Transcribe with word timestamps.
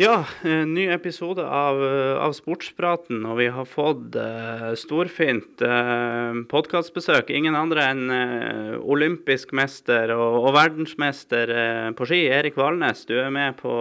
Ja, 0.00 0.24
en 0.42 0.74
ny 0.74 0.86
episode 0.88 1.44
av, 1.44 1.82
av 2.24 2.32
Sportspraten, 2.32 3.18
og 3.28 3.36
vi 3.36 3.50
har 3.52 3.66
fått 3.68 4.14
uh, 4.16 4.70
storfint 4.80 5.60
uh, 5.60 6.38
podkastbesøk. 6.48 7.28
Ingen 7.36 7.58
andre 7.58 7.84
enn 7.90 8.06
uh, 8.08 8.78
olympisk 8.80 9.50
mester 9.52 10.14
og, 10.14 10.38
og 10.38 10.54
verdensmester 10.56 11.52
uh, 11.52 11.90
på 11.98 12.06
ski, 12.08 12.22
Erik 12.32 12.56
Valnes. 12.56 13.02
Du 13.10 13.12
er 13.20 13.28
med 13.34 13.58
på, 13.58 13.74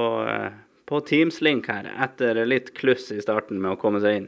på 0.92 1.00
Teams-link 1.08 1.70
her 1.72 1.88
etter 1.88 2.42
litt 2.44 2.74
kluss 2.76 3.06
i 3.16 3.22
starten 3.24 3.62
med 3.64 3.78
å 3.78 3.80
komme 3.80 4.02
seg 4.04 4.18
inn. 4.18 4.28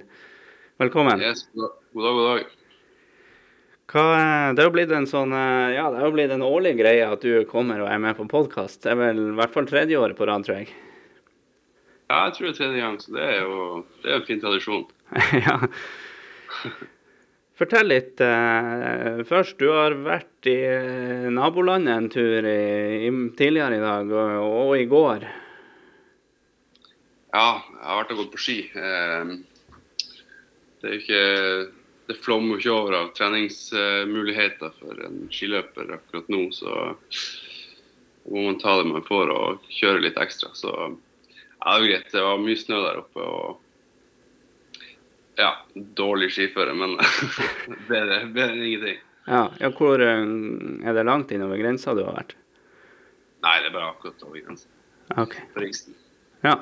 Velkommen. 0.80 1.20
Yes, 1.20 1.44
god 1.52 1.74
dag, 1.74 2.22
god 2.22 2.30
dag. 2.30 2.54
Hva, 3.92 4.06
det 4.56 4.64
har 4.64 4.70
jo 4.70 4.78
blitt 4.78 4.94
en 4.96 5.10
sånn, 5.12 5.36
ja, 5.76 5.90
det 5.92 6.00
er 6.00 6.08
jo 6.08 6.16
blitt 6.16 6.32
en 6.38 6.48
årlig 6.48 6.78
greie 6.80 7.12
at 7.18 7.28
du 7.28 7.44
kommer 7.52 7.84
og 7.84 7.92
er 7.92 8.00
med 8.00 8.16
på 8.16 8.30
podkast. 8.32 8.80
Det 8.86 8.96
er 8.96 9.02
vel 9.02 9.22
i 9.26 9.36
hvert 9.42 9.60
fall 9.60 9.68
tredje 9.68 10.00
året 10.00 10.16
på 10.16 10.30
rad, 10.32 10.48
tror 10.48 10.62
jeg. 10.62 10.72
Ja, 12.12 12.26
jeg 12.28 12.34
tror 12.36 12.48
det 12.48 12.52
er 12.52 12.58
tredje 12.58 12.80
gang, 12.82 12.96
så 13.00 13.14
det 13.16 13.24
er 13.24 13.38
jo 13.40 13.60
det 14.04 14.10
er 14.10 14.18
en 14.18 14.26
fin 14.28 14.42
tradisjon. 14.42 14.82
ja. 15.46 15.54
Fortell 17.56 17.88
litt 17.88 18.20
uh, 18.20 19.22
først. 19.30 19.56
Du 19.62 19.70
har 19.72 19.96
vært 20.04 20.50
i 20.50 20.58
nabolandet 21.32 21.94
en 21.94 22.10
tur 22.12 22.48
i, 22.50 23.06
i, 23.08 23.12
tidligere 23.40 23.78
i 23.78 23.84
dag 23.84 24.12
og, 24.12 24.32
og, 24.48 24.74
i 24.76 24.90
går. 24.92 25.24
Ja, 27.32 27.46
jeg 27.62 27.86
har 27.86 28.02
vært 28.02 28.12
og 28.18 28.20
gått 28.24 28.34
på 28.34 28.42
ski. 28.44 28.58
Uh, 28.76 29.80
det 30.82 30.90
er 30.90 30.98
jo 30.98 31.04
ikke 31.06 31.24
Det 32.10 32.18
flommer 32.26 32.60
ikke 32.60 32.74
over 32.76 32.98
av 32.98 33.14
treningsmuligheter 33.16 34.74
for 34.82 35.00
en 35.06 35.22
skiløper 35.32 35.94
akkurat 35.96 36.28
nå, 36.34 36.42
så 36.52 36.74
må 38.28 38.44
man 38.50 38.60
ta 38.60 38.74
det 38.82 38.90
man 38.90 39.06
får 39.08 39.32
og 39.32 39.72
kjøre 39.72 40.04
litt 40.10 40.20
ekstra. 40.20 40.52
så 40.58 40.74
ja, 41.62 41.74
det 41.74 41.80
var 41.80 41.88
greit. 41.88 42.12
Det 42.12 42.24
var 42.26 42.42
mye 42.42 42.58
snø 42.58 42.82
der 42.82 43.02
oppe. 43.04 43.22
og 43.22 43.60
ja, 45.40 45.54
dårlig 45.74 46.32
skiføre, 46.36 46.74
men 46.76 46.98
bedre, 47.90 48.26
bedre 48.34 48.52
enn 48.52 48.66
ingenting. 48.66 49.00
Ja, 49.30 49.46
ja, 49.62 49.70
Hvor 49.78 50.02
eh, 50.02 50.26
er 50.86 50.98
det 50.98 51.08
langt 51.08 51.32
innover 51.32 51.62
grensa 51.62 51.94
du 51.96 52.04
har 52.04 52.18
vært? 52.18 52.36
Nei, 53.42 53.58
det 53.62 53.72
er 53.72 53.76
bare 53.78 53.94
akkurat 53.94 54.28
over 54.28 54.42
grensa. 54.42 54.70
Ok. 55.18 55.38
På 55.54 55.64
Riksen. 55.64 55.96
Ja. 56.46 56.58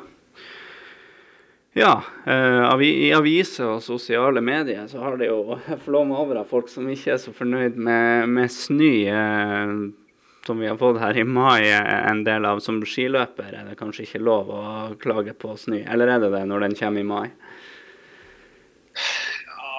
Ja, 1.77 2.03
eh, 2.25 2.81
i 2.87 3.11
aviser 3.13 3.75
og 3.75 3.83
sosiale 3.85 4.41
medier 4.41 4.87
så 4.89 5.03
har 5.03 5.17
det 5.19 5.29
jo 5.29 5.57
flommet 5.85 6.19
over 6.19 6.41
av 6.41 6.49
folk 6.49 6.69
som 6.71 6.87
ikke 6.91 7.13
er 7.15 7.21
så 7.21 7.33
fornøyd 7.35 7.79
med, 7.79 8.29
med 8.35 8.51
snø. 8.51 8.93
Eh, 10.49 10.51
som 10.51 10.59
vi 10.59 10.67
har 10.67 10.77
fått 10.77 10.99
her 10.99 11.17
i 11.17 11.23
mai, 11.23 11.71
en 11.71 12.23
del 12.23 12.45
av 12.45 12.59
som 12.59 12.81
skiløper, 12.81 13.53
er 13.53 13.69
det 13.69 13.77
kanskje 13.77 14.07
ikke 14.07 14.23
lov 14.23 14.49
å 14.49 14.95
klage 14.99 15.33
på 15.37 15.55
snø? 15.57 15.83
Eller 15.85 16.07
er 16.07 16.19
det 16.19 16.31
det 16.33 16.45
når 16.47 16.65
den 16.65 16.75
kommer 16.75 17.01
i 17.01 17.03
mai? 17.03 17.29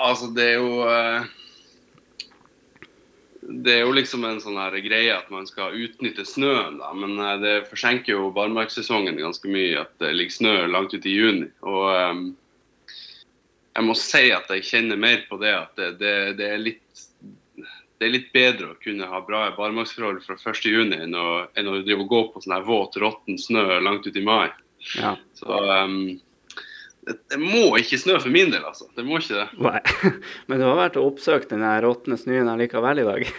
Altså, 0.00 0.30
det 0.32 0.44
er 0.44 0.60
jo 0.60 0.88
eh, 0.88 1.24
Det 3.40 3.72
er 3.74 3.80
jo 3.82 3.92
liksom 3.92 4.24
en 4.24 4.38
sånn 4.40 4.56
her 4.60 4.76
greie 4.80 5.10
at 5.12 5.30
man 5.30 5.46
skal 5.46 5.74
utnytte 5.74 6.24
snøen, 6.24 6.78
da. 6.78 6.92
Men 6.94 7.18
eh, 7.18 7.40
det 7.42 7.56
forsenker 7.70 8.14
jo 8.14 8.30
barmarkssesongen 8.30 9.18
ganske 9.18 9.50
mye 9.50 9.82
at 9.82 9.90
det 9.98 10.14
ligger 10.14 10.36
snø 10.36 10.54
langt 10.70 10.94
ut 10.94 11.06
i 11.06 11.16
juni. 11.16 11.50
Og 11.66 11.90
um, 11.90 12.22
jeg 13.74 13.88
må 13.88 13.98
si 13.98 14.30
at 14.30 14.46
jeg 14.54 14.68
kjenner 14.70 15.00
mer 15.00 15.26
på 15.26 15.40
det 15.42 15.52
at 15.56 15.74
det, 15.74 15.90
det, 15.98 16.14
det 16.38 16.46
er 16.46 16.62
litt 16.62 16.84
det 18.00 18.08
er 18.08 18.14
litt 18.14 18.30
bedre 18.32 18.70
å 18.72 18.78
kunne 18.80 19.04
ha 19.10 19.18
bra 19.20 19.42
barmarksforhold 19.58 20.22
fra 20.24 20.38
1.6 20.38 20.94
enn, 20.96 21.12
å, 21.12 21.44
enn 21.52 21.68
å 21.68 21.80
drive 21.84 22.06
og 22.06 22.08
gå 22.08 22.20
på 22.32 22.40
sånn 22.40 22.54
her 22.56 22.64
våt, 22.64 22.96
råtten 22.96 23.36
snø 23.36 23.76
langt 23.84 24.08
ut 24.08 24.16
i 24.16 24.22
mai. 24.24 24.48
Ja. 24.96 25.10
Så 25.36 25.58
um, 25.68 25.98
det, 27.04 27.18
det, 27.28 27.36
må 27.42 27.66
ikke 27.76 27.98
snø 28.00 28.16
for 28.22 28.32
min 28.32 28.54
del, 28.54 28.64
altså. 28.64 28.88
Det 28.96 29.04
må 29.04 29.20
ikke 29.20 29.42
det. 29.42 29.44
Nei. 29.60 29.82
Men 30.48 30.62
du 30.62 30.64
har 30.70 30.80
vært 30.80 30.96
og 30.96 31.10
oppsøkt 31.10 31.52
den 31.52 31.66
råtne 31.84 32.16
snøen 32.20 32.48
allikevel 32.48 33.04
i 33.04 33.06
dag? 33.10 33.28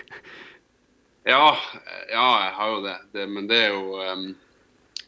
Ja, 1.22 1.52
ja, 2.10 2.28
jeg 2.42 2.54
har 2.58 2.70
jo 2.72 2.78
det. 2.82 2.96
det 3.14 3.28
men 3.30 3.46
det 3.46 3.58
er 3.68 3.76
jo 3.76 4.00
um, 4.02 4.24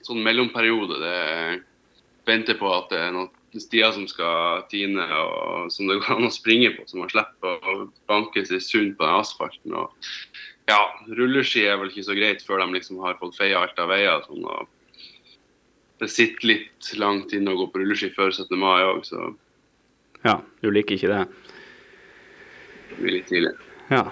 sånn 0.06 0.20
mellomperiode. 0.22 1.00
Det 1.02 2.28
venter 2.30 2.60
på 2.60 2.70
at 2.70 2.94
det 2.94 3.00
er 3.02 3.16
noe 3.16 3.32
stier 3.62 3.92
som 3.94 4.08
skal 4.10 4.64
tine, 4.72 5.04
og 5.04 5.72
som 5.74 5.90
det 5.90 6.00
går 6.02 6.16
an 6.16 6.30
å 6.30 6.34
springe 6.34 6.72
på, 6.74 6.86
så 6.90 6.98
man 6.98 7.12
slipper 7.12 7.68
å 7.70 7.76
banke 8.10 8.46
seg 8.50 8.64
sund 8.66 8.96
på 8.98 9.06
den 9.06 9.20
asfalten. 9.20 9.76
Og, 9.78 10.14
ja, 10.72 10.80
rulleski 11.12 11.68
er 11.68 11.78
vel 11.82 11.92
ikke 11.92 12.08
så 12.08 12.18
greit 12.18 12.42
før 12.46 12.64
de 12.64 12.78
liksom 12.78 13.02
har 13.04 13.20
fått 13.22 13.38
feia 13.38 13.62
alt 13.62 13.80
av 13.84 13.92
veier. 13.94 14.26
Sånn, 14.26 14.48
det 16.02 16.10
sitter 16.12 16.50
litt 16.50 16.94
langt 17.00 17.36
inne 17.36 17.54
å 17.54 17.62
gå 17.62 17.70
på 17.70 17.84
rulleski 17.84 18.10
før 18.16 18.34
17. 18.34 18.58
mai 18.58 18.82
òg, 18.88 19.04
så 19.08 19.32
Ja, 20.24 20.40
du 20.64 20.70
liker 20.72 20.96
ikke 20.96 21.12
det? 21.12 21.24
Det 22.90 23.00
blir 23.02 23.18
litt 23.20 23.28
tidlig. 23.28 23.54
Ja. 23.92 24.06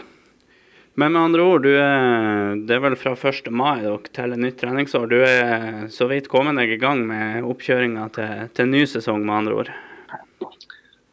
Men 0.99 1.13
med 1.13 1.21
andre 1.21 1.43
ord, 1.47 1.65
er, 1.65 2.57
det 2.67 2.75
er 2.75 2.81
vel 2.83 2.97
fra 2.99 3.13
1. 3.15 3.47
mai 3.55 3.79
dere 3.79 4.11
teller 4.11 4.39
nytt 4.39 4.57
treningsår. 4.59 5.07
Du 5.07 5.21
er 5.23 5.87
så 5.93 6.09
vidt 6.11 6.27
kommet 6.31 6.59
deg 6.59 6.73
i 6.75 6.81
gang 6.81 7.05
med 7.07 7.47
oppkjøringa 7.47 8.09
til, 8.17 8.49
til 8.57 8.67
ny 8.67 8.83
sesong, 8.89 9.23
med 9.23 9.37
andre 9.37 9.61
ord? 9.61 9.71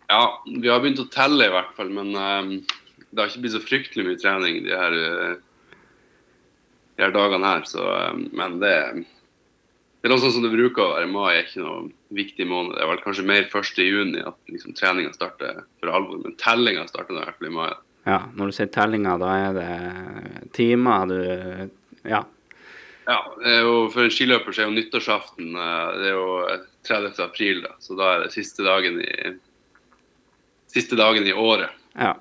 Ja, 0.08 0.22
vi 0.48 0.70
har 0.72 0.82
begynt 0.82 1.04
å 1.04 1.10
telle 1.14 1.46
i 1.46 1.54
hvert 1.54 1.70
fall. 1.78 1.92
Men 1.94 2.10
um, 2.16 2.50
det 3.10 3.22
har 3.22 3.30
ikke 3.30 3.44
blitt 3.44 3.54
så 3.54 3.62
fryktelig 3.62 4.08
mye 4.08 4.18
trening 4.18 4.64
de 4.66 4.74
her, 4.74 4.98
de 6.98 7.06
her 7.06 7.14
dagene 7.14 7.54
her. 7.54 7.66
Så, 7.70 7.86
um, 7.86 8.26
men 8.34 8.58
det, 8.64 8.74
det 10.02 10.10
er 10.10 10.14
noe 10.16 10.24
sånn 10.24 10.40
som 10.40 10.46
det 10.48 10.56
bruker 10.56 10.88
å 10.88 10.92
være. 10.96 11.12
Mai 11.14 11.36
er 11.36 11.44
ikke 11.44 11.62
noe 11.62 11.84
viktig 12.18 12.50
måned. 12.50 12.74
Det 12.74 12.82
er 12.82 12.90
vel 12.96 13.04
kanskje 13.06 13.30
mer 13.30 13.46
1.6 13.46 14.24
at 14.24 14.38
liksom, 14.50 14.74
treninga 14.74 15.14
starter 15.14 15.62
for 15.78 15.94
alvor. 15.94 16.24
Men 16.24 16.34
tellinga 16.42 16.88
starter 16.90 17.14
i 17.14 17.22
hvert 17.22 17.38
fall 17.38 17.52
i 17.52 17.60
mai. 17.62 17.70
Ja, 18.06 18.22
når 18.34 18.50
du 18.50 18.56
sier 18.56 18.70
tellinga, 18.72 19.16
da 19.20 19.32
er 19.36 19.56
det 19.58 20.50
timer 20.56 21.08
du 21.10 21.18
Ja. 22.08 22.24
Ja, 23.08 23.18
jo, 23.40 23.88
for 23.88 24.04
en 24.04 24.12
skiløper 24.12 24.52
så 24.52 24.62
er 24.62 24.68
jo 24.68 24.76
nyttårsaften 24.76 25.54
det 25.56 26.10
er 26.10 26.12
jo 26.12 26.32
30. 26.84 27.14
april, 27.24 27.62
da, 27.64 27.72
så 27.80 27.96
da 27.96 28.08
er 28.14 28.24
det 28.26 28.34
siste 28.34 28.64
dagen 28.66 29.00
i, 29.00 29.32
siste 30.68 30.96
dagen 30.96 31.26
i 31.26 31.32
året. 31.32 31.72
Ja. 31.96 32.14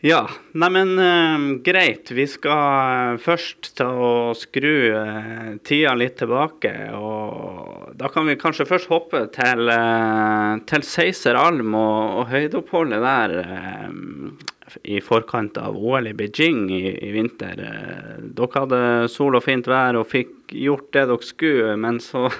Ja, 0.00 0.22
neimen 0.56 0.94
uh, 0.96 1.42
greit. 1.60 2.08
Vi 2.16 2.24
skal 2.24 3.18
først 3.20 3.74
ta 3.76 3.90
og 3.92 4.38
skru 4.40 4.94
uh, 4.96 5.58
tida 5.60 5.92
litt 5.92 6.16
tilbake. 6.16 6.72
Og 6.96 7.90
da 8.00 8.08
kan 8.08 8.24
vi 8.24 8.38
kanskje 8.40 8.64
først 8.70 8.88
hoppe 8.88 9.26
til, 9.34 9.68
uh, 9.68 10.56
til 10.64 10.86
Seiser 10.88 11.36
Alm 11.36 11.76
og, 11.76 12.16
og 12.22 12.32
høydeoppholdet 12.32 13.04
der 13.04 13.36
i 14.88 15.02
forkant 15.04 15.60
av 15.60 15.76
OL 15.76 16.08
i 16.08 16.16
Beijing 16.16 16.70
i, 16.72 16.84
i 16.96 17.12
vinter. 17.12 17.60
dere 17.60 18.52
hadde 18.56 18.82
sol 19.12 19.36
og 19.36 19.44
fint 19.44 19.68
vær 19.68 20.00
og 20.00 20.08
fikk 20.08 20.54
gjort 20.56 20.94
det 20.96 21.08
dere 21.12 21.28
skulle, 21.28 21.76
men 21.76 22.00
så 22.00 22.30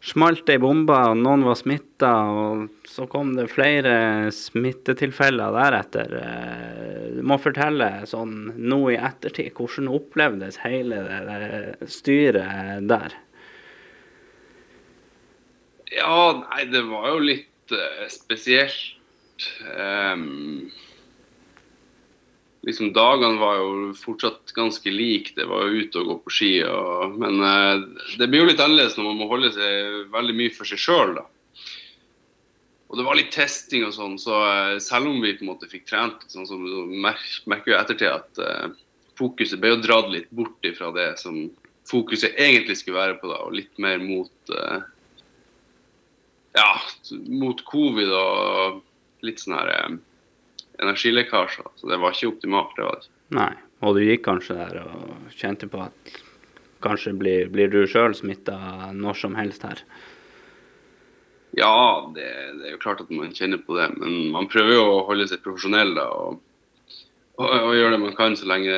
smalt 0.00 0.48
ei 0.48 0.58
bombe, 0.60 0.96
og 0.96 1.18
noen 1.20 1.44
var 1.46 1.58
smitta. 1.60 2.10
Og 2.32 2.88
så 2.88 3.06
kom 3.10 3.34
det 3.36 3.50
flere 3.52 3.94
smittetilfeller 4.34 5.56
deretter. 5.56 6.14
Du 7.16 7.22
må 7.26 7.38
fortelle 7.40 7.90
sånn 8.08 8.52
nå 8.56 8.80
i 8.92 8.98
ettertid, 9.00 9.52
hvordan 9.56 9.90
opplevdes 9.92 10.60
hele 10.64 11.02
det, 11.28 11.90
styret 11.90 12.86
der? 12.90 13.16
Ja, 15.90 16.16
nei, 16.38 16.64
det 16.70 16.84
var 16.86 17.08
jo 17.10 17.22
litt 17.24 17.74
uh, 17.74 18.06
spesielt. 18.12 18.96
Um, 19.66 20.70
liksom 22.66 22.92
Dagene 22.96 23.40
var 23.40 23.58
jo 23.60 23.90
fortsatt 23.96 24.54
ganske 24.56 24.92
like. 24.92 25.34
Det 25.36 25.46
var 25.48 25.66
jo 25.66 25.84
ute 25.84 26.00
og 26.00 26.10
gå 26.10 26.16
på 26.24 26.34
ski. 26.38 26.52
Og, 26.66 27.16
men 27.20 27.40
eh, 27.46 27.84
det 28.20 28.28
blir 28.30 28.44
jo 28.44 28.50
litt 28.50 28.62
annerledes 28.62 28.98
når 28.98 29.10
man 29.10 29.20
må 29.22 29.30
holde 29.30 29.52
seg 29.56 30.10
veldig 30.14 30.36
mye 30.42 30.54
for 30.56 30.68
seg 30.68 30.82
sjøl. 30.82 31.16
Og 32.90 32.98
det 32.98 33.06
var 33.06 33.18
litt 33.18 33.32
testing 33.34 33.86
og 33.86 33.94
sånn, 33.94 34.18
så 34.18 34.36
eh, 34.50 34.76
selv 34.82 35.12
om 35.12 35.20
vi 35.22 35.36
på 35.38 35.46
en 35.46 35.52
måte 35.52 35.70
fikk 35.70 35.86
trent, 35.88 36.24
sånn, 36.32 36.48
så 36.48 36.58
merker 36.60 37.70
vi 37.70 37.78
ettertid 37.78 38.10
at 38.10 38.40
eh, 38.44 38.78
fokuset 39.20 39.60
ble 39.62 39.76
jo 39.76 39.82
dratt 39.84 40.10
litt 40.12 40.30
bort 40.34 40.66
ifra 40.66 40.90
det 40.96 41.12
som 41.22 41.44
fokuset 41.90 42.34
egentlig 42.38 42.80
skulle 42.80 42.98
være 42.98 43.20
på, 43.22 43.30
da, 43.30 43.42
og 43.46 43.54
litt 43.56 43.78
mer 43.82 44.02
mot 44.02 44.52
ja, 46.56 46.70
mot 47.28 47.60
covid 47.66 48.10
og 48.14 48.80
litt 49.26 49.42
sånn 49.42 49.56
her 49.58 49.72
eh, 49.74 49.98
energilekkasjer. 50.82 51.68
Så 51.76 51.90
det 51.90 52.00
var 52.00 52.14
ikke 52.14 52.32
optimalt. 52.34 52.74
det 52.76 52.86
var 52.86 53.00
det. 53.00 53.10
Nei, 53.36 53.52
og 53.84 53.96
du 53.96 54.04
gikk 54.04 54.24
kanskje 54.26 54.58
der 54.58 54.80
og 54.82 55.34
kjente 55.36 55.68
på 55.70 55.82
at 55.84 56.14
kanskje 56.84 57.12
blir, 57.16 57.50
blir 57.52 57.70
du 57.72 57.82
sjøl 57.88 58.16
smitta 58.16 58.56
når 58.96 59.20
som 59.20 59.36
helst 59.38 59.66
her? 59.68 59.82
Ja, 61.58 62.10
det, 62.14 62.26
det, 62.58 62.66
er 62.66 62.74
jo 62.76 62.82
klart 62.82 63.02
at 63.02 63.10
man 63.10 63.34
kjenner 63.34 63.60
på 63.62 63.76
det. 63.78 63.88
Men 63.98 64.30
man 64.34 64.48
prøver 64.50 64.76
jo 64.76 64.84
å 64.86 65.06
holde 65.08 65.26
seg 65.30 65.42
profesjonell 65.44 65.94
da, 65.98 66.06
og, 66.14 66.38
og, 67.40 67.48
og 67.48 67.74
gjøre 67.76 67.96
det 67.96 68.04
man 68.06 68.16
kan 68.18 68.38
så 68.38 68.48
lenge 68.50 68.76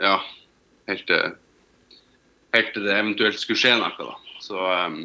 Ja, 0.00 0.18
helt 0.86 1.06
til, 1.08 1.36
helt 2.54 2.74
til 2.74 2.84
det 2.86 2.96
eventuelt 2.96 3.40
skulle 3.40 3.60
skje 3.60 3.76
noe, 3.80 3.92
da. 3.98 4.40
Så 4.44 4.56
um, 4.60 4.98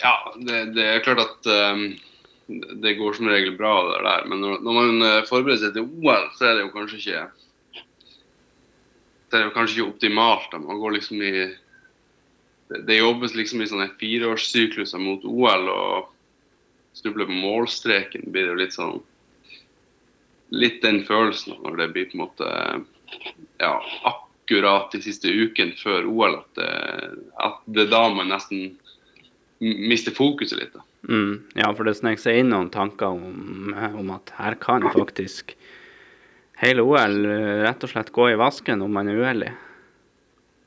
Ja, 0.00 0.14
det, 0.40 0.62
det, 0.76 0.86
er 0.86 1.04
klart 1.04 1.22
at 1.22 1.50
um, 1.76 1.84
det 2.82 2.96
går 2.98 3.16
som 3.16 3.28
regel 3.30 3.54
bra, 3.58 3.74
det 3.90 4.00
der. 4.06 4.26
Men 4.30 4.42
når, 4.42 4.62
når 4.66 4.78
man 4.78 5.04
uh, 5.04 5.26
forbereder 5.28 5.66
seg 5.66 5.76
til 5.76 5.86
OL, 5.86 6.26
så 6.38 6.48
er 6.48 6.58
det 6.58 6.66
jo 6.66 6.74
kanskje 6.74 7.00
ikke 7.02 7.28
det 9.30 9.38
er 9.38 9.46
jo 9.46 9.54
kanskje 9.54 9.76
ikke 9.78 9.92
optimalt. 9.92 10.54
Man 10.58 10.80
går 10.82 10.96
liksom 10.96 11.20
i 11.22 11.32
det, 12.70 12.80
det 12.86 12.98
jobbes 12.98 13.36
liksom 13.38 13.62
i 13.62 13.68
sånne 13.70 13.90
fireårssykluser 14.00 15.02
mot 15.02 15.24
OL, 15.26 15.68
og 15.70 16.98
snubler 16.98 17.28
på 17.30 17.38
målstreken 17.38 18.26
blir 18.30 18.48
det 18.48 18.54
jo 18.54 18.60
litt 18.64 18.76
sånn 18.76 19.00
Litt 20.50 20.80
den 20.82 21.04
følelsen 21.06 21.60
når 21.62 21.76
det 21.78 21.84
blir 21.94 22.06
på 22.10 22.16
en 22.16 22.22
måte 22.24 22.46
ja, 23.62 23.68
akkurat 24.02 24.90
de 24.90 24.98
siste 25.04 25.30
ukene 25.30 25.76
før 25.78 26.08
OL, 26.10 26.40
at 26.40 26.58
det, 26.58 26.70
at 27.38 27.60
det 27.70 27.84
er 27.84 27.92
da 27.92 28.00
man 28.10 28.32
nesten 28.32 28.72
mister 29.60 30.10
fokuset 30.10 30.58
litt. 30.58 30.74
da. 30.74 30.82
Mm, 31.08 31.46
ja, 31.56 31.70
for 31.72 31.88
det 31.88 31.96
snek 31.96 32.20
seg 32.20 32.42
inn 32.42 32.50
noen 32.52 32.68
tanker 32.72 33.14
om, 33.14 33.72
om 33.72 34.10
at 34.12 34.32
her 34.36 34.56
kan 34.60 34.84
faktisk 34.92 35.54
hele 36.60 36.84
OL 36.84 37.24
eh, 37.24 37.62
rett 37.64 37.84
og 37.86 37.92
slett 37.92 38.12
gå 38.12 38.30
i 38.30 38.38
vasken 38.40 38.84
om 38.84 38.92
man 38.92 39.08
er 39.08 39.20
uheldig. 39.22 39.52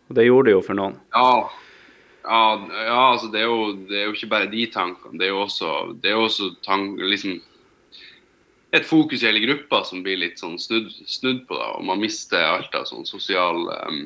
Og 0.10 0.18
det 0.18 0.26
gjorde 0.26 0.50
det 0.50 0.56
jo 0.56 0.64
for 0.66 0.80
noen. 0.80 0.98
Ja, 1.14 1.30
ja, 2.24 2.44
ja 2.88 3.00
altså 3.12 3.30
det 3.34 3.44
er, 3.44 3.50
jo, 3.52 3.72
det 3.90 4.00
er, 4.00 4.06
jo, 4.08 4.16
ikke 4.18 4.32
bare 4.34 4.50
de 4.52 4.66
tankene. 4.74 5.20
Det 5.20 5.30
er 5.30 5.34
jo 5.36 5.44
også, 5.46 5.74
er 6.02 6.20
også 6.20 6.50
tank, 6.66 6.98
liksom, 7.14 7.38
et 8.74 8.90
fokus 8.90 9.22
i 9.22 9.30
hele 9.30 9.44
gruppa 9.46 9.84
som 9.86 10.02
blir 10.06 10.18
litt 10.18 10.42
sånn 10.42 10.58
snudd, 10.62 10.90
snudd 11.06 11.46
på. 11.50 11.58
da, 11.60 11.76
Og 11.78 11.88
man 11.92 12.02
mister 12.02 12.42
alt 12.42 12.74
av 12.76 12.88
sånn 12.90 13.06
sosial 13.06 13.68
um, 13.70 14.06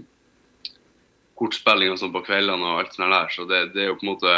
kortspilling 1.40 1.94
og 1.94 2.02
sånn 2.02 2.16
på 2.16 2.26
kveldene 2.28 2.68
og 2.68 2.82
alt 2.82 2.98
sånt 2.98 3.16
der. 3.16 3.32
Så 3.32 3.48
det, 3.48 3.62
det, 3.76 3.86
er 3.86 3.94
jo 3.94 4.00
på 4.02 4.08
en 4.08 4.12
måte 4.12 4.36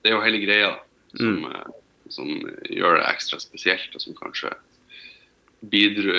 Det 0.00 0.10
er 0.10 0.16
jo 0.16 0.24
hele 0.24 0.40
greia 0.42 0.72
som, 1.12 1.36
mm. 1.42 1.44
Eh, 1.50 1.68
som 2.10 2.30
gjør 2.70 2.98
det 2.98 3.06
ekstra 3.10 3.40
spesielt, 3.42 3.94
og 3.94 4.02
som 4.02 4.16
kanskje 4.18 4.52
bidro, 5.60 6.14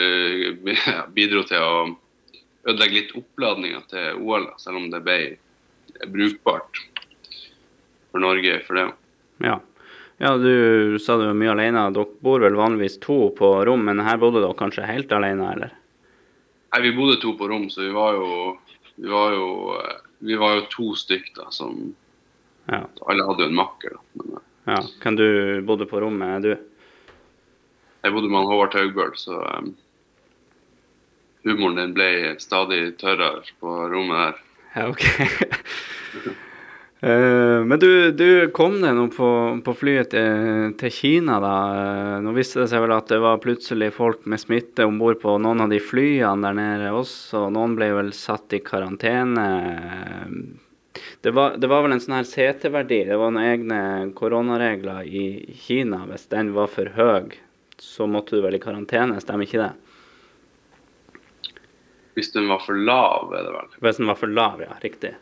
bidro 1.18 1.44
til 1.50 1.66
å 1.66 1.74
ødelegge 2.68 3.00
litt 3.00 3.16
oppladninga 3.18 3.82
til 3.90 4.22
OL, 4.22 4.52
selv 4.62 4.82
om 4.82 4.88
det 4.94 5.02
ble 5.06 5.20
brukbart 6.12 6.82
for 8.12 8.22
Norge 8.22 8.60
for 8.68 8.78
det. 8.78 8.88
Ja. 9.42 9.58
ja, 10.22 10.36
du 10.38 11.00
sa 11.02 11.18
du 11.18 11.26
var 11.30 11.38
mye 11.38 11.54
alene. 11.56 11.88
Dere 11.96 12.22
bor 12.22 12.44
vel 12.44 12.58
vanligvis 12.60 13.00
to 13.02 13.32
på 13.38 13.54
rom, 13.66 13.88
men 13.88 14.04
her 14.06 14.20
bodde 14.22 14.44
dere 14.44 14.58
kanskje 14.60 14.86
helt 14.86 15.14
alene, 15.16 15.54
eller? 15.56 15.78
Nei, 16.72 16.84
vi 16.86 16.94
bodde 16.96 17.18
to 17.24 17.34
på 17.40 17.50
rom, 17.50 17.66
så 17.72 17.84
vi 17.84 17.96
var 17.96 18.16
jo 18.20 18.28
vi 19.02 19.10
var 19.10 19.34
jo, 19.34 19.48
vi 20.20 20.36
var 20.38 20.56
jo 20.60 20.68
to 20.70 20.92
stykker 20.96 21.34
da, 21.40 21.48
som 21.50 21.96
ja. 22.66 22.84
Alle 23.08 23.26
hadde 23.26 23.46
jo 23.46 23.50
en 23.50 23.58
makker. 23.58 23.96
Men, 24.20 24.42
ja, 24.70 24.82
Hvem 25.04 25.16
du 25.18 25.28
bodde 25.66 25.88
på 25.90 26.02
rommet, 26.04 26.46
du? 26.46 26.54
Jeg 28.02 28.14
bodde 28.16 28.30
med 28.34 28.48
Håvard 28.50 28.72
Taugbøl, 28.74 29.12
så 29.18 29.42
um, 29.42 29.74
humoren 31.46 31.78
din 31.78 31.98
ble 31.98 32.36
stadig 32.42 32.96
tørrere 33.02 33.44
på 33.62 33.76
rommet 33.92 34.24
der. 34.24 34.40
Ja, 34.76 34.88
OK. 34.90 35.04
uh, 37.04 37.60
men 37.70 37.78
du, 37.82 37.90
du, 38.18 38.26
kom 38.56 38.80
deg 38.82 38.96
nå 38.98 39.06
på, 39.14 39.30
på 39.66 39.76
flyet 39.78 40.14
til, 40.16 40.74
til, 40.82 40.96
Kina, 40.96 41.38
da. 41.44 41.54
Nå 42.26 42.34
viste 42.38 42.64
det 42.64 42.72
seg 42.72 42.86
vel 42.86 42.96
at 42.96 43.12
det 43.12 43.22
var 43.22 43.42
plutselig 43.44 43.92
folk 43.98 44.26
med 44.26 44.42
smitte 44.42 44.88
om 44.90 44.98
bord 45.02 45.22
på 45.22 45.38
noen 45.38 45.66
av 45.68 45.74
de 45.74 45.82
flyene 45.84 46.42
der 46.48 46.58
nede 46.58 46.96
også. 46.98 47.50
Noen 47.54 47.78
ble 47.78 47.92
vel 48.00 48.14
satt 48.18 48.58
i 48.58 48.64
karantene. 48.66 49.48
Det 51.22 51.32
var, 51.32 51.56
det 51.62 51.70
var 51.72 51.86
vel 51.86 51.96
en 51.96 52.02
sånn 52.04 52.18
her 52.18 52.28
CT-verdi. 52.28 53.04
Det 53.08 53.20
var 53.20 53.32
noen 53.32 53.48
egne 53.48 53.80
koronaregler 54.18 55.08
i 55.08 55.26
Kina 55.64 56.04
hvis 56.10 56.28
den 56.34 56.52
var 56.58 56.72
for 56.72 56.92
høy 56.98 57.32
så 57.82 58.06
måtte 58.08 58.36
du 58.36 58.44
vel 58.46 58.56
i 58.56 58.62
karantene, 58.62 59.18
stemmer 59.24 59.48
ikke 59.48 59.62
det? 59.64 59.72
Hvis 62.14 62.30
den 62.36 62.46
var 62.52 62.62
for 62.62 62.78
lav, 62.78 63.32
er 63.34 63.48
det 63.48 63.54
vel? 63.56 63.70
Hvis 63.82 63.98
den 63.98 64.10
var 64.12 64.20
for 64.20 64.30
lav, 64.30 64.62
ja. 64.62 64.76
Riktig. 64.84 65.16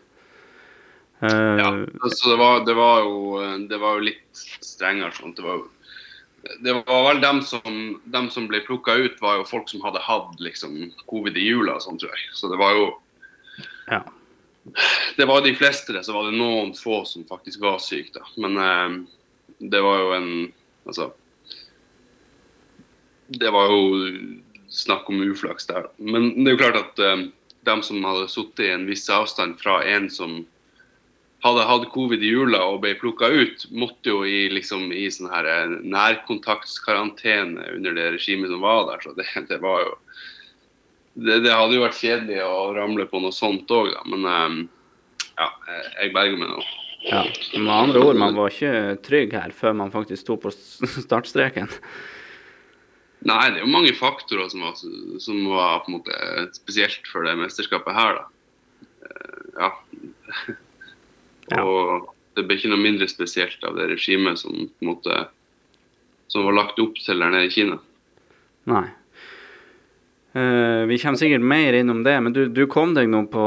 Uh, 1.24 1.56
ja, 1.60 1.70
altså 2.04 2.34
det 2.34 2.38
var, 2.40 2.66
det 2.68 2.76
var, 2.76 3.04
jo, 3.04 3.40
det 3.72 3.80
var 3.80 3.96
jo 3.96 4.08
litt 4.10 4.44
strengere 4.66 5.16
sånn. 5.16 5.36
Det 5.38 5.46
var, 5.46 5.64
det 6.66 6.76
var 6.82 7.06
vel 7.08 7.24
dem 7.24 7.42
som, 7.48 7.80
dem 8.12 8.28
som 8.34 8.48
ble 8.52 8.60
plukka 8.68 8.98
ut, 9.00 9.20
var 9.24 9.40
jo 9.40 9.48
folk 9.48 9.72
som 9.72 9.84
hadde 9.88 10.04
hatt 10.04 10.36
liksom, 10.44 10.76
covid 11.12 11.40
i 11.40 11.48
jula 11.48 11.78
og 11.78 11.86
sånn, 11.86 12.00
tror 12.02 12.12
jeg. 12.12 12.28
Så 12.36 12.52
det 12.52 12.60
var 12.60 12.76
jo 12.76 12.90
ja. 13.88 14.04
Det 15.18 15.28
var 15.30 15.42
de 15.46 15.56
fleste 15.56 15.94
det, 15.96 16.04
så 16.08 16.16
var 16.16 16.30
det 16.30 16.38
noen 16.40 16.74
få 16.78 17.02
som 17.08 17.28
faktisk 17.30 17.64
var 17.64 17.82
syke, 17.84 18.20
da. 18.20 18.26
Men 18.40 18.60
eh, 18.64 19.00
det 19.74 19.84
var 19.86 20.04
jo 20.04 20.14
en 20.18 20.32
Altså 20.88 21.12
det 23.30 23.52
var 23.54 23.70
jo 23.70 23.82
snakk 24.70 25.10
om 25.10 25.22
uflaks 25.22 25.68
der. 25.70 25.90
Men 25.98 26.32
det 26.44 26.52
er 26.52 26.56
jo 26.56 26.62
klart 26.64 26.80
at 26.80 27.02
eh, 27.04 27.26
de 27.68 27.76
som 27.86 28.06
hadde 28.06 28.30
sittet 28.32 28.66
i 28.66 28.72
en 28.74 28.88
viss 28.90 29.06
avstand 29.14 29.60
fra 29.62 29.80
en 29.86 30.10
som 30.10 30.40
hadde 31.46 31.68
hatt 31.70 31.86
covid 31.94 32.24
i 32.26 32.32
jula 32.34 32.60
og 32.68 32.82
ble 32.84 32.96
plukka 33.00 33.30
ut, 33.32 33.68
måtte 33.72 34.12
jo 34.12 34.24
i, 34.28 34.50
liksom, 34.52 34.90
i 34.92 35.08
sånn 35.14 35.30
eh, 35.32 35.78
nærkontaktskarantene 35.94 37.70
under 37.78 37.96
det 37.98 38.10
regimet 38.18 38.52
som 38.52 38.66
var 38.66 38.88
der. 38.90 39.06
Så 39.06 39.16
det, 39.18 39.30
det 39.52 39.62
var 39.64 39.86
jo 39.86 39.96
det, 41.14 41.40
det, 41.46 41.54
hadde 41.54 41.78
jo 41.78 41.86
vært 41.86 42.00
kjedelig 42.00 42.44
å 42.46 42.70
ramle 42.76 43.08
på 43.10 43.22
noe 43.24 43.36
sånt 43.36 43.72
òg. 43.74 43.92
Men 44.10 44.28
um, 44.28 44.60
ja, 45.40 45.50
jeg 46.02 46.14
berger 46.16 46.38
meg 46.40 46.54
nå. 46.54 46.68
Ja, 47.08 47.24
med 47.56 47.72
andre 47.72 48.02
ord, 48.04 48.18
man 48.20 48.36
var 48.36 48.52
ikke 48.52 49.00
trygg 49.06 49.34
her 49.38 49.54
før 49.56 49.78
man 49.80 49.94
faktisk 49.94 50.26
sto 50.26 50.36
på 50.42 50.52
startstreken. 51.08 51.72
Nei, 53.28 53.42
det 53.52 53.60
er 53.60 53.66
jo 53.66 53.72
mange 53.72 53.96
faktorer 53.96 54.48
som 54.52 54.64
var, 54.64 54.76
som 55.20 55.40
var 55.52 55.82
på 55.84 55.92
en 55.92 55.98
måte 55.98 56.46
spesielt 56.56 57.08
for 57.12 57.28
det 57.28 57.36
mesterskapet 57.40 57.96
her, 57.96 58.20
da. 58.20 58.28
Ja. 59.60 59.70
ja. 61.52 61.64
og 61.64 62.14
det 62.38 62.46
ble 62.48 62.60
ikke 62.60 62.72
noe 62.72 62.84
mindre 62.84 63.10
spesielt 63.12 63.64
av 63.68 63.76
det 63.80 63.90
regimet 63.92 64.40
som 64.40 64.56
på 64.56 64.86
en 64.86 64.92
måte 64.92 65.20
som 66.30 66.46
var 66.46 66.56
lagt 66.56 66.80
opp 66.80 67.00
til 67.02 67.20
der 67.20 67.34
nede 67.34 67.50
i 67.50 67.54
Kina. 67.54 67.80
Nei. 68.70 68.86
Uh, 70.30 70.86
vi 70.86 71.00
kommer 71.02 71.18
sikkert 71.18 71.42
mer 71.42 71.74
innom 71.74 72.04
det, 72.06 72.14
men 72.22 72.34
du, 72.34 72.44
du 72.54 72.68
kom 72.70 72.92
deg 72.94 73.08
nå 73.10 73.24
på, 73.34 73.46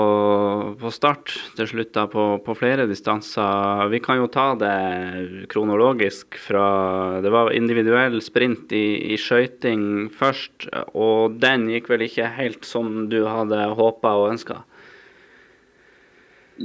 på, 0.81 0.91
start 0.91 1.31
til 1.55 1.69
slutt 1.71 1.93
da, 1.95 2.09
på, 2.11 2.25
på, 2.43 2.57
flere 2.59 2.89
distanser. 2.91 3.85
Vi 3.93 4.01
kan 4.03 4.19
jo 4.19 4.27
ta 4.27 4.49
det 4.59 5.47
kronologisk 5.53 6.35
fra 6.43 7.21
Det 7.23 7.31
var 7.31 7.53
individuell 7.55 8.19
sprint 8.19 8.75
i, 8.75 9.15
i 9.15 9.19
skøyting 9.21 10.11
først, 10.11 10.67
og 10.99 11.37
den 11.45 11.69
gikk 11.71 11.87
vel 11.93 12.03
ikke 12.09 12.33
helt 12.35 12.67
som 12.67 13.05
du 13.13 13.21
hadde 13.31 13.61
håpa 13.79 14.17
og 14.19 14.33
ønska? 14.33 14.65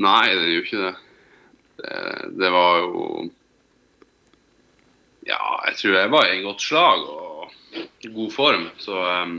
Nei, 0.01 0.24
den 0.33 0.50
gjorde 0.55 0.63
ikke 0.65 0.81
det. 0.81 0.95
det. 1.83 2.00
Det 2.41 2.50
var 2.55 2.79
jo 2.81 3.03
Ja, 5.29 5.43
jeg 5.67 5.77
tror 5.77 6.00
jeg 6.00 6.12
var 6.15 6.31
i 6.31 6.41
godt 6.41 6.65
slag 6.65 7.05
og 7.05 7.53
god 8.17 8.33
form, 8.33 8.65
så 8.81 9.03
um 9.21 9.38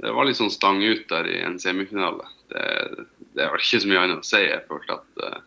det 0.00 0.12
var 0.16 0.24
litt 0.24 0.38
sånn 0.38 0.52
stang 0.52 0.80
ut 0.80 1.02
der 1.10 1.28
i 1.28 1.40
en 1.44 1.58
semifinale. 1.60 2.24
Det, 2.48 2.62
det 3.36 3.44
er 3.44 3.52
vel 3.52 3.62
ikke 3.62 3.82
så 3.82 3.90
mye 3.90 4.04
annet 4.04 4.22
å 4.24 4.28
si. 4.28 4.40
Jeg 4.46 4.66
følte 4.68 4.96
at 4.96 5.24
uh, 5.26 5.40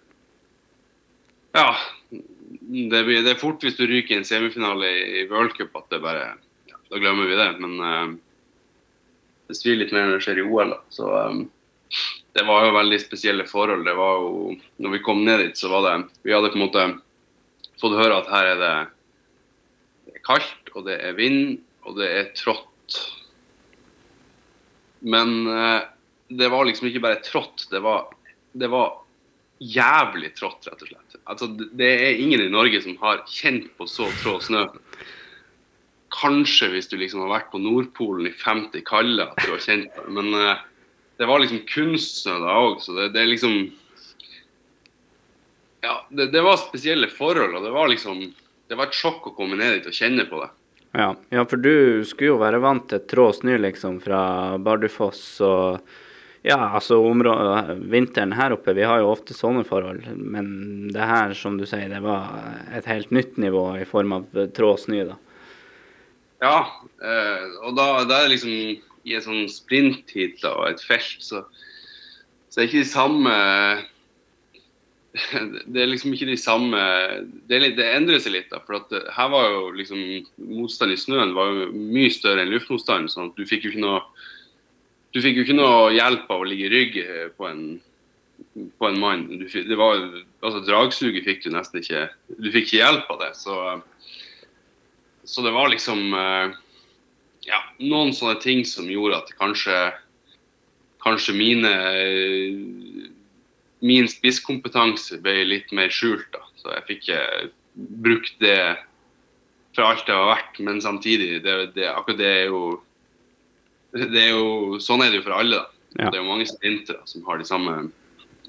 Ja. 1.57 1.67
Det, 2.13 2.99
blir, 3.05 3.23
det, 3.25 3.33
er 3.33 3.41
fort 3.41 3.63
hvis 3.65 3.77
du 3.79 3.87
ryker 3.89 4.15
i 4.15 4.19
en 4.21 4.27
semifinale 4.27 4.87
i, 4.87 5.01
i 5.21 5.25
worldcup 5.29 5.73
at 5.77 5.89
det 5.91 5.99
bare 6.03 6.27
ja, 6.69 6.77
Da 6.91 7.01
glemmer 7.01 7.29
vi 7.29 7.39
det. 7.39 7.49
Men 7.63 7.73
uh, 7.81 8.13
det 9.49 9.57
svir 9.57 9.79
litt 9.79 9.93
mer 9.95 10.05
når 10.07 10.19
det 10.19 10.27
skjer 10.27 10.43
i 10.43 10.45
OL. 10.45 10.75
Da. 10.75 10.79
Så 10.93 11.09
um, 11.09 11.41
det 12.37 12.45
var 12.45 12.67
jo 12.67 12.77
veldig 12.77 13.01
spesielle 13.01 13.47
forhold. 13.49 13.87
Det 13.89 13.97
var 13.97 14.21
jo 14.21 14.53
Når 14.85 14.95
vi 14.97 15.03
kom 15.05 15.25
ned 15.25 15.41
dit, 15.41 15.57
så 15.57 15.73
var 15.73 15.87
det 15.87 15.97
Vi 16.21 16.35
hadde 16.35 16.53
på 16.53 16.59
en 16.61 16.65
måte 16.67 16.85
fått 17.81 17.97
høre 17.97 18.21
at 18.21 18.29
her 18.31 18.53
er 18.53 18.61
det, 18.61 18.75
det 20.05 20.15
er 20.15 20.23
kaldt, 20.23 20.69
og 20.77 20.85
det 20.87 21.01
er 21.03 21.17
vind, 21.17 21.57
og 21.83 21.97
det 21.97 22.07
er 22.07 22.29
trått 22.37 23.01
men 25.03 25.47
uh, 25.47 25.81
det 26.31 26.49
var 26.49 26.65
liksom 26.65 26.87
ikke 26.89 27.03
bare 27.03 27.21
trått, 27.25 27.67
det 27.71 27.81
var, 27.83 28.07
det 28.55 28.69
var 28.71 28.95
jævlig 29.63 30.33
trått, 30.37 30.67
rett 30.67 30.81
og 30.81 30.89
slett. 30.89 31.17
Altså, 31.23 31.49
det 31.77 31.89
er 31.91 32.21
ingen 32.21 32.41
i 32.43 32.51
Norge 32.51 32.81
som 32.83 32.97
har 33.03 33.23
kjent 33.29 33.69
på 33.77 33.87
så 33.87 34.07
trå 34.21 34.37
snø. 34.43 34.65
Kanskje 36.13 36.69
hvis 36.73 36.89
du 36.91 36.97
liksom 36.99 37.23
har 37.25 37.33
vært 37.33 37.51
på 37.53 37.61
Nordpolen 37.61 38.29
i 38.29 38.35
50 38.37 38.83
kalde 38.87 39.27
at 39.27 39.39
du 39.43 39.53
har 39.53 39.63
kjent 39.63 39.91
på 39.95 40.05
det. 40.07 40.15
Men 40.19 40.33
uh, 40.35 40.63
det 41.19 41.29
var 41.29 41.43
liksom 41.43 41.63
kunstsnø 41.69 42.39
da 42.43 42.57
òg, 42.63 42.79
så 42.83 42.95
det, 42.97 43.11
det, 43.15 43.23
er 43.23 43.31
liksom 43.33 43.59
Ja, 45.83 45.99
det, 46.09 46.31
det, 46.31 46.41
var 46.43 46.61
spesielle 46.61 47.11
forhold, 47.11 47.57
og 47.57 47.67
det 47.67 47.73
var 47.75 47.91
liksom 47.91 48.23
Det 48.69 48.79
var 48.79 48.89
et 48.89 48.97
sjokk 48.97 49.27
å 49.29 49.35
komme 49.37 49.59
ned 49.59 49.77
dit 49.77 49.89
og 49.91 49.95
kjenne 49.95 50.25
på 50.29 50.39
det. 50.41 50.49
Ja. 50.93 51.15
ja, 51.33 51.43
for 51.49 51.57
du 51.57 52.05
skulle 52.05 52.35
jo 52.35 52.41
være 52.41 52.61
vant 52.61 52.85
til 52.91 53.01
trå 53.09 53.31
snø 53.33 53.57
liksom 53.57 53.97
fra 54.03 54.23
Bardufoss 54.61 55.25
og 55.41 55.93
Ja, 56.43 56.57
altså 56.75 56.97
området, 57.07 57.77
vinteren 57.87 58.33
her 58.35 58.51
oppe, 58.51 58.73
vi 58.75 58.83
har 58.83 58.99
jo 58.99 59.13
ofte 59.13 59.31
sånne 59.31 59.61
forhold. 59.63 60.03
Men 60.19 60.89
det 60.91 61.05
her, 61.07 61.31
som 61.39 61.55
du 61.55 61.63
sier, 61.63 61.87
det 61.87 62.01
var 62.03 62.33
et 62.75 62.83
helt 62.91 63.13
nytt 63.15 63.37
nivå 63.39 63.61
i 63.79 63.85
form 63.87 64.11
av 64.17 64.41
trå 64.51 64.73
snø, 64.75 65.05
da. 65.07 65.15
Ja, 66.43 66.57
eh, 66.99 67.45
og 67.63 67.77
da, 67.79 67.85
da 68.03 68.17
er 68.17 68.27
det 68.27 68.33
liksom 68.33 68.51
i 69.07 69.15
en 69.15 69.23
sånn 69.23 69.47
sprinthit 69.51 70.43
og 70.49 70.65
et 70.67 70.83
felt, 70.83 71.23
så, 71.23 71.45
så 72.51 72.59
det 72.59 72.67
ikke 72.67 72.83
de 72.83 72.91
samme 72.91 73.37
Det 75.73 75.77
er 75.77 75.91
liksom 75.91 76.15
ikke 76.15 76.25
de 76.25 76.37
samme 76.41 76.79
Det, 77.45 77.59
litt, 77.61 77.75
det 77.77 77.85
endrer 77.93 78.21
seg 78.21 78.33
litt, 78.33 78.49
da. 78.49 78.61
For 78.65 78.79
at 78.79 78.93
her 79.13 79.29
var 79.33 79.49
jo 79.51 79.63
liksom 79.77 80.01
motstand 80.41 80.95
i 80.95 80.99
snøen 80.99 81.35
var 81.37 81.51
jo 81.51 81.67
mye 81.73 82.11
større 82.13 82.43
enn 82.43 82.53
luftmotstand. 82.53 83.11
sånn 83.13 83.31
at 83.31 83.37
du 83.37 83.45
fikk 83.49 83.67
jo 83.67 83.73
ikke 83.73 83.85
noe 83.85 84.01
du 85.13 85.21
fikk 85.21 85.37
jo 85.37 85.43
ikke 85.45 85.57
noe 85.59 85.91
hjelp 85.93 86.29
av 86.33 86.41
å 86.41 86.45
ligge 86.49 86.65
i 86.65 86.71
rygg 86.73 86.95
eh, 87.03 87.27
på 87.37 87.45
en, 87.45 87.59
på 88.81 88.87
en 88.87 88.97
mann. 88.97 89.27
Du, 89.29 89.45
det 89.45 89.77
var, 89.77 90.01
altså 90.41 90.63
Dragsuget 90.65 91.27
fikk 91.27 91.43
du 91.45 91.51
nesten 91.53 91.83
ikke 91.83 92.07
Du 92.39 92.49
fikk 92.49 92.71
ikke 92.71 92.79
hjelp 92.79 93.11
av 93.13 93.21
det. 93.21 93.31
Så, 93.37 93.57
så 95.29 95.45
det 95.45 95.53
var 95.53 95.69
liksom 95.69 96.17
eh, 96.17 96.57
ja, 97.45 97.61
noen 97.83 98.15
sånne 98.17 98.41
ting 98.41 98.65
som 98.65 98.89
gjorde 98.89 99.21
at 99.21 99.35
kanskje 99.37 99.77
kanskje 101.03 101.35
mine 101.35 101.69
eh, 101.69 102.57
min 103.83 104.07
spisskompetanse 104.07 105.19
ble 105.23 105.43
litt 105.49 105.71
mer 105.75 105.91
skjult. 105.91 106.29
da, 106.31 106.43
Så 106.61 106.71
jeg 106.71 106.87
fikk 106.87 107.03
ikke 107.03 107.21
brukt 108.05 108.35
det 108.39 108.57
for 109.75 109.89
alt 109.89 110.05
det 110.07 110.15
har 110.15 110.31
vært. 110.31 110.59
Men 110.63 110.81
samtidig, 110.81 111.43
det, 111.43 111.57
det, 111.75 111.89
akkurat 111.91 112.21
det 112.21 112.31
er 112.31 112.45
jo 112.51 112.63
det 113.93 114.23
er 114.23 114.31
jo, 114.33 114.79
Sånn 114.81 115.03
er 115.05 115.11
det 115.11 115.19
jo 115.21 115.27
for 115.27 115.37
alle. 115.37 115.59
da. 115.61 115.69
Ja. 115.99 116.09
Det 116.09 116.17
er 116.17 116.23
jo 116.23 116.29
mange 116.31 116.49
sprintere 116.49 117.03
som 117.05 117.25
har 117.27 117.37
de 117.37 117.45
samme 117.45 117.73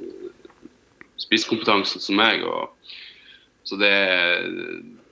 eh, 0.01 0.29
spisskompetansen 1.21 2.01
som 2.01 2.17
meg. 2.17 2.45
og 2.47 2.73
så 3.65 3.77
det 3.81 3.93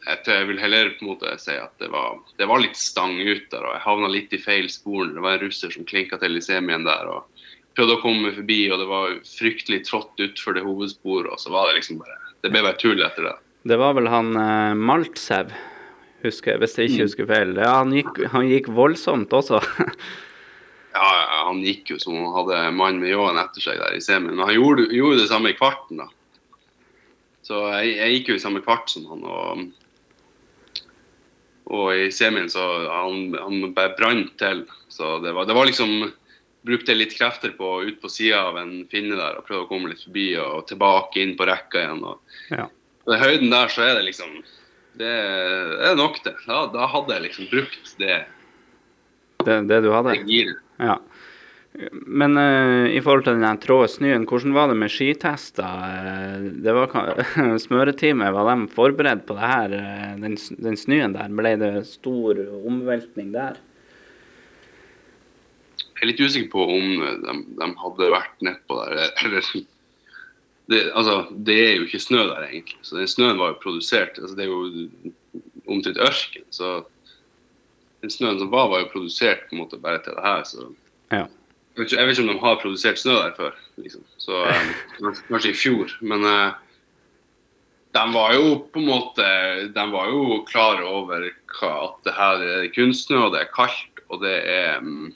jeg 0.03 0.47
vil 0.49 0.59
heller 0.59 0.91
på 0.97 1.05
en 1.05 1.11
måte 1.13 1.31
si 1.41 1.55
at 1.55 1.73
det 1.79 1.89
var, 1.93 2.19
det 2.39 2.49
var 2.51 2.63
litt 2.63 2.79
stang 2.79 3.15
ut 3.21 3.45
der. 3.53 3.63
og 3.63 3.75
Jeg 3.77 3.85
havna 3.85 4.09
litt 4.11 4.33
i 4.35 4.41
feil 4.41 4.69
spor. 4.73 5.07
Det 5.13 5.23
var 5.23 5.37
en 5.39 5.45
russer 5.47 5.71
som 5.71 5.87
klinka 5.87 6.19
til 6.19 6.39
i 6.39 6.43
semien 6.43 6.87
der. 6.87 7.07
og 7.07 7.32
Prøvde 7.77 7.97
å 7.97 8.03
komme 8.03 8.33
forbi, 8.37 8.59
og 8.73 8.83
det 8.83 8.89
var 8.91 9.15
fryktelig 9.25 9.85
trått 9.89 10.21
utfor 10.21 10.57
det 10.57 10.65
hovedsporet. 10.67 11.31
og 11.33 11.41
så 11.41 11.53
var 11.55 11.71
Det 11.71 11.81
liksom 11.81 12.03
bare, 12.03 12.19
det 12.45 12.51
ble 12.53 12.65
bare 12.65 12.81
tull 12.81 13.01
etter 13.01 13.31
det. 13.31 13.37
Det 13.71 13.79
var 13.79 13.95
vel 13.95 14.11
han 14.11 14.35
eh, 14.37 14.75
Maltsev, 14.75 15.55
husker 16.25 16.53
jeg, 16.53 16.61
hvis 16.63 16.77
jeg 16.79 16.91
ikke 16.91 17.07
husker 17.07 17.31
feil. 17.31 17.55
Ja, 17.57 17.79
han 17.79 17.95
gikk, 17.95 18.21
han 18.35 18.51
gikk 18.51 18.69
voldsomt 18.75 19.33
også. 19.33 19.63
Ja, 20.93 21.09
ja, 21.09 21.45
Han 21.49 21.63
gikk 21.65 21.91
jo 21.95 21.99
som 22.01 22.19
han 22.19 22.35
hadde 22.37 22.57
mann 22.77 22.99
med 23.01 23.13
ljåen 23.13 23.39
etter 23.41 23.65
seg 23.65 23.79
der 23.81 23.95
i 23.97 24.03
semien. 24.05 24.37
Men 24.37 24.45
han 24.45 24.57
gjorde, 24.59 24.91
gjorde 24.93 25.23
det 25.23 25.31
samme 25.31 25.53
i 25.53 25.57
kvarten. 25.57 26.03
da. 26.03 26.09
Så 27.43 27.63
jeg, 27.73 27.95
jeg 27.97 28.17
gikk 28.17 28.29
jo 28.29 28.37
i 28.37 28.43
samme 28.43 28.61
kvart 28.65 28.93
som 28.93 29.07
han. 29.09 29.25
Og, 29.25 29.63
og 31.73 31.87
i 31.97 32.11
semien 32.13 32.51
så 32.53 32.67
han, 32.91 33.33
han 33.41 33.73
bare 33.73 33.97
brant 33.97 34.35
til. 34.41 34.67
Så 34.93 35.17
det 35.25 35.33
var, 35.33 35.49
det 35.49 35.57
var 35.57 35.69
liksom 35.71 36.13
Brukte 36.65 36.95
litt 36.95 37.17
krefter 37.19 37.51
på 37.59 37.83
ut 37.83 38.01
på 38.03 38.09
sida 38.13 38.45
av 38.49 38.57
en 38.61 38.85
finne 38.91 39.17
der 39.19 39.39
og 39.41 39.47
prøvde 39.49 39.65
å 39.65 39.71
komme 39.71 39.91
litt 39.91 40.05
forbi 40.05 40.29
og 40.39 40.67
tilbake 40.71 41.19
inn 41.25 41.37
på 41.39 41.47
rekka 41.49 41.81
igjen. 41.83 42.05
og 42.07 42.21
Ja. 42.55 42.69
den 43.09 43.19
høyden 43.19 43.51
der 43.51 43.67
så 43.73 43.83
er 43.89 43.95
det 43.99 44.05
liksom 44.13 44.43
Det 44.97 45.09
er 45.09 45.97
nok, 45.97 46.23
det. 46.23 46.35
Da, 46.47 46.67
da 46.69 46.87
hadde 46.87 47.15
jeg 47.17 47.23
liksom 47.23 47.49
brukt 47.51 47.95
det, 47.99 48.25
Det, 49.45 49.57
det 49.67 49.83
du 49.83 49.91
hadde? 49.91 50.13
det 50.13 50.27
giret. 50.29 50.61
Ja. 50.79 50.99
Men 52.05 52.37
uh, 52.37 52.85
i 52.93 53.01
forhold 53.01 53.25
til 53.25 53.41
den 53.41 53.59
trå 53.63 53.79
snøen, 53.89 54.27
hvordan 54.29 54.53
var 54.53 54.69
det 54.69 54.77
med 54.77 54.93
skitester? 54.93 55.65
Eh, 55.65 56.45
det 56.61 56.75
var 56.77 56.93
Smøretime, 57.65 58.29
var 58.37 58.51
de 58.51 58.69
forberedt 58.75 59.25
på 59.27 59.35
det 59.39 59.49
her, 59.49 59.73
eh, 59.79 60.11
den, 60.21 60.37
den 60.61 60.77
snøen 60.77 61.15
der? 61.17 61.33
Ble 61.33 61.55
det 61.57 61.73
stor 61.89 62.37
omveltning 62.69 63.33
der? 63.33 63.57
Jeg 66.03 66.09
er 66.09 66.11
litt 66.11 66.23
usikker 66.27 66.49
på 66.51 66.65
om 66.67 66.87
de, 67.23 67.35
de 67.61 67.67
hadde 67.79 68.09
vært 68.11 68.41
nedpå 68.43 68.79
der. 68.81 69.05
Eller, 69.23 69.51
det, 70.73 70.81
altså, 70.99 71.15
det 71.47 71.59
er 71.63 71.77
jo 71.77 71.85
ikke 71.87 72.01
snø 72.03 72.25
der, 72.27 72.49
egentlig. 72.49 72.81
Så 72.83 72.97
den 72.99 73.11
snøen 73.11 73.39
var 73.39 73.53
jo 73.53 73.61
produsert. 73.63 74.19
Altså, 74.19 74.35
det 74.35 74.49
er 74.49 74.51
jo 74.51 74.89
omtrent 75.71 76.01
ørken. 76.03 76.43
Så 76.51 76.73
den 78.03 78.11
snøen 78.11 78.41
som 78.43 78.51
var, 78.51 78.67
var 78.73 78.83
jo 78.83 78.91
produsert 78.97 79.47
på 79.47 79.55
en 79.55 79.63
måte 79.63 79.79
bare 79.79 80.03
til 80.03 80.17
det 80.19 80.27
her. 80.27 80.43
Så 80.49 80.67
Ja. 81.13 81.23
jeg 81.23 81.79
vet 81.79 81.87
ikke, 81.87 82.01
jeg 82.01 82.09
vet 82.09 82.19
ikke 82.19 82.27
om 82.27 82.35
de 82.35 82.45
har 82.49 82.61
produsert 82.65 82.99
snø 82.99 83.15
der 83.21 83.39
før. 83.39 83.55
Liksom. 83.79 84.05
Så 84.19 84.43
um, 84.43 84.75
kanskje- 85.31 85.55
i 85.55 85.61
fjor. 85.63 85.95
Men 86.03 86.27
uh, 86.27 86.53
de 87.95 88.05
var 88.19 88.35
jo 88.35 88.55
på 88.73 88.81
en 88.83 88.89
måte 88.91 89.25
De 89.75 89.87
var 89.93 90.11
jo 90.11 90.43
klar 90.51 90.83
over 90.83 91.31
hva, 91.31 91.73
at 91.87 91.99
det 92.09 92.19
her 92.19 92.43
er 92.49 92.71
kunstsnø, 92.75 93.23
og 93.29 93.35
det 93.37 93.45
er 93.45 93.55
kaldt, 93.55 94.03
og 94.09 94.23
det 94.25 94.39
er 94.51 94.81
mm, 94.81 95.13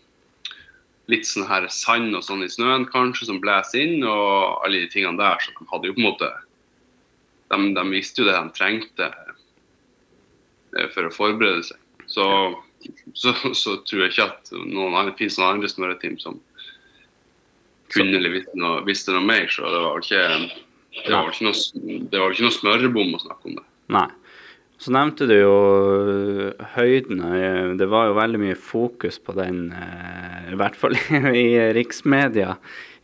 litt 1.13 1.27
sånn 1.29 1.47
her 1.49 1.69
sand 1.71 2.17
og 2.19 2.25
sånn 2.27 2.45
i 2.45 2.51
snøen 2.51 2.87
kanskje 2.91 3.29
som 3.31 3.41
blåser 3.43 3.85
inn, 3.85 4.05
og 4.05 4.65
alle 4.67 4.85
de 4.85 4.91
tingene 4.93 5.21
der. 5.21 5.39
Så 5.43 5.55
de 5.55 5.69
hadde 5.71 5.91
jo 5.91 5.97
på 5.97 6.03
en 6.03 6.11
måte 6.11 6.33
De, 7.47 7.59
de 7.77 7.83
visste 7.93 8.23
jo 8.23 8.27
det 8.27 8.35
de 8.35 8.55
trengte 8.57 9.07
eh, 10.75 10.89
for 10.91 11.07
å 11.07 11.15
forberede 11.15 11.63
seg. 11.69 11.79
Så, 12.11 12.27
så, 13.15 13.35
så 13.55 13.77
tror 13.87 14.03
jeg 14.03 14.15
ikke 14.17 14.27
at 14.33 14.51
noen 14.65 14.97
andre, 14.97 15.15
finnes 15.15 15.39
noen 15.39 15.53
andre 15.55 15.71
smøreteam 15.71 16.19
som 16.19 16.41
kunne 17.95 18.19
eller 18.19 18.35
visste 18.35 18.59
noe, 18.59 18.83
visste 18.87 19.15
noe 19.15 19.23
mer. 19.23 19.47
Så 19.47 19.63
det 19.63 19.83
var 19.85 20.03
ikke 20.03 20.25
det 21.05 21.13
var 21.13 21.31
ikke 21.31 21.47
noe, 21.47 21.99
det 22.11 22.21
var 22.21 22.35
ikke 22.35 22.47
noe 22.47 22.57
smørebom 22.57 23.15
å 23.15 23.23
snakke 23.23 23.51
om 23.51 23.59
det. 23.61 23.67
Nei. 23.95 24.09
Så 24.83 24.93
nevnte 24.93 25.25
du 25.29 25.35
jo 25.39 25.53
høydene. 26.75 26.75
høyden. 26.75 27.21
øh, 27.25 27.77
Det 27.81 27.89
var 27.89 28.11
jo 28.11 28.19
veldig 28.19 28.41
mye 28.43 28.57
fokus 28.61 29.19
på 29.19 29.33
den, 29.33 29.73
øh, 29.73 30.26
i 30.53 30.59
hvert 30.59 30.77
fall 30.79 30.97
i 31.45 31.49
riksmedia 31.77 32.57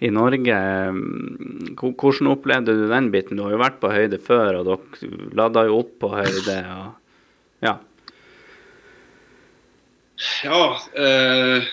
i 0.02 0.10
Norge. 0.10 0.58
Hvordan 1.78 2.32
opplevde 2.32 2.74
du 2.74 2.88
den 2.90 3.10
biten? 3.14 3.38
Du 3.38 3.46
har 3.46 3.54
jo 3.54 3.62
vært 3.62 3.78
på 3.82 3.92
høyde 3.92 4.18
før, 4.22 4.60
og 4.60 4.68
dere 4.70 5.30
lada 5.38 5.66
jo 5.68 5.78
opp 5.84 5.94
på 6.02 6.10
høyde. 6.16 6.58
og 6.74 6.98
ja. 7.62 7.76
Ja 10.42 10.62
eh, 10.98 11.68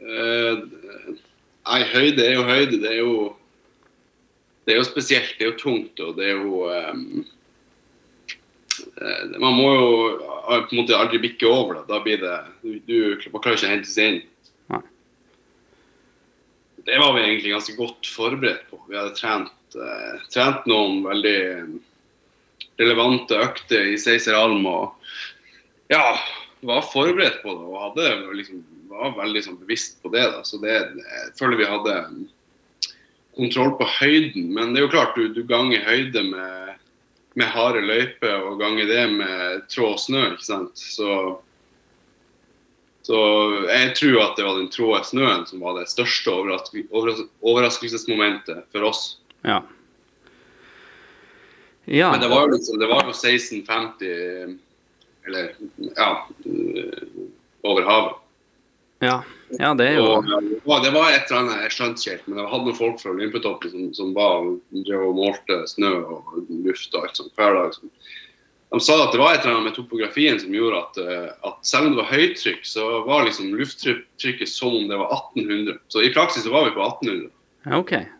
eh, 0.00 0.62
Nei, 1.68 1.82
høyde 1.92 2.24
er 2.24 2.38
jo 2.38 2.46
høyde. 2.48 2.78
Det 2.80 2.94
er 2.94 3.00
jo, 3.02 3.34
det 4.64 4.74
er 4.74 4.80
jo 4.80 4.86
spesielt. 4.88 5.34
Det 5.36 5.44
er 5.44 5.52
jo 5.52 5.60
tungt, 5.60 6.00
og 6.00 6.16
det 6.16 6.30
er 6.30 6.40
jo 6.40 6.64
eh, 6.72 6.94
Man 9.36 9.52
må 9.58 9.68
jo 9.74 9.90
eh, 10.16 10.64
på 10.64 10.72
en 10.72 10.80
måte 10.80 10.96
aldri 10.96 11.20
bikke 11.28 11.46
over. 11.48 11.82
Da, 11.82 11.84
da 11.92 12.00
blir 12.04 12.24
det 12.24 12.38
du, 12.64 12.80
du 12.88 13.28
Man 13.34 13.44
klarer 13.44 13.60
ikke 13.60 13.68
å 13.68 13.74
hente 13.76 13.92
seg 13.92 14.14
inn. 14.14 14.22
Det 16.88 16.98
var 17.02 17.12
vi 17.14 17.24
egentlig 17.26 17.52
ganske 17.52 17.76
godt 17.76 18.08
forberedt 18.08 18.64
på. 18.70 18.80
Vi 18.88 18.96
hadde 18.96 19.16
trent, 19.16 19.76
eh, 19.76 20.22
trent 20.32 20.64
noen 20.70 21.02
veldig 21.04 21.40
relevante 22.80 23.36
økter 23.36 23.90
i 23.92 23.98
Seiseralm 24.00 24.64
og 24.70 25.10
ja, 25.92 26.16
var 26.64 26.86
forberedt 26.88 27.42
på 27.42 27.52
det 27.52 27.66
og 27.68 27.82
hadde 27.82 28.08
liksom, 28.38 28.62
var 28.88 29.16
veldig 29.18 29.42
sånn, 29.44 29.60
bevisst 29.60 30.00
på 30.02 30.12
det. 30.14 30.24
Da. 30.32 30.40
Så 30.48 30.60
det, 30.62 30.74
jeg 30.96 31.34
føler 31.38 31.60
vi 31.60 31.68
hadde 31.68 31.96
kontroll 33.38 33.74
på 33.78 33.86
høyden. 33.98 34.48
Men 34.54 34.72
det 34.72 34.82
er 34.82 34.88
jo 34.88 34.94
klart, 34.96 35.18
du, 35.18 35.28
du 35.34 35.44
ganger 35.48 35.84
høyde 35.86 36.24
med, 36.26 36.78
med 37.38 37.52
harde 37.52 37.84
løyper 37.84 38.48
og 38.48 38.62
ganger 38.62 38.88
det 38.90 39.04
med 39.14 39.68
trå 39.70 39.92
og 39.94 40.00
snø. 40.02 40.24
ikke 40.32 40.48
sant? 40.48 40.80
Så, 40.80 41.38
så 43.08 43.18
jeg 43.64 43.94
tror 43.96 44.18
at 44.20 44.36
det 44.36 44.44
var 44.44 44.58
den 44.58 44.68
tråde 44.68 45.00
snøen 45.08 45.46
som 45.48 45.62
var 45.64 45.78
det 45.78 45.86
største 45.88 46.28
overras 46.28 46.68
overras 46.90 47.22
overraskelsesmomentet 47.40 48.66
for 48.74 48.84
oss. 48.90 49.02
Ja. 49.48 49.62
ja. 51.88 52.10
Men 52.12 52.20
det 52.20 52.28
var 52.28 52.52
liksom, 52.52 52.76
det 52.82 52.90
var 52.90 53.08
jo 53.08 53.14
1650 53.16 54.58
eller 55.28 55.54
ja, 55.96 56.10
over 57.64 57.88
havet. 57.88 58.22
ja. 59.00 59.18
Ja, 59.56 59.70
det 59.72 59.86
er 59.88 59.94
jo 59.96 60.04
Og, 60.04 60.26
ja, 60.28 60.76
det 60.84 60.90
var 60.92 61.06
et 61.08 61.30
eller 61.30 61.38
annet, 61.38 61.62
jeg 61.64 61.72
skjønte 61.72 62.02
ikke 62.02 62.12
helt, 62.12 62.26
men 62.28 62.40
jeg 62.42 62.50
hadde 62.52 62.66
noen 62.66 62.76
folk 62.76 62.98
fra 63.00 63.12
Olympetoppen 63.14 63.70
som, 63.72 63.86
som 63.96 64.10
var, 64.16 64.50
drev 64.84 65.04
og 65.06 65.16
målte 65.16 65.62
snø 65.70 65.92
og 66.04 66.34
luft 66.66 66.92
og 66.92 67.06
alt 67.06 67.20
sånt 67.22 67.32
hver 67.40 67.56
dag. 67.56 67.72
Som, 67.78 67.88
de 68.68 68.80
sa 68.84 68.98
at 69.00 69.14
det 69.14 69.20
var 69.20 69.32
et 69.32 69.40
eller 69.40 69.54
annet 69.56 69.70
med 69.70 69.76
topografien 69.78 70.36
som 70.40 70.52
gjorde 70.52 70.82
at, 70.82 70.98
eh, 71.00 71.28
at 71.48 71.58
selv 71.64 71.88
om 71.88 71.94
det 71.94 72.02
var 72.02 72.10
høytrykk, 72.12 72.66
så 72.68 72.88
var 73.06 73.24
liksom 73.24 73.54
lufttrykket 73.56 74.50
som 74.50 74.76
om 74.76 74.90
det 74.90 74.98
var 75.00 75.14
1800. 75.32 75.78
Så 75.88 76.04
i 76.04 76.12
praksis 76.12 76.44
så 76.44 76.52
var 76.52 76.68
vi 76.68 76.76
på 76.76 76.84
1800. 76.84 77.30
Okay. 77.64 78.04
OK. 78.04 78.14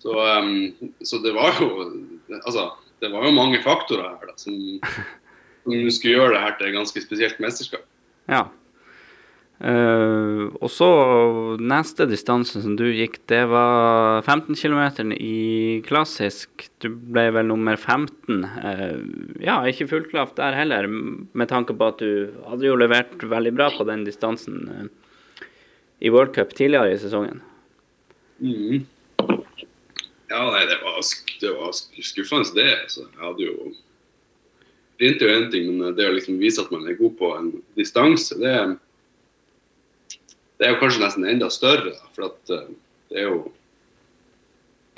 Så, 0.00 0.16
um, 0.38 0.92
så 1.04 1.18
det 1.20 1.34
var 1.36 1.54
jo 1.60 1.68
altså, 2.40 2.70
det 3.04 3.10
var 3.12 3.26
jo 3.26 3.36
mange 3.36 3.60
faktorer 3.62 4.16
her 4.16 4.30
da, 4.30 4.36
som, 4.40 4.56
som 5.64 5.90
skulle 5.92 6.16
gjøre 6.16 6.34
det 6.34 6.42
her 6.44 6.56
til 6.56 6.70
et 6.70 6.76
ganske 6.78 7.02
spesielt 7.04 7.42
mesterskap. 7.42 7.84
Ja. 8.32 8.46
Uh, 9.60 10.48
og 10.64 10.70
så 10.72 10.86
neste 11.60 12.06
distanse 12.08 12.62
som 12.64 12.78
du 12.80 12.86
gikk, 12.88 13.18
det 13.28 13.42
var 13.52 14.22
15 14.24 14.56
km 14.56 15.12
i 15.12 15.82
klassisk. 15.84 16.64
Du 16.80 16.88
ble 16.88 17.26
vel 17.36 17.50
nummer 17.50 17.76
15. 17.76 18.40
Uh, 18.40 19.02
ja, 19.44 19.58
ikke 19.68 19.90
fullklaff 19.90 20.32
der 20.38 20.56
heller, 20.56 20.88
med 20.88 21.52
tanke 21.52 21.76
på 21.76 21.90
at 21.92 22.00
du 22.00 22.32
hadde 22.48 22.70
jo 22.70 22.78
levert 22.80 23.20
veldig 23.20 23.52
bra 23.58 23.68
på 23.76 23.84
den 23.90 24.06
distansen 24.08 24.64
uh, 24.72 25.46
i 26.00 26.08
World 26.08 26.32
Cup 26.38 26.56
tidligere 26.56 26.94
i 26.94 27.02
sesongen. 27.02 27.44
Mm. 28.40 28.86
Ja, 30.30 30.44
nei, 30.46 30.64
det 30.70 30.80
var, 30.80 31.00
det 31.42 31.54
var 31.58 31.76
skuffende, 31.76 32.48
det. 32.56 32.70
Altså. 32.80 33.04
Jeg 33.12 33.24
hadde 33.28 33.48
jo 33.50 33.72
Sprint 35.00 35.22
er 35.24 35.30
jo 35.30 35.36
én 35.38 35.46
ting, 35.48 35.68
men 35.80 35.94
det 35.96 36.04
å 36.04 36.12
liksom 36.12 36.36
vise 36.36 36.60
at 36.60 36.72
man 36.72 36.82
er 36.84 36.96
god 36.98 37.14
på 37.16 37.28
en 37.32 37.46
distanse, 37.78 38.36
det 38.36 38.50
er 38.52 38.74
det 40.60 40.68
er 40.68 40.74
jo 40.74 40.82
kanskje 40.82 41.02
nesten 41.02 41.24
enda 41.28 41.48
større. 41.52 41.94
For 42.12 42.28
at 42.28 42.52
uh, 42.52 42.68
det 43.10 43.24
er 43.24 43.30
jo 43.32 43.40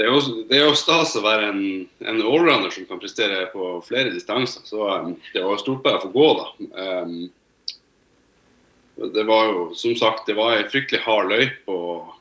det 0.00 0.06
er, 0.08 0.08
jo, 0.08 0.20
det 0.48 0.56
er 0.56 0.64
jo 0.64 0.76
stas 0.78 1.12
å 1.14 1.22
være 1.22 1.50
en, 1.52 1.64
en 2.00 2.22
allrounder 2.24 2.72
som 2.74 2.86
kan 2.88 2.98
prestere 2.98 3.44
på 3.52 3.76
flere 3.86 4.10
distanser. 4.10 4.64
Så 4.66 4.80
um, 4.88 5.12
det 5.34 5.44
var 5.44 5.60
stort 5.60 5.84
bare 5.84 6.00
å 6.00 6.04
få 6.06 6.10
gå, 6.14 6.28
da. 6.40 6.46
Um, 7.04 7.12
det 9.14 9.24
var 9.28 9.50
jo, 9.50 9.66
som 9.78 9.94
sagt, 10.00 10.24
det 10.26 10.34
var 10.38 10.56
ei 10.56 10.64
fryktelig 10.72 11.02
hard 11.04 11.30
løype. 11.30 11.76
Og, 11.76 12.16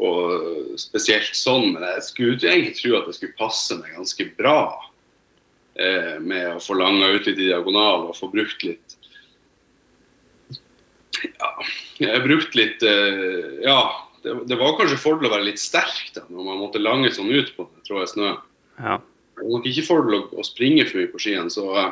og, 0.00 0.78
spesielt 0.80 1.34
sånn. 1.36 1.72
Men 1.74 1.84
jeg 1.96 2.06
skulle 2.06 2.38
egentlig 2.38 2.78
tro 2.78 2.94
at 3.00 3.10
det 3.10 3.18
skulle 3.18 3.40
passe 3.40 3.76
meg 3.82 3.98
ganske 3.98 4.30
bra. 4.38 4.62
Eh, 5.80 6.16
med 6.20 6.56
å 6.56 6.62
få 6.62 6.78
langa 6.78 7.12
ut 7.14 7.28
litt 7.28 7.38
i 7.38 7.50
diagonal 7.50 8.08
og 8.08 8.16
få 8.18 8.30
brukt 8.32 8.64
litt 8.66 8.96
ja, 11.26 11.50
jeg 12.00 12.22
brukte 12.24 12.58
litt 12.58 12.84
uh, 12.86 13.60
Ja, 13.64 13.80
det, 14.24 14.36
det, 14.50 14.58
var 14.60 14.76
kanskje 14.78 15.00
fordel 15.00 15.30
å 15.30 15.34
være 15.34 15.48
litt 15.48 15.62
sterk 15.62 16.12
da, 16.16 16.26
når 16.28 16.46
man 16.46 16.60
måtte 16.62 16.82
lange 16.82 17.10
sånn 17.14 17.32
ut 17.32 17.50
på 17.56 17.66
det, 17.66 17.82
tror 17.88 18.02
jeg, 18.02 18.12
snø. 18.14 18.36
Ja. 18.78 19.00
Det 19.00 19.42
var 19.42 19.56
nok 19.56 19.68
ikke 19.70 19.88
fordel 19.88 20.18
å, 20.18 20.22
å 20.36 20.46
springe 20.46 20.86
for 20.88 21.02
mye 21.02 21.12
på 21.12 21.22
skiene. 21.26 21.52
så... 21.52 21.66
Uh, 21.74 21.90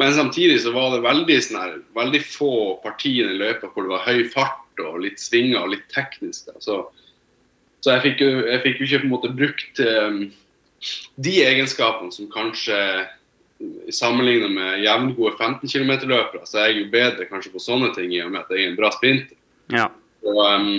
men 0.00 0.14
samtidig 0.16 0.60
så 0.64 0.72
var 0.72 0.94
det 0.94 1.04
veldig, 1.04 1.38
sånn 1.44 1.60
her, 1.60 1.72
veldig 1.96 2.20
få 2.24 2.52
partier 2.84 3.28
i 3.28 3.38
løypa 3.38 3.68
hvor 3.72 3.84
det 3.84 3.92
var 3.92 4.06
høy 4.06 4.22
fart 4.32 4.80
og 4.80 5.02
litt 5.04 5.20
svinger 5.20 5.60
og 5.60 5.74
litt 5.74 5.84
teknisk. 5.92 6.48
Da. 6.48 6.56
Så, 6.64 6.78
så 7.84 7.98
jeg 7.98 8.04
fikk 8.06 8.22
jo 8.24 8.86
ikke 8.86 9.02
på 9.02 9.06
en 9.06 9.12
måte 9.12 9.32
brukt 9.36 9.82
um, 9.84 10.24
de 11.22 11.34
egenskapene 11.44 12.14
som 12.14 12.30
kanskje 12.32 12.78
sammenlignet 13.92 14.52
med 14.54 14.82
jevngode 14.84 15.34
15 15.36 15.68
km-løpere, 15.68 16.46
så 16.48 16.62
er 16.62 16.70
jeg 16.70 16.80
jo 16.80 16.90
bedre 16.92 17.28
kanskje 17.30 17.52
på 17.54 17.62
sånne 17.62 17.92
ting 17.96 18.12
i 18.14 18.22
og 18.24 18.32
med 18.32 18.42
at 18.42 18.52
jeg 18.52 18.66
er 18.66 18.72
en 18.72 18.78
bra 18.78 18.90
sprinter. 18.94 19.38
Ja. 19.72 19.88
Og, 20.26 20.40
um, 20.42 20.74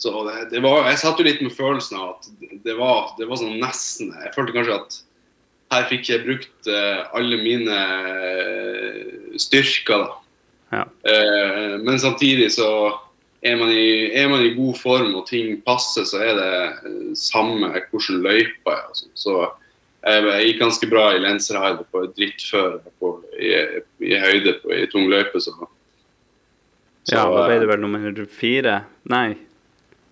så 0.00 0.12
det, 0.26 0.36
det, 0.52 0.60
var, 0.64 0.86
Jeg 0.90 1.00
satt 1.00 1.18
jo 1.20 1.24
litt 1.26 1.42
med 1.44 1.54
følelsen 1.56 1.98
av 1.98 2.14
at 2.14 2.28
det 2.64 2.76
var, 2.76 3.14
det 3.18 3.26
var 3.28 3.40
sånn 3.40 3.58
nesten 3.60 4.12
Jeg 4.12 4.32
følte 4.34 4.54
kanskje 4.54 4.76
at 4.76 4.98
her 5.74 5.88
fikk 5.90 6.08
jeg 6.08 6.22
brukt 6.22 6.68
uh, 6.70 7.08
alle 7.16 7.40
mine 7.42 7.74
uh, 7.74 9.32
styrker, 9.40 10.04
da. 10.04 10.20
Ja. 10.76 10.84
Uh, 11.02 11.72
men 11.82 11.98
samtidig 11.98 12.52
så 12.54 12.68
er 13.42 13.58
man, 13.58 13.72
i, 13.74 14.12
er 14.14 14.28
man, 14.30 14.44
i, 14.46 14.54
god 14.54 14.78
form 14.78 15.14
og 15.18 15.26
ting 15.26 15.56
passer, 15.66 16.06
så 16.06 16.22
er 16.22 16.38
det 16.38 17.16
samme 17.18 17.72
hvordan 17.74 18.22
løypa 18.22 18.76
er. 18.76 18.84
Altså. 18.92 19.10
Så 19.18 19.36
jeg 20.06 20.46
gikk 20.46 20.60
ganske 20.62 20.88
bra 20.90 21.06
i 21.14 21.22
Lenserheide 21.22 21.84
på 21.90 22.04
drittføre 22.14 22.78
i, 23.42 23.50
i 24.06 24.14
høyde 24.22 24.54
på, 24.62 24.70
i 24.74 24.86
tung 24.92 25.08
løype. 25.10 25.40
Så. 25.42 25.54
så. 25.56 25.68
Ja, 27.10 27.26
da 27.26 27.46
ble 27.48 27.58
du 27.62 27.66
vel 27.70 27.82
nummer 27.82 28.22
fire? 28.30 28.80
Nei? 29.10 29.28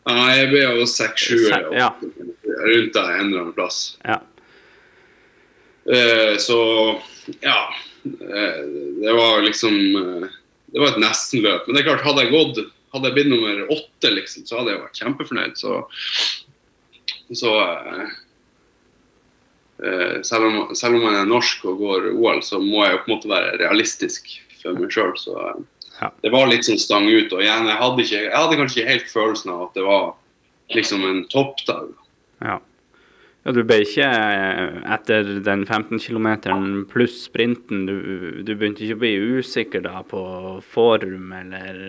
Nei, 0.05 0.31
jeg 0.37 0.51
ble 0.51 0.65
jo 0.65 0.89
seks-sju. 0.91 1.47
Ja. 1.73 1.93
Rundt 2.01 2.97
der 2.97 3.13
en 3.15 3.29
eller 3.29 3.45
annen 3.45 3.55
plass. 3.57 3.97
Ja. 4.05 4.19
Eh, 5.85 6.35
så 6.43 6.59
ja. 7.45 7.61
Eh, 8.05 8.61
det 9.01 9.13
var 9.17 9.43
liksom 9.45 9.75
eh, 9.97 10.27
Det 10.75 10.83
var 10.83 10.93
et 10.93 11.01
nestenløp. 11.01 11.69
Men 11.69 11.77
det 11.77 11.85
er 11.85 11.93
klart, 11.93 12.05
hadde 12.05 12.27
jeg 12.27 12.35
gått 12.35 12.65
hadde 12.95 13.11
jeg 13.11 13.15
blitt 13.17 13.31
nummer 13.33 13.73
åtte, 13.75 14.11
liksom, 14.15 14.45
så 14.47 14.61
hadde 14.61 14.71
jeg 14.71 14.83
vært 14.85 14.99
kjempefornøyd. 15.01 15.57
Så, 15.59 15.81
så 17.35 17.55
eh, 17.59 18.05
Eh, 18.05 18.15
selv 20.25 20.49
om, 20.49 20.75
selv 20.77 20.97
om, 20.99 21.05
man 21.05 21.19
er 21.19 21.29
norsk 21.29 21.65
og 21.69 21.81
går 21.83 22.11
OL, 22.15 22.43
så 22.47 22.61
må 22.63 22.85
jeg 22.85 22.97
jo 22.97 23.01
på 23.03 23.09
en 23.11 23.15
måte 23.17 23.31
være 23.33 23.57
realistisk 23.61 24.31
for 24.65 24.81
meg 24.81 24.93
sjøl. 24.95 25.15
Så 25.21 25.35
eh, 25.41 25.65
ja. 26.01 26.11
det 26.25 26.35
var 26.35 26.51
litt 26.51 26.67
sånn 26.69 26.81
stang 26.81 27.09
ut. 27.09 27.33
Og 27.33 27.43
igjen, 27.43 27.71
jeg 27.71 27.81
hadde, 27.81 28.07
ikke, 28.07 28.23
jeg 28.27 28.37
hadde 28.37 28.61
kanskje 28.61 28.81
ikke 28.81 28.93
helt 28.93 29.11
følelsen 29.13 29.55
av 29.55 29.67
at 29.69 29.75
det 29.79 29.89
var 29.89 30.07
liksom 30.75 31.05
en 31.09 31.21
toppdag. 31.33 31.91
Ja. 32.45 32.57
ja. 33.45 33.53
Du 33.55 33.61
ble 33.67 33.83
ikke 33.85 34.09
eh, 34.09 34.81
etter 34.97 35.35
den 35.45 35.67
15 35.69 36.01
km 36.01 36.31
pluss 36.91 37.21
sprinten, 37.27 37.85
du, 37.91 37.97
du, 38.41 38.55
begynte 38.55 38.87
ikke 38.87 38.99
å 38.99 39.05
bli 39.05 39.15
usikker 39.41 39.85
da 39.85 40.01
på 40.09 40.25
form 40.75 41.35
eller 41.37 41.83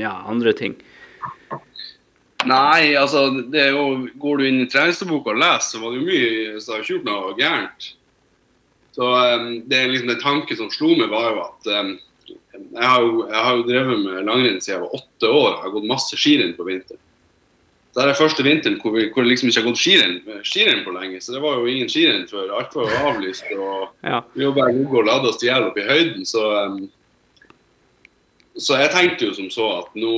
ja, 0.00 0.16
andre 0.30 0.56
ting? 0.56 0.78
Nei, 2.48 2.94
altså 2.98 3.26
det 3.52 3.68
jo, 3.72 3.84
Går 4.20 4.40
du 4.40 4.48
inn 4.48 4.62
i 4.64 4.70
treningsboka 4.70 5.32
og 5.32 5.40
leser, 5.40 5.76
så 5.76 5.82
var 5.82 5.94
det 5.94 6.00
jo 6.00 6.08
mye 6.08 6.62
som 6.62 6.76
har 6.76 6.88
gjort 6.88 7.06
noe 7.08 7.36
gærent. 7.38 7.86
Så 8.94 9.06
um, 9.10 9.48
det 9.66 9.78
er 9.78 9.88
liksom 9.90 10.12
Den 10.12 10.20
tanken 10.22 10.58
som 10.58 10.70
slo 10.70 10.92
meg, 10.94 11.08
var 11.10 11.32
jo 11.32 11.40
at 11.44 11.72
um, 11.80 11.94
jeg, 12.54 12.84
har 12.84 13.00
jo, 13.02 13.24
jeg, 13.26 13.40
har 13.46 13.56
jo, 13.56 13.64
drevet 13.66 14.04
med 14.04 14.28
langrenn 14.28 14.60
siden 14.62 14.76
jeg 14.76 14.84
var 14.84 15.00
åtte 15.00 15.30
år. 15.30 15.48
Jeg 15.50 15.64
har 15.64 15.74
gått 15.74 15.90
masse 15.90 16.20
skirenn 16.20 16.54
på 16.58 16.68
vinteren. 16.68 17.00
Det 17.94 18.02
er 18.02 18.16
første 18.18 18.42
vinteren 18.42 18.80
hvor, 18.82 18.90
vi, 18.96 19.06
hvor 19.14 19.22
det 19.22 19.30
liksom 19.30 19.50
ikke 19.50 19.60
har 19.60 19.68
gått 19.68 19.82
skirenn, 19.82 20.84
på 20.86 20.94
lenge. 20.94 21.20
Så 21.22 21.34
det 21.34 21.42
var 21.42 21.58
jo 21.60 21.70
ingen 21.70 21.90
skirenn 21.90 22.26
før. 22.30 22.54
Alt 22.58 22.74
var 22.74 22.90
jo 22.90 23.02
avlyst. 23.10 23.50
og 23.54 24.06
ja. 24.06 24.22
Vi 24.34 24.46
var 24.48 24.56
bare 24.58 24.78
gode 24.78 25.02
og 25.02 25.10
lada 25.10 25.30
oss 25.30 25.42
i 25.42 25.50
hjel 25.50 25.68
oppe 25.68 25.82
i 25.82 25.88
høyden. 25.90 26.26
Så, 26.26 26.42
um, 26.42 26.80
så 28.58 28.78
jeg 28.82 28.94
tenkte 28.94 29.28
jo 29.28 29.36
som 29.38 29.50
så 29.50 29.68
at 29.80 29.94
nå 29.98 30.14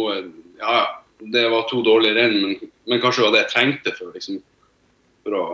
ja, 0.60 0.78
det 1.18 1.48
var 1.48 1.68
to 1.70 1.83
dårlige 1.83 2.14
renn, 2.14 2.37
men, 2.42 2.72
men, 2.87 3.00
kanskje 3.00 3.22
det 3.22 3.26
var 3.26 3.35
det 3.37 3.42
jeg 3.44 3.52
trengte 3.55 3.94
for, 3.98 4.12
liksom, 4.16 4.42
for 5.24 5.38
å 5.38 5.44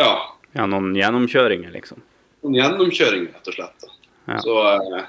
Ja. 0.00 0.12
Ja, 0.54 0.66
noen 0.66 0.94
gjennomkjøringer, 0.96 1.70
liksom? 1.74 2.00
Noen 2.42 2.56
gjennomkjøringer, 2.56 3.34
rett 3.36 3.50
og 3.50 3.54
slett. 3.54 3.90
Ja. 4.26 4.38
Så 4.42 4.54
eh, 4.66 5.04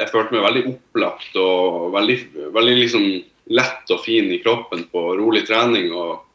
jeg 0.00 0.10
følte 0.10 0.34
meg 0.34 0.44
veldig 0.46 0.64
opplagt 0.72 1.38
og 1.40 1.92
veldig, 1.94 2.18
veldig 2.52 2.74
liksom 2.80 3.06
lett 3.52 3.92
og 3.92 4.02
fin 4.04 4.28
i 4.32 4.40
kroppen 4.42 4.84
på 4.92 5.04
rolig 5.20 5.46
trening. 5.48 5.92
og 5.92 6.26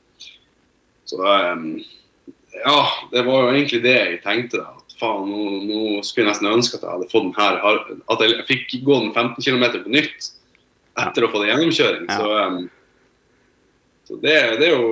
så 1.10 1.22
eh, 1.26 1.68
ja, 2.64 2.80
det 3.12 3.26
var 3.28 3.44
jo 3.44 3.54
egentlig 3.54 3.84
det 3.86 3.96
jeg 3.98 4.24
tenkte. 4.24 4.64
da, 4.64 4.74
at 4.78 4.98
faen, 5.00 5.30
nå, 5.30 5.62
nå, 5.68 5.82
skulle 6.02 6.26
jeg 6.26 6.34
nesten 6.34 6.50
ønske 6.54 6.80
at 6.80 6.88
jeg 6.88 6.96
hadde 6.96 7.12
fått 7.12 7.28
den 7.28 7.38
her, 7.38 7.62
at 8.14 8.26
jeg 8.26 8.48
fikk 8.50 8.80
gå 8.88 9.02
den 9.04 9.14
15 9.14 9.44
km 9.44 9.84
på 9.84 9.94
nytt 9.94 10.32
etter 11.04 11.26
å 11.26 11.30
få 11.34 11.44
det 11.44 11.52
gjennomkjøring. 11.52 12.10
Så, 12.10 12.32
um, 12.34 12.58
så 14.08 14.18
det, 14.24 14.36
det, 14.62 14.72
er 14.72 14.76
jo 14.76 14.90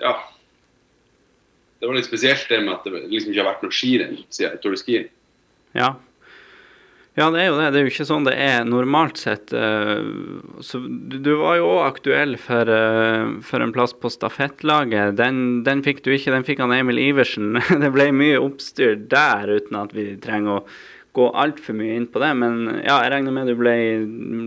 Ja. 0.00 0.16
Det 1.76 1.88
var 1.90 1.98
litt 1.98 2.08
spesielt 2.08 2.48
det 2.48 2.62
med 2.64 2.72
at 2.72 2.86
det 2.88 3.04
liksom 3.12 3.32
ikke 3.32 3.42
har 3.42 3.50
vært 3.52 3.64
noe 3.66 3.74
skirenn 3.74 4.20
siden 4.32 4.60
Tour 4.62 4.72
de 4.72 4.80
Ski. 4.80 5.00
Ja. 5.76 5.94
Ja, 7.16 7.30
det 7.32 7.40
er 7.40 7.46
jo 7.48 7.56
det. 7.56 7.68
Det 7.72 7.78
er 7.78 7.86
jo 7.86 7.90
ikke 7.94 8.04
sånn 8.04 8.26
det 8.26 8.34
er 8.44 8.66
normalt 8.68 9.16
sett. 9.16 9.52
Eh, 9.56 10.08
så 10.60 10.80
du 10.84 11.30
var 11.40 11.56
jo 11.56 11.70
òg 11.78 11.86
aktuell 11.86 12.36
for, 12.40 12.68
eh, 12.68 13.38
for, 13.40 13.64
en 13.64 13.72
plass 13.72 13.94
på 13.96 14.10
stafettlaget. 14.12 15.14
Den, 15.16 15.62
den, 15.64 15.80
fikk 15.84 16.02
du 16.04 16.10
ikke, 16.12 16.34
den 16.34 16.44
fikk 16.44 16.60
han 16.60 16.74
Emil 16.76 17.00
Iversen. 17.00 17.56
Det 17.82 17.88
ble 17.94 18.10
mye 18.12 18.42
oppstyr 18.42 18.98
der, 19.08 19.48
uten 19.48 19.80
at 19.80 19.96
vi 19.96 20.10
trenger 20.20 20.58
å 20.58 20.66
gå 21.16 21.26
altfor 21.32 21.76
mye 21.78 21.96
inn 21.98 22.06
på 22.12 22.22
det, 22.22 22.30
men 22.38 22.62
ja, 22.84 23.00
jeg 23.04 23.12
regner 23.14 23.34
med 23.34 23.50
du 23.50 23.56
ble, 23.58 23.74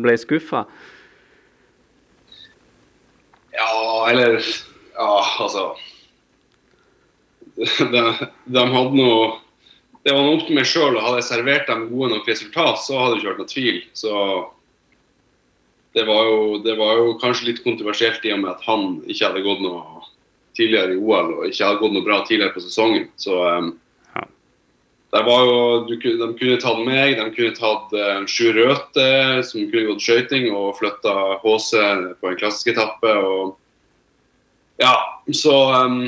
ble 0.05 0.15
skuffa? 0.21 0.65
Ja, 3.55 3.71
eller 4.11 4.39
Ja, 4.99 5.13
altså 5.39 5.71
de, 7.59 8.01
de 8.45 8.61
hadde 8.71 8.95
noe 8.95 9.39
Det 10.05 10.13
var 10.15 10.29
opp 10.31 10.45
til 10.47 10.55
meg 10.55 10.67
sjøl, 10.69 10.95
og 10.95 11.03
hadde 11.03 11.19
jeg 11.19 11.27
servert 11.27 11.67
dem 11.67 11.89
gode 11.89 12.13
nok 12.13 12.29
resultat, 12.29 12.79
så 12.85 12.95
hadde 12.95 13.17
det 13.17 13.19
ikke 13.19 13.31
vært 13.33 13.41
noe 13.41 13.51
tvil. 13.51 13.79
Så 13.99 14.13
det 15.97 16.05
var, 16.07 16.21
jo, 16.29 16.39
det 16.63 16.75
var 16.79 17.01
jo 17.01 17.17
kanskje 17.19 17.49
litt 17.49 17.59
kontroversielt 17.65 18.23
i 18.23 18.31
og 18.31 18.39
med 18.45 18.53
at 18.53 18.63
han 18.63 18.85
ikke 19.09 19.25
hadde 19.25 19.43
gått 19.43 19.63
noe 19.65 20.05
tidligere 20.55 20.95
i 20.95 21.01
OL 21.01 21.33
og 21.33 21.45
ikke 21.49 21.65
hadde 21.65 21.81
gått 21.81 21.95
noe 21.97 22.05
bra 22.05 22.21
tidligere 22.23 22.55
på 22.55 22.63
sesongen. 22.63 23.09
Så 23.19 23.35
um, 23.43 23.73
jo, 25.17 25.85
de 25.89 25.97
kunne 26.37 26.59
tatt 26.61 26.83
meg, 26.85 27.15
de 27.17 27.29
kunne 27.33 27.55
tatt 27.57 27.95
uh, 27.97 28.25
Sju 28.29 28.51
Røthe, 28.53 29.41
som 29.47 29.69
kunne 29.71 29.87
gått 29.87 30.05
skøyting 30.05 30.51
og 30.53 30.77
flytta 30.77 31.15
HC 31.41 31.71
på 32.19 32.29
en 32.29 32.37
klassisk 32.41 32.73
etappe. 32.75 33.15
Og, 33.17 33.55
ja, 34.83 34.93
så 35.33 35.55
um, 35.73 36.03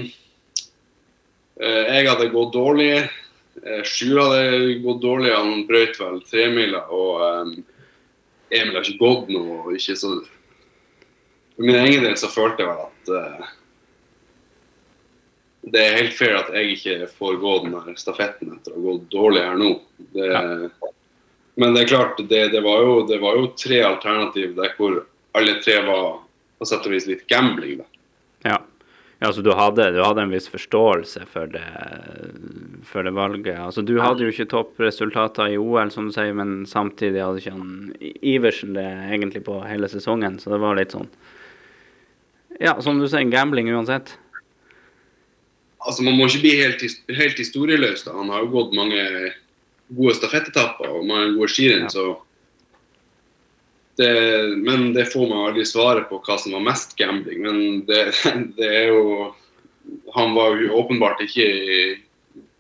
Jeg 1.62 2.08
hadde 2.08 2.32
gått 2.34 2.56
dårlig 2.56 2.94
Eh, 3.56 3.84
Sjur 3.84 4.18
hadde 4.22 4.80
gått 4.82 5.02
dårlig, 5.04 5.34
han 5.36 5.66
brøt 5.68 6.00
vel 6.00 6.22
tremila. 6.26 6.86
Og 6.90 7.22
um, 7.22 7.56
Emil 8.52 8.78
har 8.78 8.86
ikke 8.86 9.02
gått 9.02 9.34
noe. 9.34 9.76
ikke 9.76 9.98
så... 10.00 10.16
For 11.56 11.68
min 11.68 11.78
egen 11.78 12.06
del 12.08 12.16
så 12.18 12.32
følte 12.32 12.64
jeg 12.64 12.72
vel 12.72 12.86
at 12.88 13.12
uh, 13.14 13.52
det 15.62 15.82
er 15.82 15.98
helt 16.00 16.16
fair 16.18 16.40
at 16.40 16.50
jeg 16.56 16.76
ikke 16.76 16.96
får 17.20 17.38
gå 17.42 17.54
den 17.66 17.78
her 17.78 18.00
stafetten 18.00 18.56
etter 18.56 18.74
å 18.74 18.80
ha 18.80 18.86
gått 18.88 19.12
dårlig 19.14 19.44
her 19.46 19.60
nå. 19.60 19.70
Det, 20.16 20.26
ja. 20.32 20.42
Men 21.62 21.76
det 21.76 21.84
er 21.84 21.92
klart, 21.92 22.18
det, 22.18 22.42
det, 22.56 22.64
var 22.66 22.82
jo, 22.82 22.96
det, 23.08 23.20
var 23.22 23.38
jo, 23.38 23.52
tre 23.60 23.82
alternativ 23.86 24.56
der 24.58 24.74
hvor 24.78 25.04
alle 25.38 25.60
tre 25.62 25.78
var 25.86 26.22
på 26.58 26.68
sett 26.68 26.86
og 26.88 26.96
vis 26.96 27.08
litt 27.10 27.28
gambling. 27.30 27.82
Da. 27.84 27.90
Ja. 28.50 28.60
Ja, 29.22 29.30
så 29.30 29.44
du 29.46 29.52
hadde, 29.54 29.92
du 29.94 30.00
hadde, 30.02 30.24
en 30.24 30.32
viss 30.34 30.48
forståelse 30.50 31.28
for 31.30 31.52
det, 31.54 31.62
for 32.90 33.06
det 33.06 33.12
valget. 33.14 33.54
Altså, 33.54 33.84
du 33.86 34.00
hadde 34.02 34.26
jo 34.26 34.32
ikke 34.34 34.48
toppresultater 34.50 35.54
i 35.54 35.60
OL, 35.62 35.92
som 35.94 36.08
du 36.10 36.16
sier, 36.16 36.34
men 36.34 36.64
samtidig 36.66 37.22
hadde 37.22 37.44
ikke 37.44 37.54
han 37.54 37.76
Iversen 38.02 38.74
det 38.74 38.88
egentlig 39.12 39.44
på 39.46 39.60
hele 39.62 39.92
sesongen, 39.92 40.40
så 40.42 40.56
det 40.56 40.62
var 40.64 40.80
litt 40.80 40.98
sånn 40.98 41.06
Ja, 42.58 42.74
som 42.82 42.98
du 42.98 43.06
sier, 43.06 43.30
gambling 43.30 43.70
uansett. 43.70 44.16
Altså, 45.86 46.04
Man 46.04 46.18
må 46.18 46.28
ikke 46.28 46.44
bli 46.46 46.56
helt, 46.62 46.84
helt 47.10 47.40
historieløs. 47.40 48.04
da. 48.06 48.16
Han 48.18 48.30
har 48.30 48.46
jo 48.46 48.54
gått 48.56 48.76
mange 48.78 49.06
gode 49.92 50.16
stafettetapper 50.16 50.90
og 50.90 51.08
mange 51.08 51.34
gode 51.36 51.50
skirenn, 51.52 51.90
ja. 51.92 52.14
men 54.68 54.94
det 54.96 55.10
får 55.12 55.28
man 55.28 55.50
aldri 55.50 55.66
svaret 55.68 56.08
på 56.10 56.22
hva 56.24 56.38
som 56.40 56.56
var 56.56 56.64
mest 56.70 56.96
gambling. 56.98 57.42
Men 57.44 57.86
det, 57.90 58.14
det 58.58 58.70
er 58.70 58.88
jo 58.94 59.34
Han 60.14 60.36
var 60.36 60.56
jo 60.62 60.76
åpenbart 60.78 61.24
ikke 61.26 61.46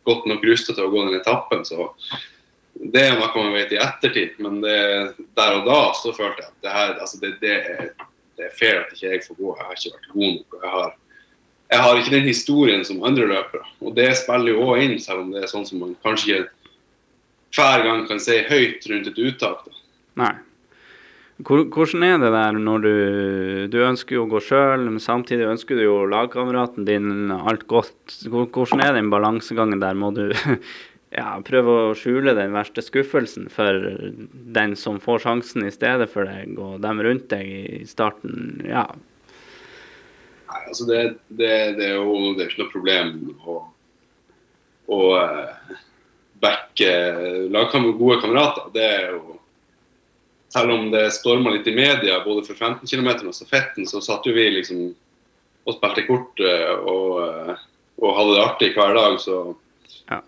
godt 0.03 0.25
nok 0.25 0.43
rustet 0.43 0.75
til 0.75 0.87
å 0.87 0.91
gå 0.91 1.03
den 1.05 1.19
etappen, 1.19 1.61
så 1.65 1.91
det 2.73 3.03
er 3.03 3.19
noe 3.19 3.29
man 3.35 3.53
vet 3.53 3.73
i 3.75 3.79
ettertid. 3.81 4.39
Men 4.41 4.61
det, 4.63 4.77
der 5.37 5.59
og 5.59 5.67
da 5.67 5.81
så 5.97 6.13
følte 6.15 6.43
jeg 6.43 6.49
at 6.49 6.65
det 6.65 6.73
her 6.75 6.95
altså 6.97 7.21
det, 7.21 7.35
det, 7.43 7.53
er, 7.59 7.91
det, 8.39 8.47
er, 8.47 8.55
fair 8.57 8.81
at 8.81 8.93
ikke 8.95 9.13
jeg 9.13 9.25
får 9.27 9.39
gå. 9.39 9.53
Jeg 9.57 9.67
har 9.67 9.77
ikke 9.77 9.93
vært 9.97 10.11
god 10.15 10.31
nok. 10.37 10.57
Jeg 10.57 10.73
har, 10.75 10.95
jeg 11.71 11.83
har 11.85 11.97
ikke 11.97 12.15
den 12.17 12.27
historien 12.27 12.83
som 12.87 13.03
andre 13.07 13.27
løpere. 13.29 13.63
Og 13.79 13.95
det 13.95 14.09
spiller 14.19 14.51
jo 14.51 14.65
òg 14.67 14.83
inn, 14.83 14.97
selv 14.99 15.23
om 15.23 15.31
det 15.31 15.45
er 15.45 15.51
sånn 15.51 15.67
som 15.67 15.79
man 15.83 15.95
kanskje 16.03 16.41
ikke 16.41 16.49
hver 17.55 17.83
gang 17.83 18.05
kan 18.07 18.19
si 18.23 18.37
høyt 18.47 18.85
rundt 18.87 19.09
et 19.11 19.19
uttak. 19.19 19.65
Da. 19.67 19.83
Nei. 20.21 20.33
Hvordan 21.41 22.03
er 22.05 22.19
det 22.21 22.29
der 22.35 22.57
når 22.59 22.83
du 22.83 22.95
Du 23.73 23.79
ønsker 23.81 24.15
jo 24.15 24.25
å 24.27 24.29
gå 24.29 24.41
sjøl, 24.45 24.85
men 24.91 25.01
samtidig 25.01 25.47
ønsker 25.49 25.79
du 25.79 25.83
jo 25.87 25.97
lagkameraten 26.11 26.85
din 26.85 27.31
alt 27.31 27.65
godt. 27.67 28.19
Hvordan 28.29 28.83
er 28.83 28.93
den 28.93 29.09
balansegangen 29.09 29.81
der? 29.81 29.97
Må 29.97 30.11
du 30.13 30.29
ja, 31.19 31.39
prøve 31.47 31.77
å 31.87 31.95
skjule 31.97 32.35
den 32.37 32.53
verste 32.53 32.83
skuffelsen 32.83 33.47
for 33.49 33.79
den 34.59 34.75
som 34.75 34.99
får 35.01 35.25
sjansen 35.25 35.65
i 35.65 35.73
stedet 35.73 36.11
for 36.11 36.27
deg, 36.27 36.59
og 36.59 36.81
dem 36.83 37.01
rundt 37.01 37.29
deg 37.31 37.47
i 37.47 37.87
starten? 37.89 38.61
Ja. 38.67 38.89
Nei, 40.51 40.63
altså 40.67 40.87
det, 40.89 41.01
det, 41.29 41.51
det, 41.77 41.85
er 41.87 41.99
jo 41.99 42.33
det 42.35 42.43
er 42.43 42.49
ikke 42.51 42.63
noe 42.65 42.73
problem 42.73 43.11
å, 43.47 43.59
å 44.91 44.99
uh, 45.15 45.77
backe 46.43 46.89
lagkamerater, 47.53 47.99
gode 47.99 48.17
kamerater. 48.23 48.67
Det 48.75 48.87
er 48.87 49.13
jo 49.15 49.37
selv 50.51 50.73
om 50.75 50.89
det 50.91 51.05
storma 51.15 51.53
litt 51.53 51.69
i 51.71 51.75
media 51.75 52.19
både 52.25 52.43
for 52.43 52.59
15 52.59 52.83
km 52.83 53.29
og 53.29 53.35
stafetten, 53.35 53.87
så 53.87 54.01
satt 54.03 54.27
jo 54.27 54.35
vi 54.35 54.49
liksom 54.57 54.89
og 55.61 55.77
spilte 55.77 56.07
kort 56.07 56.41
eh, 56.41 56.71
og, 56.89 57.19
eh, 57.21 57.63
og 58.01 58.15
hadde 58.17 58.35
det 58.35 58.43
artig 58.43 58.69
hver 58.75 58.95
dag. 58.97 59.17
Så 59.21 59.37
ja. 60.09 60.19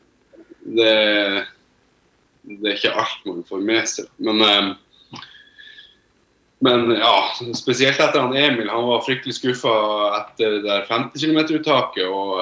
det, 0.61 0.93
det, 2.45 2.69
er 2.69 2.77
ikke 2.77 2.93
alt 3.01 3.27
man 3.29 3.43
får 3.47 3.63
med 3.65 3.89
seg. 3.89 4.11
Men, 4.23 4.43
eh, 4.45 4.71
men 6.63 6.91
ja, 6.95 7.15
spesielt 7.55 7.99
etter 7.99 8.21
han 8.23 8.35
Emil. 8.37 8.69
Han 8.69 8.87
var 8.87 9.03
fryktelig 9.03 9.35
skuffa 9.35 9.73
etter 10.21 10.59
det 10.59 10.61
der 10.63 10.85
50 10.87 11.19
km-uttaket. 11.19 12.07
Og, 12.07 12.39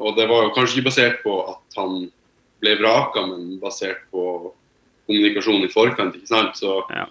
og 0.00 0.16
det 0.16 0.28
var 0.30 0.46
jo 0.46 0.54
kanskje 0.56 0.80
ikke 0.80 0.88
basert 0.88 1.18
på 1.24 1.34
at 1.52 1.76
han 1.76 2.06
ble 2.62 2.78
vraka, 2.80 3.26
men 3.28 3.58
basert 3.60 4.06
på 4.14 4.54
kommunikasjon 5.10 5.66
i 5.66 5.68
forkant. 5.72 6.16
ikke 6.16 6.30
sant? 6.30 6.56
Så, 6.56 6.78
ja. 6.88 7.04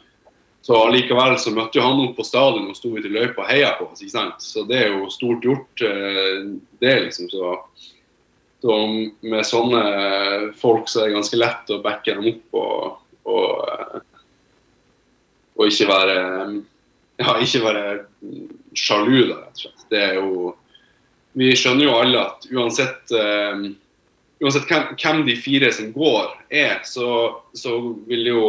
så 0.65 0.81
allikevel 0.87 1.37
så 1.37 1.53
møtte 1.53 1.77
jo 1.77 1.85
han 1.85 2.03
opp 2.07 2.17
på 2.17 2.25
stadion 2.25 2.71
og 2.71 2.79
sto 2.79 2.95
ute 2.95 3.05
i 3.05 3.15
løypa 3.19 3.45
og 3.45 3.51
heia 3.51 3.75
på 3.77 3.91
oss. 3.91 4.01
ikke 4.01 4.17
sant? 4.17 4.41
Så 4.41 4.65
det 4.69 4.81
er 4.81 4.95
jo 4.95 5.11
stort 5.13 5.45
gjort, 5.45 5.85
eh, 5.85 6.47
det, 6.81 6.95
liksom. 7.05 7.29
Så, 7.29 7.57
så 8.65 8.83
med 9.21 9.45
sånne 9.45 9.83
folk 10.57 10.89
så 10.89 11.03
er 11.03 11.11
det 11.11 11.19
ganske 11.19 11.45
lett 11.45 11.75
å 11.77 11.83
backe 11.85 12.17
dem 12.17 12.31
opp 12.33 12.63
og, 12.63 13.03
og, 13.29 13.67
eh, 13.69 14.07
og 15.61 15.69
ikke 15.69 15.87
være 15.91 16.17
ja, 17.21 17.35
ikke 17.37 17.61
være 17.61 17.85
sjalu, 18.77 19.27
da, 19.29 19.37
rett 19.43 19.53
og 19.53 19.61
slett. 19.61 19.85
Det 19.91 20.01
er 20.01 20.17
jo 20.19 20.55
Vi 21.37 21.53
skjønner 21.55 21.85
jo 21.85 21.95
alle 21.95 22.21
at 22.25 22.45
uansett 22.51 23.13
um, 23.15 23.69
uansett 24.41 24.65
hvem, 24.67 24.89
hvem, 24.99 25.21
de 25.27 25.35
fire 25.39 25.69
som 25.71 25.91
går, 25.93 26.31
er, 26.49 26.81
så, 26.83 27.07
så, 27.55 27.75
vil 28.09 28.25
jo 28.33 28.41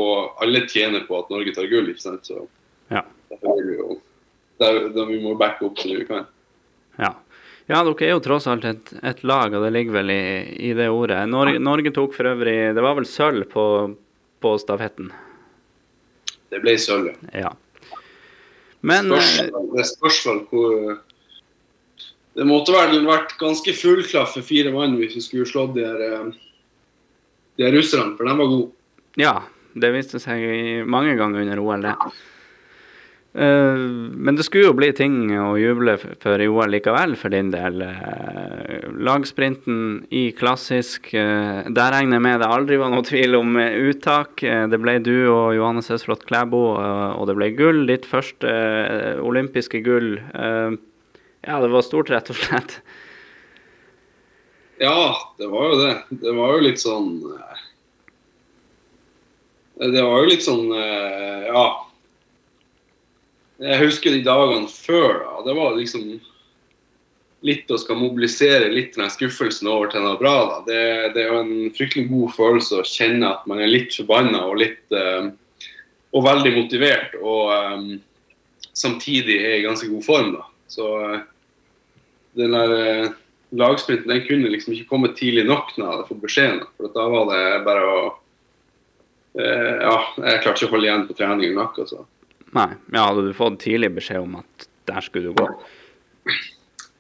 alle 0.43 0.65
tjene 0.67 1.05
på 1.07 1.21
at 1.21 1.31
Norge 1.31 1.55
tar 1.55 1.69
gull. 1.71 1.93
ikke 1.93 2.03
sant? 2.03 2.27
Så 2.27 2.47
ja. 2.91 3.05
vil 3.31 3.69
vi 3.69 3.77
jo 3.77 3.99
der, 4.63 4.89
der 4.95 5.11
vi 5.11 5.21
må 5.23 5.37
backe 5.39 5.69
opp 5.69 5.79
så 5.79 5.91
mye 5.91 6.01
vi 6.01 6.09
kan. 6.09 6.27
Ja. 6.99 7.13
ja. 7.71 7.83
dere 7.87 8.09
er 8.09 8.15
jo 8.17 8.25
tross 8.25 8.49
alt 8.51 8.67
et, 8.69 8.95
et 8.99 9.23
lag, 9.27 9.55
og 9.55 9.67
det 9.67 9.73
ligger 9.77 10.01
vel 10.01 10.15
i, 10.15 10.23
i 10.71 10.73
det 10.79 10.89
ordet. 10.91 11.23
Norge, 11.31 11.63
Norge, 11.63 11.95
tok 11.95 12.17
for 12.17 12.33
øvrig 12.35 12.57
Det 12.75 12.85
var 12.85 12.99
vel 12.99 13.09
sølv 13.09 13.47
på, 13.53 13.67
på 14.43 14.57
stafetten? 14.63 15.13
Det 16.53 16.61
ble 16.61 16.77
sølv, 16.81 17.15
ja. 17.33 17.55
Men 18.83 19.09
spørsmål, 19.09 19.67
Det 19.79 19.87
spørs 19.89 20.21
vel 20.27 20.41
hvor 20.51 21.01
det 22.33 22.47
måtte 22.49 22.73
vel 22.75 23.05
vært 23.07 23.35
ganske 23.41 23.75
fullklaff 23.77 24.35
for 24.37 24.47
fire 24.47 24.73
mann 24.73 24.97
hvis 25.01 25.17
vi 25.19 25.25
skulle 25.25 25.49
slått 25.49 25.75
de 25.77 25.85
her, 25.85 26.01
eh, 26.01 26.31
de 27.61 27.67
her 27.67 27.75
russerne, 27.77 28.17
for 28.17 28.29
de 28.29 28.37
var 28.39 28.53
gode. 28.53 28.71
Ja, 29.21 29.35
det 29.77 29.93
viste 29.93 30.21
seg 30.21 30.87
mange 30.89 31.17
ganger 31.19 31.45
under 31.45 31.61
OL, 31.61 31.85
det. 31.85 31.97
Uh, 33.33 34.13
men 34.13 34.37
det 34.37 34.45
skulle 34.45 34.69
jo 34.69 34.77
bli 34.77 34.91
ting 34.93 35.31
å 35.41 35.55
juble 35.57 35.95
for 36.21 36.43
i 36.43 36.49
OL 36.53 36.75
likevel, 36.75 37.15
for 37.17 37.33
din 37.33 37.49
del. 37.55 37.81
Uh, 37.81 38.91
lagsprinten 39.01 40.03
i 40.13 40.27
klassisk, 40.37 41.09
uh, 41.17 41.65
der 41.65 41.95
regner 41.97 42.19
jeg 42.19 42.27
med 42.27 42.43
det 42.45 42.51
aldri 42.53 42.81
var 42.83 42.93
noe 42.93 43.07
tvil 43.09 43.39
om 43.41 43.57
uttak. 43.57 44.43
det 44.43 44.83
ble 44.83 44.99
du 45.05 45.17
og 45.33 45.55
Johannes 45.57 45.89
Høsflot 45.93 46.27
Klæbo, 46.29 46.65
og 46.77 47.29
det 47.31 47.39
ble 47.39 47.53
gull. 47.57 47.87
Ditt 47.89 48.09
første 48.09 48.53
olympiske 49.23 49.81
gull. 49.85 50.19
Ja, 50.33 51.57
det 51.59 51.73
var 51.73 51.83
stort, 51.87 52.13
rett 52.13 52.31
og 52.31 52.39
slett. 52.39 52.83
Ja, 54.83 55.33
det 55.39 55.47
var 55.47 55.69
jo 55.69 55.75
det. 55.79 55.95
Det 56.11 56.33
var 56.35 56.57
jo 56.57 56.63
litt 56.65 56.81
sånn 56.83 57.11
eh, 57.37 57.61
Det 59.93 60.03
var 60.03 60.23
jo 60.23 60.31
litt 60.31 60.43
sånn 60.43 60.73
eh, 60.75 61.49
Ja. 61.53 61.67
Jeg 63.63 63.81
husker 63.85 64.15
de 64.15 64.25
dagene 64.27 64.69
før. 64.71 65.23
da, 65.25 65.43
Det 65.47 65.57
var 65.59 65.77
liksom 65.79 66.07
litt 67.43 67.71
å 67.71 67.79
skal 67.79 67.99
mobilisere 67.99 68.71
litt 68.71 68.95
den 68.95 69.11
skuffelsen 69.11 69.71
over 69.71 69.91
til 69.91 70.05
noe 70.05 70.19
bra. 70.21 70.37
da. 70.51 70.59
Det, 70.67 70.83
det, 71.15 71.25
er 71.25 71.33
jo 71.33 71.43
en 71.43 71.75
fryktelig 71.75 72.09
god 72.11 72.35
følelse 72.37 72.79
å 72.79 72.87
kjenne 72.87 73.31
at 73.35 73.47
man 73.51 73.63
er 73.63 73.71
litt 73.71 73.95
forbanna 73.95 74.45
og 74.47 74.61
litt 74.63 74.95
uh, 74.95 75.31
og 76.13 76.27
veldig 76.27 76.55
motivert. 76.55 77.19
Og 77.19 77.51
um, 77.51 77.93
samtidig 78.73 79.41
er 79.43 79.59
i 79.59 79.67
ganske 79.67 79.91
god 79.91 80.07
form. 80.07 80.33
da. 80.39 80.47
Så 80.71 80.89
uh, 81.03 81.21
den 82.39 82.55
der 82.57 82.73
eh, 82.73 83.11
lagsprinten 83.51 84.09
den 84.09 84.25
kunne 84.27 84.49
liksom 84.49 84.73
ikke 84.75 84.89
komme 84.89 85.13
tidlig 85.17 85.45
nok 85.49 85.75
når 85.77 85.85
jeg 85.85 85.93
hadde 85.93 86.09
fått 86.09 86.23
beskjeden. 86.25 86.63
For 86.79 86.95
da 86.95 87.07
var 87.13 87.29
det 87.33 87.43
bare 87.67 87.85
å 87.85 88.01
eh, 89.37 89.75
Ja, 89.83 89.97
jeg 90.17 90.43
klarte 90.45 90.57
ikke 90.57 90.71
å 90.71 90.75
holde 90.77 90.89
igjen 90.89 91.07
på 91.09 91.19
treningen 91.19 91.59
nok. 91.61 91.81
noe. 91.83 92.07
Nei, 92.57 92.69
ja, 92.93 93.07
Hadde 93.09 93.27
du 93.29 93.33
fått 93.37 93.61
tidlig 93.65 93.95
beskjed 93.97 94.27
om 94.27 94.41
at 94.43 94.69
der 94.91 95.05
skulle 95.05 95.33
du 95.33 95.39
gå? 95.41 95.49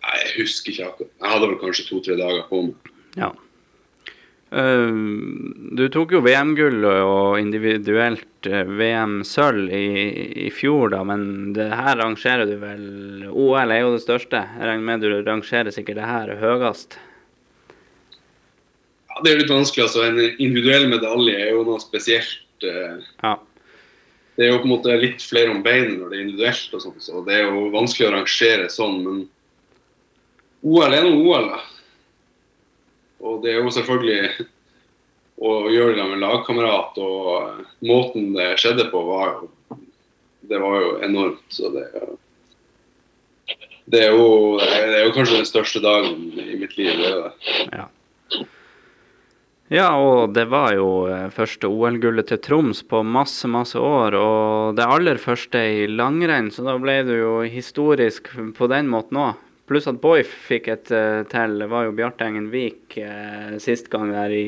Nei, 0.02 0.18
jeg 0.24 0.34
husker 0.40 0.72
ikke 0.72 0.90
akkurat. 0.90 1.14
Jeg 1.20 1.32
hadde 1.34 1.48
vel 1.50 1.58
kanskje 1.60 1.88
to-tre 1.88 2.18
dager 2.18 2.46
på 2.48 2.66
meg. 2.68 2.92
Ja. 3.20 3.32
Uh, 4.52 4.92
du 5.76 5.86
tok 5.92 6.12
jo 6.12 6.20
VM-gull 6.24 6.84
og 6.84 7.38
individuelt 7.40 8.48
eh, 8.48 8.68
VM-sølv 8.68 9.70
i, 9.72 9.86
i, 10.44 10.50
fjor, 10.52 10.90
da, 10.92 11.00
men 11.08 11.54
det 11.56 11.70
her 11.72 11.96
rangerer 12.02 12.44
du 12.50 12.58
vel 12.60 12.82
OL 13.30 13.72
er 13.72 13.80
jo 13.80 13.94
det 13.94 14.02
største. 14.04 14.42
Jeg 14.58 14.68
regner 14.68 14.84
med 14.90 15.06
du 15.06 15.14
rangerer 15.24 15.72
sikkert 15.72 16.02
det 16.02 16.10
her 16.10 16.34
høyest? 16.42 16.98
Ja, 19.08 19.22
det 19.24 19.32
er 19.32 19.40
litt 19.40 19.52
vanskelig. 19.52 19.86
altså. 19.86 20.04
En 20.08 20.20
individuell 20.20 20.88
medalje 20.90 21.38
er 21.38 21.54
jo 21.54 21.64
noe 21.68 21.80
spesielt. 21.84 22.44
Uh, 22.64 23.00
Ja. 23.24 23.38
Det 24.36 24.46
er 24.46 24.54
jo 24.54 24.62
på 24.62 24.68
en 24.68 24.72
måte 24.72 24.96
litt 24.96 25.22
flere 25.24 25.52
om 25.52 25.60
beinet 25.64 25.98
når 25.98 26.08
det 26.08 26.16
er 26.16 26.24
individuelt, 26.24 26.74
og 26.76 26.84
sånt, 26.84 27.04
så 27.04 27.20
det 27.26 27.36
er 27.36 27.50
jo 27.50 27.66
vanskelig 27.74 28.08
å 28.08 28.14
rangere 28.14 28.70
sånn. 28.72 28.98
Men 29.04 29.20
OL 30.62 30.96
er 30.96 31.04
nå 31.04 31.12
OL. 31.20 31.50
da. 31.52 31.60
og 33.20 33.42
det 33.42 33.52
er 33.52 33.60
jo 33.60 33.74
selvfølgelig 33.76 34.46
å 35.42 35.52
gjøre 35.72 35.98
det 35.98 36.08
med 36.08 36.22
lagkamerat, 36.22 36.98
og 37.02 37.84
måten 37.84 38.32
det 38.36 38.54
skjedde 38.62 38.88
på, 38.92 39.04
var 39.10 39.34
jo 39.36 39.50
Det 40.42 40.58
var 40.58 40.80
jo 40.82 40.88
enormt. 41.06 41.44
Så 41.54 41.68
det, 41.70 41.84
det, 43.86 44.00
er, 44.08 44.10
jo, 44.10 44.58
det 44.58 44.96
er 44.98 45.04
jo 45.06 45.12
kanskje 45.14 45.38
den 45.38 45.46
største 45.46 45.80
dagen 45.80 46.32
i 46.34 46.56
mitt 46.58 46.74
liv. 46.76 46.98
det 46.98 47.10
er 47.12 47.20
det. 47.22 47.52
Ja. 47.70 47.86
Ja, 49.72 49.94
og 49.96 50.34
det 50.36 50.50
var 50.52 50.74
jo 50.76 51.06
eh, 51.08 51.30
første 51.32 51.70
OL-gullet 51.72 52.28
til 52.28 52.40
Troms 52.44 52.82
på 52.84 52.98
masse, 53.08 53.48
masse 53.48 53.80
år. 53.80 54.12
Og 54.20 54.76
det 54.76 54.84
aller 54.84 55.16
første 55.16 55.62
i 55.78 55.86
langrenn, 55.88 56.50
så 56.52 56.66
da 56.66 56.74
ble 56.82 56.98
det 57.08 57.16
jo 57.22 57.38
historisk 57.48 58.28
på 58.58 58.68
den 58.68 58.90
måten 58.92 59.22
òg. 59.22 59.40
Pluss 59.70 59.88
at 59.88 60.02
Boif 60.02 60.28
fikk 60.44 60.68
et 60.68 60.92
uh, 60.92 61.22
til. 61.30 61.56
Det 61.62 61.70
var 61.72 61.86
jo 61.86 61.94
Bjarte 61.96 62.26
Engen 62.26 62.50
Vik 62.52 62.98
uh, 63.00 63.56
sist 63.62 63.88
gang 63.88 64.10
der 64.12 64.34
i 64.36 64.46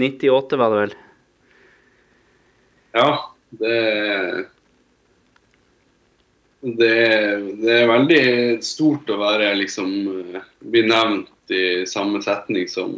98, 0.00 0.56
var 0.62 0.72
det 0.72 0.80
vel? 0.80 0.98
Ja, 2.96 3.08
det 3.60 3.76
det, 6.66 6.94
det 7.60 7.74
er 7.82 7.90
veldig 7.90 8.24
stort 8.64 9.10
å 9.12 9.20
være 9.20 9.52
liksom 9.60 9.90
bli 10.64 10.86
nevnt 10.88 11.52
i 11.52 11.84
samme 11.86 12.22
setning 12.24 12.64
som 12.70 12.96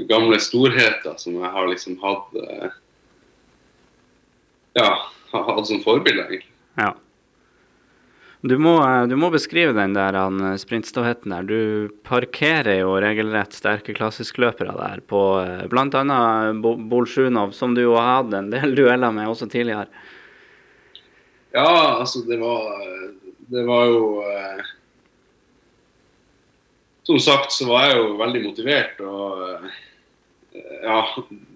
gamle 0.00 0.38
storheter 0.40 1.14
som 1.16 1.36
jeg 1.40 1.52
har 1.54 1.68
liksom 1.70 1.98
hatt 2.02 2.36
eh, 2.40 2.74
Ja, 4.78 4.90
har 5.32 5.48
hatt 5.50 5.68
som 5.68 5.82
forbilde, 5.84 6.24
egentlig. 6.24 6.48
Ja. 6.80 6.94
Du 8.42 8.56
må, 8.58 8.78
eh, 8.82 9.04
du 9.10 9.16
må, 9.20 9.30
beskrive 9.34 9.74
den 9.76 9.94
der 9.96 10.16
eh, 10.18 10.56
sprintståheten 10.60 11.34
der. 11.34 11.48
Du 11.48 11.92
parkerer 12.08 12.80
jo 12.80 12.96
regelrett 13.02 13.54
sterke 13.56 13.94
klassiskløpere 13.96 14.74
der 14.78 15.04
på 15.06 15.22
bl.a. 15.70 16.22
Bolsjunov, 16.62 17.52
som 17.56 17.76
du 17.76 17.84
jo 17.84 17.96
har 17.98 18.22
hatt 18.22 18.36
en 18.38 18.52
del 18.54 18.74
dueller 18.78 19.14
med 19.14 19.30
også 19.30 19.50
tidligere. 19.52 19.88
Ja, 21.52 21.98
altså 22.00 22.22
det 22.24 22.38
var 22.40 22.70
Det 23.52 23.66
var 23.68 23.84
jo 23.84 24.22
som 27.02 27.18
sagt 27.18 27.52
så 27.52 27.66
var 27.66 27.88
jeg 27.88 27.98
jo 27.98 28.16
veldig 28.20 28.42
motivert, 28.44 29.00
og 29.02 29.22
eh, 29.31 29.31
ja, 30.82 30.98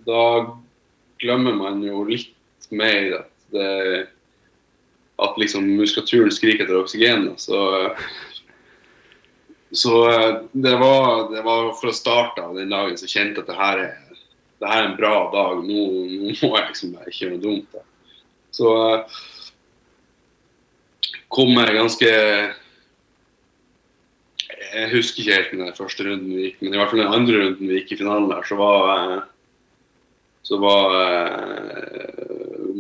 da 0.07 0.23
glemmer 1.23 1.57
man 1.57 1.81
jo 1.85 2.05
litt 2.09 2.69
mer 2.71 3.23
at 3.23 3.33
det 3.55 3.73
at 5.17 5.39
liksom 5.41 5.77
muskulaturen 5.77 6.33
skriker 6.33 6.65
etter 6.65 6.79
oksygen. 6.81 7.31
Så, 7.41 7.61
så 9.73 9.95
eh, 10.11 10.35
det, 10.53 10.75
var, 10.77 11.31
det 11.33 11.43
var 11.43 11.73
fra 11.81 11.93
starten 11.93 12.45
av 12.45 12.59
den 12.59 12.73
dagen 12.73 12.99
så 13.01 13.09
kjente 13.09 13.41
at 13.41 13.49
det 13.49 13.57
her 13.57 13.85
er, 13.87 14.19
det 14.61 14.73
her 14.73 14.83
er 14.83 14.91
en 14.91 14.99
bra 14.99 15.15
dag. 15.33 15.65
Nå, 15.65 15.87
nå 16.27 16.35
må 16.43 16.53
jeg 16.59 16.69
liksom 16.69 16.99
ikke 17.01 17.23
gjøre 17.23 17.33
noe 17.37 17.45
dumt. 17.47 17.73
Da. 17.73 18.21
Så 18.57 18.77
eh, 18.83 19.19
kom 21.33 21.57
jeg 21.57 21.81
ganske 21.81 22.13
jeg 24.77 24.93
husker 24.93 25.23
ikke 25.23 25.37
helt 25.37 25.55
den 25.57 25.77
første 25.77 26.05
runden 26.07 26.35
vi 26.35 26.49
gikk, 26.49 26.61
men 26.63 26.75
i 26.75 26.81
hvert 26.81 26.93
fall 26.93 27.03
den 27.03 27.17
andre 27.17 27.41
runden 27.43 27.71
vi 27.71 27.81
gikk 27.81 27.95
i 27.95 27.99
finalen 28.03 28.29
der, 28.31 28.47
så 28.49 28.59
var 28.61 28.91
eh, 28.93 29.21
så 30.47 30.59
var 30.63 30.97
eh, 31.01 32.27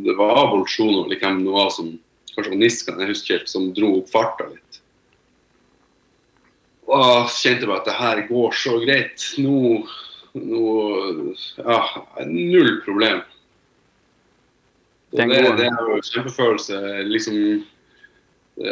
det 0.06 0.14
var 0.18 0.50
Bolsjunov 0.52 1.06
eller 1.06 1.22
hvem 1.22 1.40
det 1.46 1.54
var 1.54 1.70
som 1.74 1.94
kanskje 2.34 2.52
var 2.52 2.60
Niskan, 2.60 3.00
jeg 3.02 3.10
husker 3.10 3.40
ikke, 3.40 3.50
som 3.50 3.70
dro 3.74 3.94
opp 4.00 4.10
farta 4.12 4.48
litt. 4.50 4.80
Og 6.86 7.00
jeg 7.00 7.32
kjente 7.40 7.70
bare 7.70 7.80
at 7.82 7.88
det 7.88 7.96
her 7.98 8.20
går 8.28 8.52
så 8.54 8.76
greit. 8.84 9.24
Nå, 9.42 9.80
nå 10.36 10.66
Ja, 11.58 11.80
null 12.28 12.76
problem. 12.84 13.24
Og 15.16 15.32
det, 15.32 15.40
det 15.58 15.66
er 15.66 15.80
jo 15.88 15.98
kjempefølelse. 16.04 16.78
liksom 17.08 17.40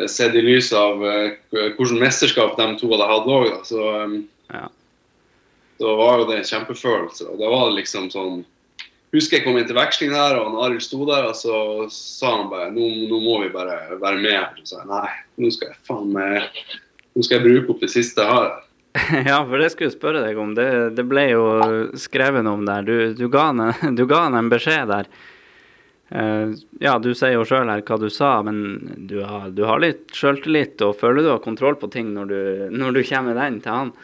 sett 0.09 0.35
i 0.35 0.42
lys 0.42 0.73
av 0.73 1.03
uh, 1.03 1.35
hvilket 1.53 2.01
mesterskap 2.01 2.57
de 2.57 2.70
to 2.81 2.88
hadde 2.94 3.11
hatt 3.11 3.29
òg, 3.29 3.51
så, 3.68 3.90
um, 4.05 4.16
ja. 4.53 4.64
så 5.81 5.94
var 6.01 6.23
jo 6.23 6.29
det 6.31 6.40
en 6.40 6.51
kjempefølelse. 6.51 7.29
Og 7.29 7.40
da 7.42 7.53
var 7.53 7.70
det 7.70 7.81
liksom 7.83 8.11
sånn 8.14 8.42
Husker 9.14 9.38
jeg 9.38 9.44
kom 9.44 9.55
inn 9.55 9.66
til 9.68 9.77
veksling 9.79 10.11
der, 10.11 10.35
og 10.40 10.57
Arild 10.64 10.83
sto 10.83 11.05
der, 11.07 11.29
og 11.29 11.37
så 11.38 11.57
sa 11.94 12.33
han 12.33 12.49
bare 12.51 12.73
nå, 12.75 12.88
nå 13.07 13.20
må 13.23 13.37
vi 13.44 13.53
bare 13.55 13.94
være 14.01 14.18
med 14.18 14.59
Og 14.59 14.64
Så 14.64 14.73
sa 14.73 14.81
jeg 14.81 14.88
nei, 14.90 15.11
nå 15.38 15.51
skal 15.55 15.70
jeg 15.70 15.79
faen 15.87 16.09
meg 16.16 16.64
Nå 17.14 17.23
skal 17.23 17.37
jeg 17.37 17.44
bruke 17.44 17.77
opp 17.77 17.85
det 17.85 17.92
siste 17.92 18.25
jeg 18.25 18.35
har. 18.35 18.49
Ja, 19.31 19.38
for 19.47 19.62
det 19.62 19.70
skulle 19.70 19.92
jeg 19.92 19.94
spørre 19.94 20.25
deg 20.25 20.38
om. 20.40 20.57
Det, 20.59 20.66
det 20.99 21.05
ble 21.07 21.29
jo 21.31 21.44
skrevet 21.99 22.47
om 22.51 22.64
der. 22.66 22.83
Du, 22.87 23.14
du, 23.14 23.29
ga 23.31 23.53
han, 23.53 23.62
du 23.99 24.03
ga 24.11 24.25
han 24.27 24.38
en 24.38 24.51
beskjed 24.51 24.90
der. 24.90 25.11
Uh, 26.12 26.53
ja, 26.85 26.99
du 27.01 27.14
sier 27.17 27.33
jo 27.33 27.47
sjøl 27.49 27.71
her 27.73 27.83
hva 27.87 27.97
du 27.99 28.11
sa, 28.12 28.37
men 28.45 28.59
du 29.09 29.17
har, 29.25 29.49
du 29.57 29.64
har 29.64 29.81
litt 29.83 30.12
sjøltillit 30.14 30.83
og 30.85 30.99
føler 31.01 31.25
du 31.25 31.31
har 31.33 31.43
kontroll 31.45 31.79
på 31.81 31.88
ting 31.93 32.12
når 32.14 32.29
du, 32.31 32.40
når 32.77 32.99
du 32.99 33.01
kommer 33.09 33.38
den 33.38 33.57
til 33.64 33.73
han? 33.73 33.95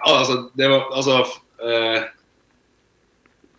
Ja, 0.00 0.18
altså, 0.18 0.38
det 0.56 0.68
var 0.68 0.88
Altså 0.92 1.20
uh, 1.64 2.00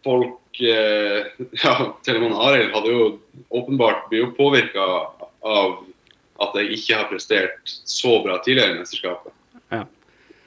Folk 0.05 0.61
uh, 0.61 1.29
Ja, 1.63 1.75
med 2.19 2.37
Arild 2.47 2.73
hadde 2.75 2.93
jo 2.93 3.07
åpenbart 3.49 4.09
blitt 4.11 4.35
påvirka 4.37 4.89
av 5.45 5.79
at 6.43 6.57
jeg 6.59 6.73
ikke 6.75 6.99
har 6.99 7.09
prestert 7.09 7.75
så 7.87 8.17
bra 8.25 8.37
tidligere 8.43 8.75
i 8.75 8.79
mesterskapet. 8.81 9.31
Ja. 9.71 9.85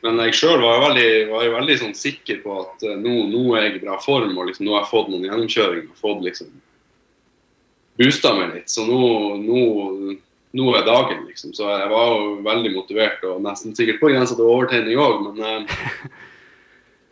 Men 0.06 0.20
jeg 0.22 0.36
sjøl 0.38 0.62
var, 0.62 0.84
var, 0.84 0.98
jo 1.44 1.56
veldig 1.56 1.76
sånn 1.80 1.96
sikker 1.98 2.40
på 2.44 2.60
at 2.62 2.86
uh, 2.86 2.94
nå, 2.94 3.14
nå, 3.32 3.42
er 3.56 3.68
jeg 3.68 3.78
i 3.78 3.82
bra 3.82 3.98
form, 4.02 4.36
og 4.38 4.50
liksom, 4.50 4.68
nå 4.68 4.76
har 4.76 4.84
jeg 4.84 4.92
fått 4.92 5.10
noen 5.10 5.26
gjennomkjøringer. 5.26 5.90
Fått 5.98 6.24
liksom 6.26 6.52
boosta 7.98 8.32
meg 8.38 8.54
litt. 8.54 8.70
Så 8.70 8.86
nå, 8.86 9.02
nå, 9.42 9.64
nå, 10.54 10.68
er 10.78 10.86
dagen, 10.86 11.26
liksom. 11.26 11.52
Så 11.56 11.66
jeg 11.66 11.90
var 11.90 12.14
jo 12.14 12.38
veldig 12.46 12.74
motivert 12.76 13.26
og 13.26 13.42
nesten 13.46 13.74
sikkert 13.74 13.98
på 14.02 14.12
grensa 14.12 14.38
til 14.38 14.46
overtenning 14.46 15.02
òg, 15.02 15.30
men 15.32 15.66
uh, 15.66 16.08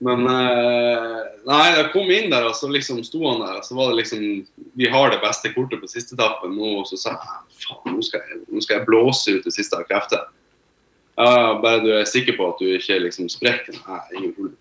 men 0.06 0.26
uh, 0.28 1.20
nei, 1.48 1.66
jeg 1.72 1.90
kom 1.94 2.10
inn 2.12 2.30
der, 2.32 2.44
og 2.46 2.56
så 2.58 2.68
liksom 2.68 3.00
sto 3.06 3.22
han 3.24 3.40
der. 3.40 3.58
og 3.58 3.64
Så 3.64 3.76
var 3.78 3.90
det 3.90 4.02
liksom 4.02 4.24
Vi 4.76 4.90
har 4.92 5.10
det 5.10 5.22
beste 5.22 5.52
kortet 5.54 5.80
på 5.80 5.88
siste 5.88 6.14
etappen 6.18 6.52
nå. 6.52 6.82
Og 6.82 6.88
så 6.90 7.00
sa 7.00 7.14
jeg 7.14 7.62
faen, 7.64 7.96
nå 7.96 8.04
skal 8.04 8.22
jeg, 8.22 8.42
nå 8.52 8.62
skal 8.62 8.78
jeg 8.78 8.88
blåse 8.90 9.38
ut 9.38 9.46
det 9.46 9.54
siste 9.56 9.78
av 9.78 9.86
krefter. 9.88 10.26
Ja, 11.16 11.56
bare 11.62 11.80
du 11.80 11.90
er 11.96 12.04
sikker 12.08 12.36
på 12.36 12.50
at 12.52 12.60
du 12.60 12.68
ikke 12.76 12.98
liksom 13.00 13.30
sprekker? 13.32 13.78
Nei, 13.88 14.00
ingen 14.18 14.34
problem. 14.36 14.56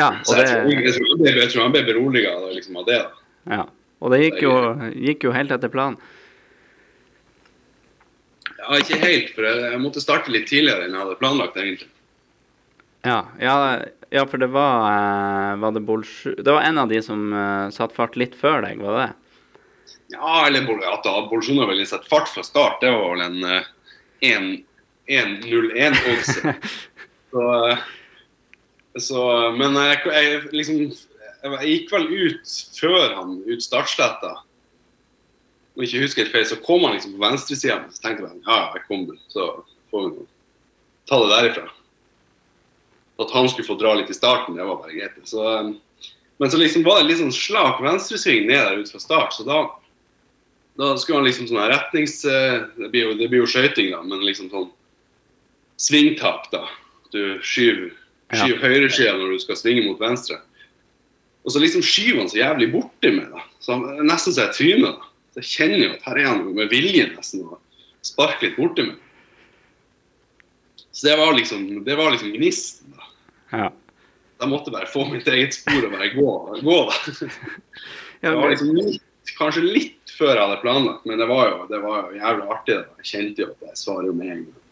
ja, 0.00 0.10
og 0.26 0.32
det... 0.34 0.46
jeg, 0.74 1.48
tror, 1.52 1.62
han 1.62 1.74
ble 1.74 1.84
beroliga 1.86 2.34
liksom, 2.50 2.80
av 2.82 2.88
det. 2.88 2.98
Da. 3.04 3.26
Ja, 3.56 3.64
og 4.02 4.12
det 4.12 4.24
gikk 4.24 4.40
jo, 4.42 4.54
gikk 4.92 5.26
jo 5.28 5.34
helt 5.36 5.54
etter 5.54 5.70
planen. 5.72 6.00
Ja, 8.56 8.80
ikke 8.80 8.98
helt, 8.98 9.30
for 9.36 9.46
jeg, 9.46 9.60
jeg, 9.62 9.78
måtte 9.78 10.02
starte 10.02 10.32
litt 10.34 10.48
tidligere 10.50 10.88
enn 10.88 10.96
jeg 10.96 11.04
hadde 11.04 11.20
planlagt. 11.20 11.60
egentlig. 11.60 11.86
Ja, 13.06 13.20
ja, 13.38 13.54
ja 14.10 14.24
for 14.26 14.42
det 14.42 14.50
var, 14.50 14.88
eh, 14.90 15.52
var 15.62 15.76
det, 15.76 15.84
det 16.42 16.50
var 16.50 16.66
en 16.66 16.82
av 16.82 16.90
de 16.90 16.98
som 17.04 17.28
uh, 17.30 17.70
satte 17.70 17.94
fart 17.94 18.18
litt 18.18 18.34
før 18.34 18.66
deg, 18.66 18.82
var 18.82 18.98
det? 18.98 19.06
Ja, 20.16 20.46
eller 20.48 20.66
at 20.90 21.06
Bolsjunov 21.30 21.70
ville 21.70 21.86
sette 21.86 22.10
fart 22.10 22.26
fra 22.32 22.42
start, 22.46 22.80
det 22.82 22.90
var 22.90 23.14
vel 23.14 23.24
en 23.28 23.38
uh, 23.46 23.70
1-0-1-oddset. 24.24 26.56
så, 27.32 27.44
så, 28.98 29.50
Men 29.58 29.76
jeg, 29.80 29.96
jeg, 30.06 30.40
liksom 30.52 30.92
Jeg 31.46 31.68
gikk 31.70 31.92
vel 31.92 32.06
ut 32.10 32.46
før 32.78 33.14
han 33.14 33.42
ut 33.46 33.62
startsletta. 33.62 34.34
Jeg 35.76 35.84
ikke 35.86 36.04
husker 36.06 36.22
helt 36.24 36.34
feil, 36.34 36.46
så 36.48 36.64
kom 36.64 36.84
han 36.86 36.94
liksom 36.96 37.12
på 37.14 37.22
venstresida. 37.22 37.78
Så 37.92 37.98
tenkte 38.02 38.22
jeg 38.24 38.32
ja, 38.46 38.58
jeg 38.74 38.82
kom 38.88 39.00
du, 39.10 39.16
så 39.30 39.42
får 39.92 40.00
vi 40.08 40.12
ta 41.06 41.16
det 41.22 41.34
derifra. 41.34 41.66
At 43.22 43.30
han 43.32 43.48
skulle 43.48 43.68
få 43.68 43.78
dra 43.80 43.94
litt 43.96 44.12
i 44.12 44.16
starten, 44.16 44.56
det 44.56 44.66
var 44.66 44.80
bare 44.80 44.96
greit. 44.96 45.16
Så, 45.28 45.40
men 46.40 46.50
så 46.50 46.56
liksom 46.60 46.84
var 46.84 46.96
det 47.00 47.10
litt 47.10 47.22
sånn 47.22 47.34
slak 47.34 47.76
venstresving 47.84 48.42
ned 48.48 48.60
der 48.60 48.80
ut 48.82 48.92
fra 48.92 49.00
start, 49.00 49.36
så 49.36 49.42
da 49.46 49.58
da 50.76 50.96
skulle 51.00 51.20
han 51.20 51.28
liksom 51.28 51.48
sånn 51.48 51.70
retnings... 51.72 52.18
Eh, 52.28 52.64
det 52.76 52.90
blir 52.92 53.08
jo, 53.08 53.14
det 53.16 53.30
blir 53.32 53.44
jo 53.44 53.48
skøyting, 53.50 53.92
da, 53.94 54.02
men 54.04 54.24
liksom 54.26 54.50
sånn 54.52 54.68
svingtap, 55.80 56.50
da. 56.52 56.66
Du 57.14 57.38
skyver, 57.40 57.94
skyver 58.34 58.56
ja. 58.56 58.62
høyreskia 58.64 59.14
når 59.16 59.36
du 59.36 59.42
skal 59.44 59.58
svinge 59.60 59.86
mot 59.86 60.00
venstre. 60.02 60.38
Og 61.46 61.54
så 61.54 61.62
liksom 61.62 61.84
skyver 61.86 62.24
han 62.24 62.30
så 62.32 62.40
jævlig 62.40 62.72
borti 62.74 63.12
meg, 63.14 63.30
da. 63.32 63.44
Så 63.62 63.76
han, 63.76 64.06
nesten 64.08 64.36
så 64.36 64.48
jeg 64.48 64.56
tryner. 64.58 64.98
da. 64.98 65.10
Så 65.32 65.42
jeg 65.42 65.52
kjenner 65.52 65.82
jo 65.84 65.90
at 65.94 66.06
her 66.08 66.20
er 66.20 66.30
han 66.32 66.44
med 66.56 66.72
vilje 66.72 67.08
nesten 67.12 67.46
og 67.46 67.58
sparker 68.06 68.48
litt 68.48 68.60
borti 68.60 68.88
meg. 68.90 69.02
Så 70.96 71.10
det 71.10 71.16
var 71.20 71.36
liksom, 71.36 71.66
det 71.84 71.96
var 71.98 72.12
liksom 72.12 72.32
gnisten, 72.36 72.92
da. 72.96 73.10
Ja. 73.52 73.66
Jeg 74.36 74.52
måtte 74.52 74.72
bare 74.72 74.88
få 74.90 75.06
mitt 75.08 75.28
eget 75.32 75.56
spor 75.56 75.86
og 75.86 75.92
bare 75.94 76.12
gå, 76.12 76.30
gå 76.60 76.78
da. 76.90 77.28
Det 78.20 78.32
var 78.32 78.50
liksom 78.50 78.72
litt, 78.76 79.02
kanskje 79.38 79.64
litt 79.66 80.12
før 80.16 80.32
jeg 80.34 80.42
hadde 80.44 80.60
planlagt, 80.62 81.06
men 81.08 81.18
det 81.20 81.26
var 81.28 81.50
jo, 81.50 81.58
det 81.70 81.80
var 81.82 82.06
jo 82.06 82.20
jævlig 82.20 82.46
artig. 82.54 82.76
Da. 82.78 83.00
Jeg 83.02 83.10
kjente 83.10 83.42
jo 83.42 83.50
at 83.52 83.66
jeg 83.70 83.80
svarer 83.82 84.06
jo 84.10 84.14
med 84.16 84.30
en 84.32 84.44
gang. 84.46 84.62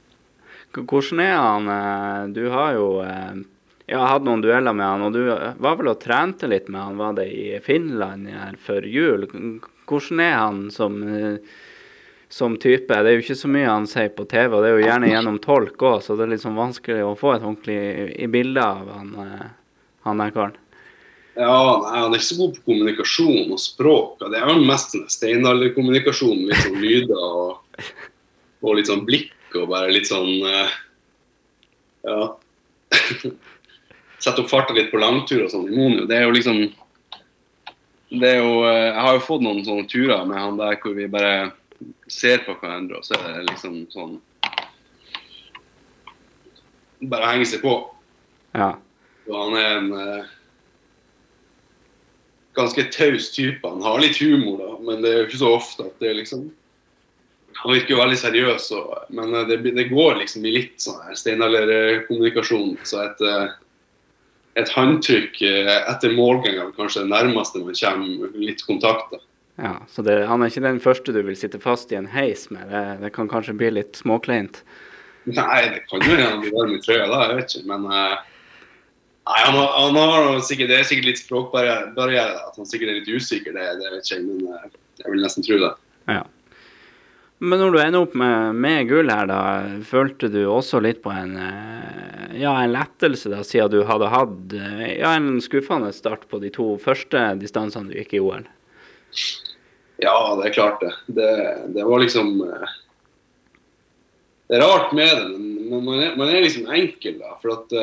Hvordan 0.75 1.21
er 1.23 1.35
han? 1.39 1.69
eh, 1.75 2.33
Du 2.35 2.49
har 2.51 2.73
jo 2.75 2.87
eh, 3.05 3.43
ja, 3.87 4.01
hatt 4.09 4.25
noen 4.27 4.41
dueller 4.43 4.73
med 4.75 4.87
han, 4.87 5.03
og 5.07 5.13
du 5.13 5.21
var 5.29 5.77
vel 5.79 5.93
og 5.93 6.01
trente 6.03 6.49
litt 6.51 6.69
med 6.73 6.81
han, 6.81 6.97
var 6.99 7.13
det 7.19 7.29
i 7.31 7.61
Finland 7.63 8.27
her 8.33 8.57
før 8.59 8.83
jul? 8.89 9.29
Hvordan 9.87 10.21
er 10.25 10.35
han 10.41 10.63
som, 10.75 10.97
eh, 11.05 11.37
som 12.33 12.57
type? 12.57 12.89
Det 12.89 13.13
er 13.13 13.19
jo 13.19 13.23
ikke 13.27 13.37
så 13.39 13.51
mye 13.53 13.69
han 13.69 13.87
sier 13.87 14.09
på 14.17 14.25
TV, 14.27 14.49
og 14.57 14.65
det 14.65 14.71
er 14.73 14.79
jo 14.81 14.87
gjerne 14.89 15.13
gjennom 15.13 15.39
tolk 15.45 15.77
òg, 15.85 16.01
så 16.03 16.17
det 16.17 16.25
er 16.27 16.33
litt 16.35 16.43
sånn 16.47 16.57
vanskelig 16.59 17.05
å 17.05 17.15
få 17.21 17.35
et 17.37 17.45
ordentlig 17.45 17.79
i 18.25 18.27
bilde 18.33 18.65
av 18.65 18.89
han, 18.97 19.15
eh, 19.29 19.47
han 20.09 20.25
der 20.25 20.33
karen. 20.35 20.57
Ja, 21.35 21.83
nei, 21.83 22.01
Han 22.01 22.13
er 22.13 22.21
ikke 22.21 22.29
så 22.29 22.39
god 22.39 22.55
på 22.57 22.67
kommunikasjon 22.71 23.55
og 23.55 23.61
språk. 23.61 24.23
og 24.23 24.31
Det 24.31 24.39
er 24.39 24.47
vel 24.47 24.67
mest 24.69 24.95
sånn 24.95 25.09
steinalderkommunikasjon. 25.11 26.45
Litt 26.51 26.63
sånn 26.63 26.83
lyder 26.83 27.19
og, 27.19 27.81
og 28.63 28.79
litt 28.79 28.91
sånn 28.91 29.05
blikk 29.09 29.59
og 29.59 29.71
bare 29.73 29.93
litt 29.95 30.11
sånn 30.11 30.31
eh, 30.51 30.79
Ja. 32.05 32.23
Sette 34.25 34.41
opp 34.41 34.49
farta 34.49 34.73
litt 34.77 34.93
på 34.93 35.01
langtur 35.03 35.43
og 35.45 35.51
sånn 35.53 35.67
i 35.69 35.75
Monio. 35.75 36.07
Det 36.09 36.17
er 36.17 36.29
jo 36.29 36.37
liksom 36.37 36.63
det 38.15 38.31
er 38.37 38.39
jo, 38.45 38.63
eh, 38.69 38.93
Jeg 38.93 39.03
har 39.03 39.17
jo 39.17 39.27
fått 39.27 39.43
noen 39.43 39.65
sånne 39.67 39.89
turer 39.91 40.25
med 40.29 40.39
han 40.39 40.61
der 40.61 40.79
hvor 40.83 40.95
vi 40.95 41.11
bare 41.11 41.51
ser 42.07 42.45
på 42.47 42.55
hverandre, 42.61 43.01
og 43.01 43.07
så 43.07 43.19
er 43.19 43.41
det 43.41 43.49
liksom 43.51 43.85
sånn 43.93 44.15
Bare 47.05 47.27
henge 47.35 47.45
seg 47.49 47.61
på. 47.61 47.73
Ja. 48.55 48.71
Og 49.29 49.35
han 49.35 49.57
er 49.59 49.73
en 49.77 49.91
eh, 49.99 50.34
ganske 52.55 52.85
taus 52.95 53.31
type. 53.35 53.69
Han 53.69 53.83
har 53.83 54.01
litt 54.01 54.21
humor, 54.23 54.59
da, 54.61 54.77
men 54.87 55.03
det 55.03 55.11
er 55.11 55.19
jo 55.23 55.27
ikke 55.29 55.43
så 55.43 55.57
ofte 55.57 55.89
at 55.89 56.05
det 56.05 56.19
liksom 56.21 56.53
Han 57.55 57.71
virker 57.71 57.95
jo 57.95 58.01
veldig 58.01 58.17
seriøs, 58.19 58.65
og, 58.75 58.95
men 59.15 59.31
eh, 59.39 59.45
det, 59.47 59.61
det 59.77 59.85
går 59.89 60.17
liksom 60.19 60.43
i 60.45 60.57
litt 60.57 60.83
sånn 60.83 60.99
her 61.07 61.15
steinalderkommunikasjon. 61.17 62.73
Så 62.83 62.99
et, 63.05 63.23
eh, 63.23 63.53
et 64.59 64.73
håndtrykk 64.75 65.39
eh, 65.47 65.71
etter 65.93 66.17
målgang 66.19 66.59
er 66.59 66.73
kanskje 66.75 67.05
det 67.05 67.13
nærmeste 67.13 67.63
man 67.63 67.79
kommer 67.79 68.35
litt 68.43 68.65
kontakt. 68.67 69.15
da. 69.15 69.23
ja. 69.69 69.73
Så 69.87 70.03
det, 70.03 70.19
han 70.27 70.43
er 70.43 70.51
ikke 70.51 70.65
den 70.67 70.83
første 70.83 71.15
du 71.15 71.23
vil 71.23 71.39
sitte 71.39 71.63
fast 71.63 71.95
i 71.95 72.01
en 72.01 72.11
heis 72.11 72.49
med. 72.51 72.67
Det, 72.75 72.85
det 73.07 73.15
kan 73.15 73.31
kanskje 73.31 73.55
bli 73.63 73.71
litt 73.79 74.03
småkleint. 74.03 74.65
Nei, 75.31 75.63
det 75.71 75.87
kan 75.89 76.03
jo 76.03 76.11
hende 76.11 76.27
han 76.27 76.43
blir 76.43 76.59
varm 76.59 76.75
i 76.75 76.83
trøya 76.83 77.07
da, 77.07 77.23
jeg 77.31 77.39
vet 77.39 77.55
ikke. 77.55 77.69
Men 77.71 77.87
eh, 77.87 78.19
nei, 79.29 79.41
han, 79.45 79.55
har- 79.57 79.75
han 79.81 79.97
har 79.97 80.41
sikkert, 80.45 80.69
det 80.73 80.79
er 80.83 80.87
sikkert 80.89 81.09
litt 81.13 81.21
språkbarriere. 81.23 81.91
barriere, 81.97 82.39
At 82.49 82.57
han 82.61 82.67
sikkert 82.69 82.93
er 82.93 83.01
litt 83.01 83.09
usikker, 83.15 83.53
det, 83.57 83.67
det 83.81 83.91
vet 83.95 84.05
ikke 84.05 84.17
jeg. 84.21 84.25
Men 84.29 84.39
eh, 84.55 84.71
jeg 85.03 85.13
vil 85.15 85.23
nesten 85.25 85.47
tro 85.47 85.59
det. 85.63 85.73
Ja. 86.13 86.23
Men 87.45 87.59
når 87.61 87.73
du 87.75 87.79
ender 87.83 88.05
opp 88.07 88.15
med, 88.17 88.55
med 88.63 88.87
gull 88.89 89.11
her, 89.11 89.27
da, 89.29 89.41
følte 89.85 90.29
du 90.33 90.45
også 90.49 90.79
litt 90.85 91.01
på 91.05 91.11
en 91.13 91.35
eh, 91.37 92.37
ja, 92.41 92.53
en 92.63 92.73
lettelse, 92.73 93.29
da, 93.33 93.43
siden 93.45 93.73
du 93.75 93.81
hadde 93.89 94.09
hatt 94.13 94.55
eh, 94.57 94.85
ja, 95.01 95.11
en 95.19 95.41
skuffende 95.45 95.91
start 95.93 96.25
på 96.31 96.39
de 96.43 96.51
to 96.55 96.75
første 96.83 97.25
distansene 97.43 97.91
du 97.91 97.99
gikk 97.99 98.15
i 98.17 98.23
OL? 98.23 98.47
Ja, 100.03 100.15
det 100.39 100.49
er 100.49 100.55
klart 100.57 100.81
det. 100.83 100.93
Det, 101.19 101.29
det 101.77 101.85
var 101.87 102.01
liksom 102.03 102.33
Det 104.49 104.57
er 104.59 104.65
rart 104.65 104.93
med 104.97 105.09
det, 105.09 105.29
men 105.71 105.85
man 105.87 106.01
er, 106.03 106.17
man 106.21 106.29
er 106.33 106.43
liksom 106.45 106.67
enkel, 106.75 107.19
da. 107.23 107.37
For 107.43 107.55
at 107.59 107.75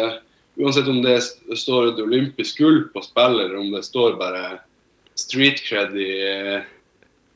uansett 0.61 0.89
om 0.91 1.01
det 1.03 1.17
står 1.57 1.91
et 1.91 2.03
olympisk 2.03 2.61
gull 2.61 2.83
på 2.93 3.03
spill, 3.05 3.39
eller 3.39 3.57
om 3.59 3.71
det 3.73 3.83
står 3.87 4.19
bare 4.19 4.59
street 5.19 5.61
cred 5.65 5.97
i, 5.97 6.13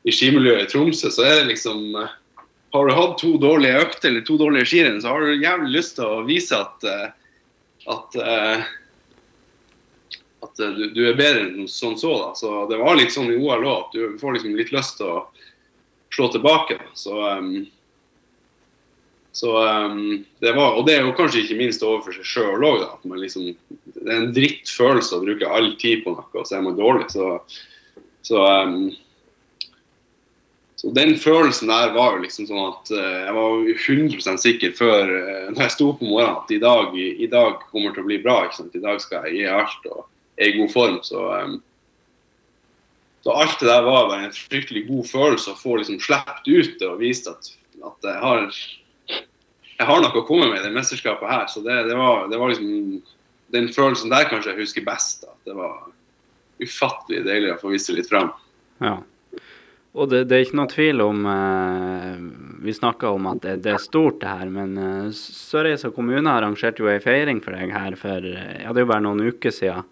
i 0.06 0.14
skimiljøet 0.14 0.66
i 0.66 0.70
Tromsø, 0.72 1.10
så 1.12 1.26
er 1.26 1.40
det 1.40 1.50
liksom 1.52 1.92
Har 2.74 2.88
du 2.88 2.92
hatt 2.94 3.18
to 3.18 3.36
dårlige 3.40 3.82
økter 3.82 4.10
eller 4.10 4.24
to 4.26 4.36
dårlige 4.40 4.68
skirenn, 4.68 4.98
så 5.00 5.14
har 5.14 5.22
du 5.22 5.42
jævlig 5.42 5.78
lyst 5.78 5.96
til 5.98 6.08
å 6.08 6.24
vise 6.26 6.58
at 6.58 6.84
eh, 6.84 7.06
at 7.86 8.18
eh, 8.20 8.66
at 10.42 10.60
eh, 10.60 10.68
du, 10.68 10.90
du 10.90 11.02
er 11.08 11.18
bedre 11.18 11.46
enn 11.46 11.70
sånn 11.70 11.96
så. 11.98 12.12
da. 12.20 12.34
Så 12.38 12.66
Det 12.70 12.80
var 12.80 12.98
litt 12.98 13.14
sånn 13.14 13.32
i 13.32 13.38
OL 13.38 13.64
òg, 13.64 13.86
at 13.86 13.96
du 13.96 14.18
får 14.20 14.36
liksom 14.36 14.56
litt 14.58 14.74
lyst 14.74 14.98
til 15.00 15.12
å 15.12 15.24
slå 16.14 16.28
tilbake. 16.32 16.78
Så, 16.94 17.16
ehm, 17.30 17.66
så 19.36 19.68
um, 19.68 20.24
det 20.38 20.52
var, 20.52 20.78
Og 20.78 20.86
det 20.86 20.94
er 20.96 21.02
jo 21.04 21.12
kanskje 21.12 21.42
ikke 21.42 21.58
minst 21.58 21.82
overfor 21.84 22.14
seg 22.16 22.24
sjøl 22.24 22.62
òg. 22.64 22.84
Liksom, 23.20 23.50
det 23.92 24.06
er 24.06 24.22
en 24.22 24.30
drittfølelse 24.32 25.12
å 25.12 25.24
bruke 25.26 25.50
all 25.52 25.74
tid 25.76 26.06
på 26.06 26.14
noe, 26.14 26.24
og 26.32 26.46
så 26.48 26.56
er 26.56 26.62
man 26.64 26.78
dårlig. 26.78 27.10
Så, 27.12 27.34
så, 28.24 28.40
um, 28.40 28.94
så 30.80 30.92
den 30.96 31.12
følelsen 31.20 31.68
der 31.68 31.92
var 31.92 32.16
jo 32.16 32.22
liksom 32.22 32.48
sånn 32.48 32.62
at 32.70 32.94
uh, 32.96 33.18
jeg 33.26 33.34
var 33.36 33.58
jo 33.58 33.74
100 33.74 34.40
sikker 34.46 34.72
før 34.78 35.12
uh, 35.12 35.44
når 35.50 35.66
jeg 35.66 35.74
sto 35.76 35.90
på 36.00 36.08
morgenen 36.08 36.40
at 36.40 36.56
i 36.56 36.60
dag, 36.64 36.96
i 36.96 37.30
dag 37.36 37.60
kommer 37.68 37.92
til 37.92 38.06
å 38.06 38.08
bli 38.08 38.20
bra. 38.24 38.38
ikke 38.46 38.62
sant? 38.62 38.80
I 38.80 38.84
dag 38.88 39.04
skal 39.04 39.28
jeg 39.28 39.42
gi 39.42 39.52
alt 39.52 39.92
og 39.92 40.06
er 40.40 40.54
i 40.54 40.56
god 40.62 40.74
form. 40.78 40.98
Så, 41.04 41.26
um, 41.42 41.60
så 43.20 43.36
alt 43.36 43.60
det 43.60 43.68
der 43.68 43.84
var 43.84 44.08
bare 44.14 44.30
en 44.30 44.34
fryktelig 44.48 44.86
god 44.88 45.12
følelse 45.12 45.52
å 45.52 45.60
få 45.60 45.76
liksom 45.82 46.00
sluppet 46.00 46.48
ut 46.48 46.74
det 46.80 46.88
og 46.88 47.04
vist 47.04 47.28
at, 47.28 47.52
at 47.84 48.12
jeg 48.14 48.20
har 48.24 48.48
jeg 49.76 49.88
har 49.88 50.00
noe 50.02 50.22
å 50.22 50.24
komme 50.26 50.48
med 50.50 50.60
i 50.60 50.64
det 50.64 50.74
mesterskapet 50.74 51.28
her. 51.30 51.44
Så 51.52 51.62
det, 51.64 51.82
det, 51.90 51.96
var, 51.98 52.26
det 52.32 52.40
var 52.40 52.52
liksom 52.52 53.02
den 53.54 53.68
følelsen 53.74 54.12
der 54.12 54.28
kanskje 54.30 54.54
jeg 54.54 54.64
husker 54.64 54.86
best. 54.86 55.26
At 55.28 55.36
Det 55.48 55.56
var 55.56 55.84
ufattelig 56.62 57.26
deilig 57.26 57.52
å 57.54 57.60
få 57.60 57.74
vist 57.74 57.92
det 57.92 57.98
litt 57.98 58.10
fram. 58.10 58.32
Ja. 58.80 58.98
Og 59.96 60.10
det, 60.12 60.26
det 60.28 60.36
er 60.36 60.44
ikke 60.44 60.58
noe 60.58 60.68
tvil 60.68 61.00
om 61.00 61.22
eh, 61.32 62.16
Vi 62.66 62.74
snakka 62.76 63.14
om 63.16 63.30
at 63.30 63.38
det, 63.46 63.54
det 63.64 63.72
er 63.76 63.80
stort, 63.80 64.20
det 64.20 64.32
her. 64.32 64.50
Men 64.52 64.74
eh, 64.80 65.12
Sørreisa 65.16 65.92
kommune 65.94 66.32
arrangerte 66.32 66.84
jo 66.84 66.90
ei 66.92 67.00
feiring 67.04 67.40
for 67.44 67.56
deg 67.56 67.72
her 67.72 67.96
for 68.00 68.24
eh, 68.32 68.58
ja, 68.64 68.72
det 68.72 68.82
er 68.82 68.84
jo 68.84 68.92
bare 68.92 69.06
noen 69.06 69.24
uker 69.28 69.54
siden. 69.54 69.88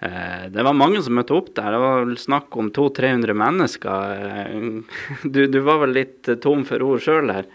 Eh, 0.00 0.44
det 0.54 0.62
var 0.62 0.76
mange 0.76 1.00
som 1.02 1.16
møtte 1.16 1.34
opp 1.36 1.54
der. 1.56 1.72
Det 1.74 1.80
var 1.82 2.04
vel 2.04 2.18
snakk 2.20 2.56
om 2.60 2.68
200-300 2.74 3.38
mennesker. 3.44 4.12
Eh, 4.28 4.68
du, 5.34 5.46
du 5.50 5.60
var 5.66 5.82
vel 5.84 5.96
litt 5.96 6.28
eh, 6.28 6.40
tom 6.42 6.64
for 6.68 6.84
ord 6.86 7.02
sjøl 7.04 7.32
her? 7.34 7.48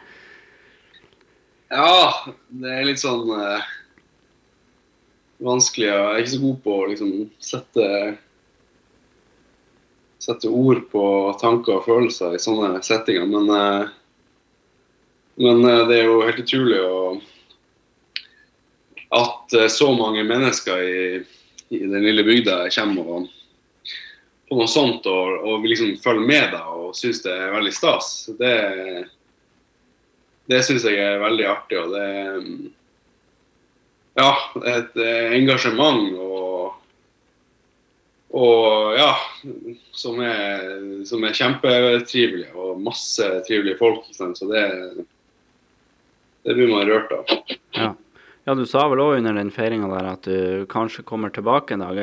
Ja, 1.73 2.33
det 2.53 2.69
er 2.69 2.86
litt 2.86 3.01
sånn 3.01 3.25
eh, 3.33 3.71
vanskelig. 5.41 5.89
Jeg 5.89 6.03
er 6.03 6.21
ikke 6.21 6.36
så 6.36 6.43
god 6.43 6.62
på 6.67 6.77
å 6.77 6.86
liksom 6.91 7.15
sette 7.41 7.88
sette 10.23 10.47
ord 10.47 10.86
på 10.91 11.03
tanker 11.41 11.79
og 11.79 11.88
følelser 11.88 12.36
i 12.36 12.41
sånne 12.41 12.79
settinger. 12.86 13.27
Men, 13.27 13.49
eh, 13.51 13.86
men 15.43 15.63
eh, 15.67 15.86
det 15.89 15.99
er 15.99 16.07
jo 16.07 16.21
helt 16.23 16.43
utrolig 16.45 16.79
å, 16.79 16.99
at 19.19 19.57
eh, 19.59 19.69
så 19.71 19.91
mange 19.97 20.23
mennesker 20.27 20.83
i, 20.83 21.07
i 21.75 21.81
den 21.83 22.05
lille 22.05 22.25
bygda 22.27 22.62
kommer 22.77 23.17
og, 23.17 23.27
på 24.47 24.59
noe 24.59 24.69
sånt 24.69 25.07
og, 25.09 25.43
og 25.43 25.67
liksom 25.67 25.97
følge 26.03 26.27
med 26.27 26.53
deg 26.53 26.71
og 26.71 26.95
syns 26.97 27.23
det 27.25 27.33
er 27.33 27.55
veldig 27.57 27.75
stas. 27.75 28.13
Det, 28.39 28.55
det 30.51 30.63
syns 30.67 30.86
jeg 30.88 30.99
er 30.99 31.21
veldig 31.23 31.45
artig. 31.47 31.79
og 31.79 31.93
det 31.95 32.08
ja, 34.13 34.29
et 34.69 34.97
eh, 35.01 35.34
engasjement 35.39 36.13
og 36.21 36.43
og 38.34 38.95
ja, 38.97 39.12
som 39.93 40.17
er, 40.25 40.63
som 41.06 41.21
er 41.21 41.36
kjempetrivelig. 41.38 42.47
og 42.58 42.79
masse 42.82 43.27
trivelige 43.45 43.77
folk. 43.77 44.08
Så 44.10 44.47
det, 44.49 44.63
det 46.41 46.56
blir 46.58 46.71
man 46.71 46.89
rørt 46.89 47.13
av. 47.13 47.36
Ja. 47.77 47.91
ja, 48.47 48.56
du 48.58 48.65
sa 48.65 48.88
vel 48.89 49.03
òg 49.06 49.19
under 49.19 49.38
den 49.38 49.53
feiringa 49.53 49.91
der 49.91 50.10
at 50.15 50.25
du 50.25 50.65
kanskje 50.71 51.06
kommer 51.06 51.29
tilbake 51.29 51.77
en 51.77 51.86
dag. 51.86 52.01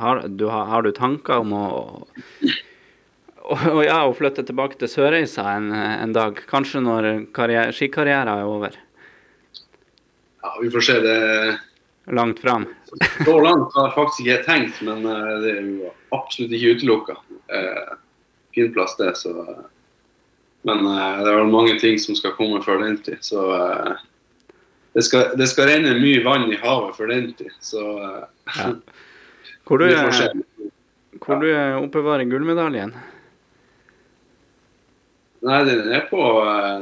Har 0.00 0.24
du, 0.24 0.46
har, 0.48 0.72
har 0.72 0.88
du 0.88 0.90
tanker 0.96 1.44
om 1.44 1.52
å, 1.52 1.68
å, 3.48 3.80
jeg 3.84 3.96
å 3.96 4.16
flytte 4.16 4.44
tilbake 4.48 4.78
til 4.80 4.90
Sørreisa 4.92 5.46
en, 5.56 5.70
en 5.72 6.12
dag? 6.16 6.40
Kanskje 6.50 6.82
når 6.84 7.08
karriere, 7.36 7.72
skikarrieren 7.76 8.30
er 8.32 8.44
over? 8.48 8.76
Ja, 10.42 10.52
Vi 10.62 10.70
får 10.74 10.86
se. 10.86 11.00
det 11.04 11.18
Langt 12.08 12.38
fram? 12.40 12.64
Så 13.24 13.40
langt 13.44 13.74
har 13.74 13.90
jeg 13.90 13.94
faktisk 13.94 14.20
ikke 14.24 14.44
tenkt, 14.46 14.78
men 14.80 15.02
eh, 15.04 15.32
det 15.42 15.50
er 15.50 15.66
jo 15.66 15.90
absolutt 16.16 16.54
ikke 16.56 16.78
utelukka. 16.78 17.16
Eh, 17.52 17.90
fin 18.56 18.70
plass, 18.72 18.96
det. 18.96 19.12
så... 19.20 19.34
Men 20.66 20.86
eh, 20.88 21.18
det 21.20 21.28
er 21.28 21.36
vel 21.36 21.52
mange 21.52 21.76
ting 21.82 22.00
som 22.00 22.16
skal 22.16 22.32
komme 22.38 22.62
før 22.64 22.80
den 22.80 22.96
tid. 23.04 23.20
Så 23.24 23.44
eh, 23.52 24.00
det, 24.96 25.04
skal, 25.04 25.34
det 25.36 25.50
skal 25.52 25.68
renne 25.68 25.98
mye 26.00 26.24
vann 26.24 26.48
i 26.48 26.56
havet 26.62 26.96
før 26.96 27.12
den 27.12 27.32
tid. 27.38 27.52
Så 27.60 27.84
Ja. 28.56 28.72
Hvor 29.68 29.84
du, 29.84 29.92
hvor 31.26 31.42
du 31.44 31.48
oppbevarer 31.52 32.24
gullmedaljen? 32.24 32.94
Nei, 35.46 35.58
den 35.64 35.92
er 35.94 36.06
på, 36.10 36.18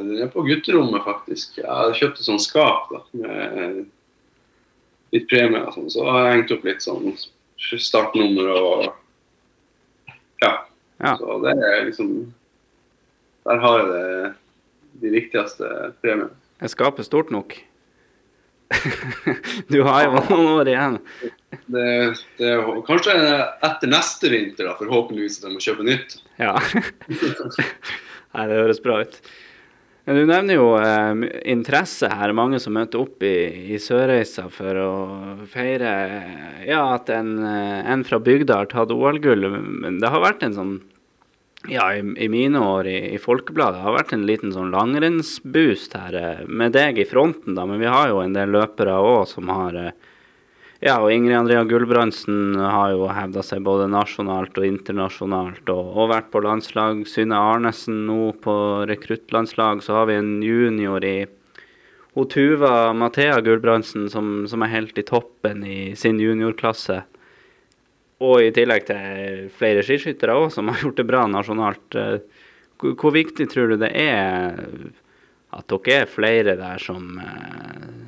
den 0.01 0.23
er 0.25 0.31
på 0.33 0.45
gutterommet, 0.47 1.05
faktisk. 1.05 1.59
Jeg 1.61 1.69
har 1.69 1.97
kjøpt 1.97 2.23
et 2.23 2.29
sånt 2.29 2.45
skap 2.45 2.89
da, 2.93 3.03
med 3.21 3.83
litt 5.13 5.29
premie 5.29 5.61
og 5.61 5.75
sånn. 5.77 5.91
Så 5.93 6.07
har 6.09 6.23
jeg 6.23 6.39
hengt 6.39 6.55
opp 6.57 6.65
litt 6.67 6.85
sånn 6.85 7.13
startnummer 7.61 8.53
og 8.55 8.87
Ja. 10.45 10.53
Ja. 11.01 11.13
Så 11.21 11.39
det 11.45 11.53
er 11.53 11.85
liksom 11.85 12.11
Der 13.45 13.59
har 13.61 13.79
jeg 13.79 13.89
det, 13.93 14.33
de 15.03 15.11
viktigste 15.13 15.69
premiene. 16.01 16.33
Er 16.61 16.73
skapet 16.73 17.07
stort 17.07 17.31
nok? 17.31 17.53
du 19.73 19.83
har 19.87 20.07
jo 20.07 20.17
noen 20.17 20.49
år 20.57 20.71
igjen. 20.73 20.97
Det, 21.71 21.85
det 22.41 22.55
kanskje 22.89 23.15
etter 23.15 23.93
neste 23.93 24.33
vinter, 24.33 24.67
da, 24.67 24.75
forhåpentligvis, 24.81 25.39
at 25.39 25.47
jeg 25.47 25.55
må 25.55 25.63
kjøpe 25.63 25.87
nytt. 25.87 26.17
Ja. 26.41 26.57
Nei, 28.37 28.47
det 28.51 28.61
høres 28.61 28.83
bra 28.85 29.01
ut. 29.01 29.21
Du 30.07 30.21
nevner 30.23 30.55
jo 30.55 30.67
eh, 30.79 31.23
interesse 31.51 32.07
her. 32.13 32.35
Mange 32.37 32.61
som 32.63 32.77
møter 32.77 33.01
opp 33.03 33.25
i, 33.27 33.73
i 33.75 33.79
Sørreisa 33.83 34.45
for 34.55 34.79
å 34.79 34.91
feire 35.51 35.95
ja, 36.63 36.83
at 36.93 37.11
en, 37.11 37.33
eh, 37.43 37.81
en 37.91 38.05
fra 38.07 38.21
bygda 38.23 38.61
har 38.61 38.71
tatt 38.71 38.95
OL-gull. 38.95 39.49
Men 39.57 39.99
det 40.03 40.13
har 40.13 40.23
vært 40.23 40.47
en 40.47 40.55
sånn 40.55 40.77
ja, 41.69 41.89
i, 41.97 42.05
i 42.23 42.29
mine 42.31 42.61
år 42.63 42.87
i, 42.87 42.97
i, 43.17 43.19
Folkebladet 43.19 43.83
har 43.83 43.97
vært 43.97 44.13
en 44.15 44.27
liten 44.29 44.53
sånn 44.55 44.71
langrennsboost 44.75 45.97
her, 45.99 46.19
eh, 46.21 46.45
med 46.47 46.77
deg 46.77 47.01
i 47.03 47.09
fronten, 47.09 47.57
da. 47.59 47.67
Men 47.67 47.83
vi 47.83 47.91
har 47.91 48.13
jo 48.13 48.23
en 48.23 48.37
del 48.37 48.55
løpere 48.55 48.95
òg 49.03 49.25
som 49.33 49.51
har 49.51 49.81
eh, 49.81 49.97
ja, 50.85 50.99
og 51.01 51.09
Ingrid 51.09 51.39
Andrea 51.39 51.65
Gulbrandsen 51.65 52.59
har 52.61 52.93
jo 52.93 53.07
hevda 53.09 53.41
seg 53.47 53.63
både 53.65 53.87
nasjonalt 53.89 54.59
og 54.61 54.67
internasjonalt, 54.69 55.65
og, 55.73 55.93
og, 55.95 56.11
vært 56.13 56.29
på 56.35 56.43
landslag. 56.45 57.01
Synne 57.09 57.39
Arnesen 57.41 58.03
nå 58.11 58.35
på 58.45 58.57
rekruttlandslag. 58.91 59.81
Så 59.85 59.97
har 59.97 60.11
vi 60.11 60.19
en 60.21 60.35
junior 60.45 61.05
i 61.05 61.19
Otuva 62.17 62.93
Mathea 62.97 63.41
Gulbrandsen 63.45 64.11
som, 64.13 64.45
som, 64.49 64.65
er 64.65 64.75
helt 64.75 65.01
i 65.01 65.05
toppen 65.09 65.65
i 65.65 65.81
sin 65.97 66.21
juniorklasse. 66.21 67.03
Og 68.25 68.45
i 68.45 68.53
tillegg 68.57 68.87
til 68.89 69.49
flere 69.57 69.85
skiskyttere 69.85 70.37
òg 70.37 70.51
som 70.53 70.69
har 70.73 70.85
gjort 70.85 71.01
det 71.01 71.09
bra 71.09 71.25
nasjonalt. 71.29 71.99
Hvor, 72.77 72.95
hvor 73.01 73.17
viktig 73.17 73.49
tror 73.53 73.73
du 73.73 73.81
det 73.81 73.93
er 73.97 74.61
at 75.57 75.73
dere 75.73 76.03
er 76.03 76.11
flere 76.11 76.57
der 76.59 76.81
som 76.83 77.17
eh, 77.23 78.06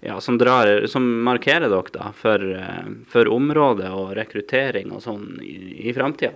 ja, 0.00 0.20
som, 0.20 0.38
drar, 0.38 0.86
som, 0.86 1.22
markerer 1.24 1.68
dere 1.68 1.92
da 1.92 2.10
for, 2.16 2.44
eh, 2.56 2.90
for, 3.08 3.28
området 3.28 3.90
og 3.92 4.14
rekruttering 4.16 4.92
og 4.96 5.02
sånn 5.04 5.40
i, 5.44 5.56
i 5.90 5.94
framtida? 5.96 6.32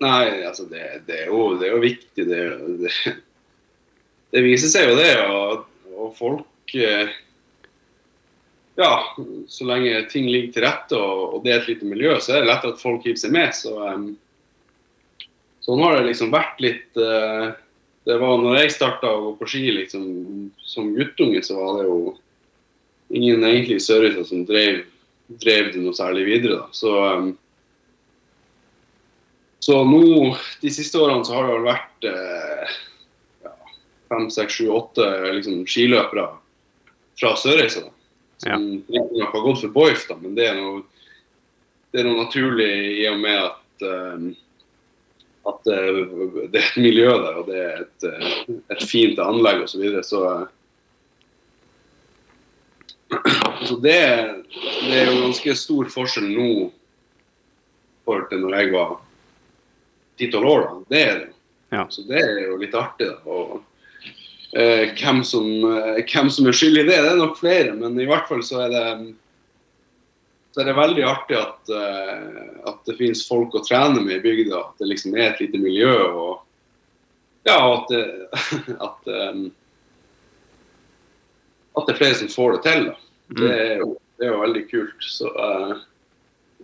Nei, 0.00 0.46
altså 0.48 0.64
det, 0.70 1.02
det, 1.06 1.26
er, 1.26 1.26
jo, 1.28 1.58
det 1.60 1.68
er, 1.68 1.74
jo, 1.74 1.80
viktig. 1.84 2.24
Det, 2.24 2.44
det, 2.80 2.92
det, 4.32 4.44
viser 4.46 4.72
seg 4.72 4.88
jo 4.88 4.96
det. 4.96 5.12
Og, 5.28 5.66
og 5.92 6.14
folk 6.16 6.76
eh, 6.78 7.12
Ja, 8.80 8.94
så 9.52 9.66
lenge 9.68 10.06
ting 10.08 10.30
ligger 10.30 10.54
til 10.54 10.64
rette 10.64 10.96
og, 10.96 11.24
og, 11.34 11.42
det 11.44 11.52
er 11.52 11.60
et 11.60 11.68
lite 11.74 11.88
miljø, 11.90 12.14
så 12.16 12.38
er 12.38 12.46
det 12.46 12.48
lett 12.48 12.64
at 12.70 12.80
folk 12.80 13.04
hiver 13.04 13.20
seg 13.20 13.34
med. 13.36 13.52
Så, 13.52 13.74
um, 13.76 14.06
sånn 15.60 15.84
har 15.84 15.98
det 15.98 16.06
liksom 16.08 16.32
vært 16.32 16.64
litt 16.64 16.96
uh, 16.96 17.52
det 18.10 18.16
var 18.18 18.40
når 18.42 18.56
jeg 18.58 18.74
starta 18.74 19.10
å 19.12 19.20
gå 19.22 19.30
på 19.38 19.46
ski 19.52 19.68
liksom, 19.76 20.06
som 20.66 20.90
guttunge, 20.96 21.42
så 21.46 21.58
var 21.60 21.78
det 21.78 21.86
jo 21.86 21.98
ingen 23.14 23.44
egentlig 23.46 23.78
Sørøysa 23.84 24.24
som 24.26 24.42
drev, 24.48 24.82
drev, 25.30 25.70
det 25.70 25.82
noe 25.84 25.94
særlig 25.94 26.26
videre. 26.26 26.58
Da. 26.58 26.74
Så, 26.74 26.90
um, 26.90 27.30
så 29.62 29.78
nå, 29.86 30.02
de 30.62 30.74
siste 30.74 30.98
årene, 30.98 31.26
så 31.26 31.36
har 31.36 31.46
det 31.46 31.54
vel 31.54 31.68
vært 31.68 32.10
eh, 32.10 32.76
ja, 33.46 33.54
fem, 34.10 34.28
seks, 34.34 34.58
sju, 34.58 34.70
åtte 34.74 35.06
liksom, 35.36 35.62
skiløpere 35.70 36.26
fra 37.20 37.34
Sørreisa. 37.38 37.86
Som 38.40 38.70
ja. 38.88 39.02
nok 39.04 39.34
har 39.36 39.44
gått 39.44 39.62
for 39.66 39.74
Boif, 39.74 40.06
da, 40.08 40.18
men 40.18 40.34
det 40.38 40.50
er, 40.50 40.58
noe, 40.58 40.82
det 41.92 42.02
er 42.02 42.08
noe 42.08 42.24
naturlig 42.24 42.72
i 43.04 43.04
og 43.12 43.20
med 43.22 43.42
at 43.44 43.86
um, 43.86 44.30
at 45.50 45.68
det 45.68 45.76
er 45.76 46.64
et 46.64 46.80
miljø 46.80 47.10
der, 47.10 47.36
og 47.42 47.50
det 47.50 47.60
er 47.60 47.84
et, 47.84 48.08
et 48.72 48.82
fint 48.88 49.20
anlegg 49.22 49.64
osv. 49.64 49.74
Så, 49.74 49.82
videre, 49.82 50.04
så 50.06 50.22
så 53.68 53.76
det, 53.82 54.00
det, 54.86 54.96
er 54.96 55.10
jo 55.10 55.24
ganske 55.26 55.56
stor 55.58 55.90
forskjell 55.90 56.28
nå 56.30 56.50
forhold 58.10 58.28
til 58.30 58.44
når 58.44 58.56
jeg 58.58 58.72
var 58.74 58.94
ti-tolv 60.20 60.50
år. 60.50 60.62
Da. 60.62 60.78
Det 60.90 61.02
er 61.06 61.18
det. 61.18 61.32
Ja. 61.70 61.86
Så 61.90 62.04
det 62.08 62.22
er 62.22 62.40
jo 62.48 62.58
litt 62.60 62.74
artig. 62.74 63.10
da. 63.10 63.18
Og, 63.30 63.60
eh, 64.52 64.90
hvem, 64.98 65.22
som, 65.24 65.46
eh, 65.70 66.02
hvem 66.04 66.30
som 66.30 66.48
er 66.50 66.56
skyld 66.56 66.82
i 66.82 66.86
det, 66.88 66.98
det 66.98 67.12
er 67.12 67.20
nok 67.20 67.38
flere, 67.38 67.74
men 67.78 67.98
i 68.00 68.08
hvert 68.08 68.28
fall 68.28 68.42
så 68.46 68.64
er 68.66 68.74
det 68.74 68.86
så 70.50 70.60
er 70.60 70.70
det 70.70 70.78
veldig 70.78 71.02
artig 71.06 71.36
at, 71.38 71.70
uh, 71.70 72.70
at 72.70 72.80
det 72.88 72.96
finnes 72.98 73.22
folk 73.28 73.54
å 73.54 73.62
trene 73.62 74.02
med 74.02 74.18
i 74.18 74.22
bygda. 74.24 74.58
At 74.58 74.82
det 74.82 74.88
liksom 74.90 75.14
er 75.14 75.28
et 75.28 75.42
lite 75.44 75.60
miljø. 75.62 75.94
og 76.10 76.46
ja, 77.46 77.56
at, 77.56 77.92
at, 78.86 79.06
um, 79.06 79.44
at, 81.76 81.86
det 81.86 81.94
er 81.94 82.00
flere 82.00 82.18
som 82.18 82.32
får 82.32 82.56
det 82.56 82.62
til. 82.66 82.88
Da. 82.90 82.96
Det, 83.30 83.44
mm. 83.46 83.52
er 83.54 83.84
jo, 83.84 83.90
det 84.18 84.26
er 84.26 84.34
jo 84.34 84.42
veldig 84.42 84.64
kult. 84.72 85.06
Så 85.06 85.30
uh, 85.30 85.76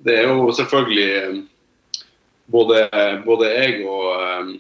det 0.07 0.19
er 0.19 0.33
jo 0.33 0.49
selvfølgelig 0.59 1.11
um, 1.29 1.43
både, 2.53 2.83
både, 3.25 3.53
jeg 3.55 3.85
og, 3.87 4.09
um, 4.43 4.57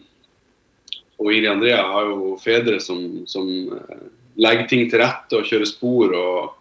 og 1.18 1.32
Iri 1.34 1.50
Andrea 1.50 1.82
har 1.82 2.12
jo 2.12 2.36
fedre 2.42 2.78
som, 2.82 3.02
som 3.26 3.50
uh, 3.74 4.06
legger 4.38 4.70
ting 4.70 4.86
til 4.90 5.02
rette 5.02 5.40
og 5.40 5.50
kjører 5.50 5.68
spor. 5.68 6.14
og 6.14 6.54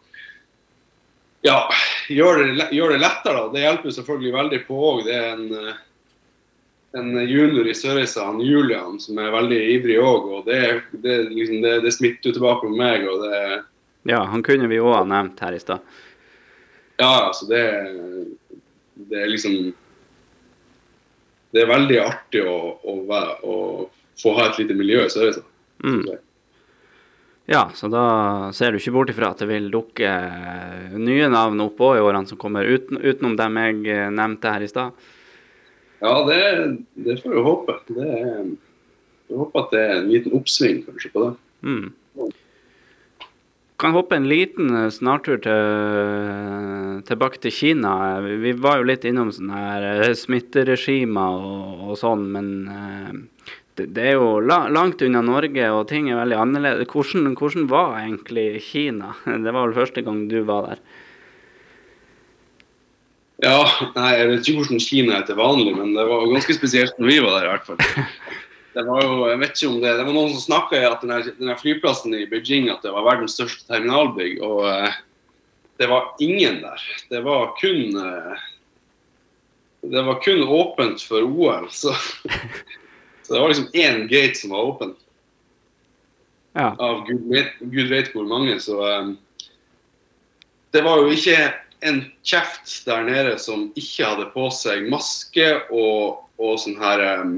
ja, 1.46 1.70
gjør 2.10 2.40
det, 2.42 2.68
gjør 2.74 2.96
det, 2.96 3.02
lettere. 3.04 3.36
da. 3.38 3.50
Det 3.54 3.62
hjelper 3.62 3.94
selvfølgelig 3.94 4.34
veldig 4.34 4.62
på 4.66 4.80
òg. 4.90 5.04
Det 5.06 5.14
er 5.14 5.28
en, 5.36 5.44
eh, 5.60 5.78
en, 6.98 7.12
junior 7.30 7.70
i 7.70 7.76
Sørreisa, 7.78 8.26
Julian, 8.42 8.98
som 9.04 9.20
er 9.22 9.34
veldig 9.36 9.62
ivrig 9.76 10.00
òg. 10.02 10.32
Og 10.40 10.50
det, 10.50 10.62
det, 11.06 11.20
liksom, 11.30 11.62
det, 11.62 11.76
det 11.86 11.94
smitter 11.94 12.34
tilbake 12.34 12.66
på 12.66 12.74
meg. 12.74 13.06
og 13.06 13.22
det 13.28 13.44
Ja, 14.10 14.24
han 14.32 14.44
kunne 14.46 14.70
vi 14.72 14.82
òg 14.82 14.96
ha 14.98 15.06
nevnt 15.06 15.46
her 15.46 15.54
i 15.54 15.62
stad. 15.62 15.86
Ja, 16.98 17.28
altså 17.28 17.46
det, 17.50 17.64
det 19.12 19.18
er 19.22 19.28
liksom 19.28 19.74
Det 21.52 21.62
er 21.62 21.68
veldig 21.68 21.98
artig 22.00 22.42
å, 22.48 22.58
å, 22.84 22.94
å 23.44 23.56
få 24.22 24.34
ha 24.40 24.50
et 24.50 24.58
lite 24.64 24.76
miljø 24.76 25.06
i 25.06 25.12
Sørreisa. 25.14 25.46
Mm. 25.86 26.02
Ja, 27.46 27.70
så 27.74 27.88
da 27.94 28.06
ser 28.58 28.74
du 28.74 28.80
ikke 28.80 28.94
bort 28.96 29.12
ifra 29.14 29.30
at 29.34 29.42
det 29.44 29.48
vil 29.52 29.68
dukke 29.74 30.10
nye 30.98 31.28
navn 31.30 31.62
oppå 31.68 31.92
i 31.94 32.02
årene 32.02 32.26
som 32.26 32.40
kommer, 32.42 32.66
uten, 32.66 32.98
utenom 32.98 33.36
dem 33.38 33.60
jeg 33.62 33.84
eh, 33.94 34.08
nevnte 34.14 34.54
her 34.56 34.66
i 34.66 34.70
stad. 34.72 35.12
Ja, 36.02 36.16
det, 36.26 36.40
det, 36.98 37.20
får 37.22 37.36
vi 37.36 37.44
håpe. 37.46 37.76
Det 37.94 38.08
er, 38.08 38.50
jeg 39.30 39.38
håper 39.44 39.62
at 39.62 39.76
det 39.76 39.84
er 39.84 39.94
en 40.00 40.10
liten 40.10 40.34
oppsving 40.38 40.82
kanskje 40.88 41.14
på 41.14 41.28
det. 41.28 41.32
Mm. 41.70 42.34
Kan 43.82 43.94
hoppe 43.94 44.18
en 44.18 44.28
liten 44.32 44.74
eh, 44.82 44.90
snartur 44.98 45.38
til, 45.46 47.00
tilbake 47.06 47.44
til 47.46 47.54
Kina. 47.54 47.94
Vi 48.26 48.58
var 48.58 48.82
jo 48.82 48.90
litt 48.90 49.06
innom 49.06 49.30
sånne 49.36 49.62
her 49.68 49.88
eh, 50.10 50.18
smitteregimer 50.18 51.46
og, 51.46 51.90
og 51.92 52.02
sånn, 52.02 52.26
men 52.34 52.52
det, 53.76 54.02
er 54.02 54.16
jo 54.16 54.40
langt 54.40 55.02
unna 55.04 55.22
Norge, 55.26 55.66
og 55.76 55.88
ting 55.90 56.08
er 56.10 56.22
veldig 56.22 56.38
annerledes. 56.40 56.88
Hvordan, 56.92 57.34
hvordan, 57.36 57.68
var 57.72 57.98
egentlig 58.00 58.48
Kina? 58.64 59.14
Det 59.46 59.52
var 59.52 59.68
vel 59.68 59.76
første 59.76 60.04
gang 60.06 60.26
du 60.32 60.40
var 60.48 60.72
der? 60.72 60.86
Ja, 63.44 63.60
nei, 63.98 64.12
jeg 64.16 64.28
vet 64.30 64.48
ikke 64.48 64.62
hvordan 64.62 64.80
Kina 64.80 65.18
er 65.18 65.26
til 65.28 65.38
vanlig, 65.40 65.74
men 65.76 65.92
det 65.98 66.06
var 66.08 66.24
ganske 66.32 66.56
spesielt 66.56 66.96
når 67.02 67.12
vi 67.12 67.18
var 67.26 67.36
der 67.36 67.48
i 67.48 67.54
hvert 67.54 67.70
fall. 67.72 67.84
Det 68.76 68.84
var 68.84 69.06
jo, 69.06 69.22
jeg 69.30 69.40
vet 69.40 69.54
ikke 69.56 69.68
om 69.72 69.76
det, 69.80 69.92
det 69.96 70.04
var 70.04 70.16
noen 70.18 70.34
som 70.34 70.42
snakka 70.44 70.76
i 70.76 70.84
at 70.84 71.00
denne, 71.00 71.22
denne, 71.38 71.54
flyplassen 71.56 72.12
i 72.12 72.26
Beijing 72.28 72.66
at 72.68 72.82
det 72.84 72.92
var 72.92 73.06
verdens 73.06 73.38
største 73.38 73.64
terminalbygg, 73.70 74.42
og 74.44 74.66
eh, 74.68 74.98
det 75.80 75.88
var 75.88 76.10
ingen 76.20 76.58
der. 76.60 76.84
Det 77.08 77.22
var 77.24 77.54
kun 77.62 77.96
eh, 78.02 78.44
det 79.96 80.04
var 80.10 80.20
kun 80.20 80.44
åpent 80.44 81.02
for 81.08 81.24
OL. 81.24 81.70
så 81.72 81.96
Så 83.26 83.34
det 83.34 83.40
var 83.40 83.48
liksom 83.48 83.68
én 83.74 84.08
gate 84.08 84.36
som 84.36 84.50
var 84.54 84.64
åpen. 84.64 84.96
Ja. 86.54 86.76
Av 86.80 87.08
gud 87.08 87.30
vet, 87.30 87.58
gud 87.60 87.90
vet, 87.90 88.12
hvor 88.14 88.28
mange. 88.30 88.60
Så 88.62 88.78
um, 88.86 89.18
det 90.72 90.84
var 90.86 91.02
jo 91.02 91.10
ikke 91.12 91.40
en 91.86 92.04
kjeft 92.24 92.86
der 92.86 93.04
nede 93.10 93.34
som 93.42 93.72
ikke 93.76 94.06
hadde 94.06 94.30
på 94.36 94.46
seg 94.54 94.86
maske 94.94 95.50
og, 95.74 96.22
og 96.38 96.56
sånn 96.62 96.78
her 96.80 97.04
um, 97.24 97.36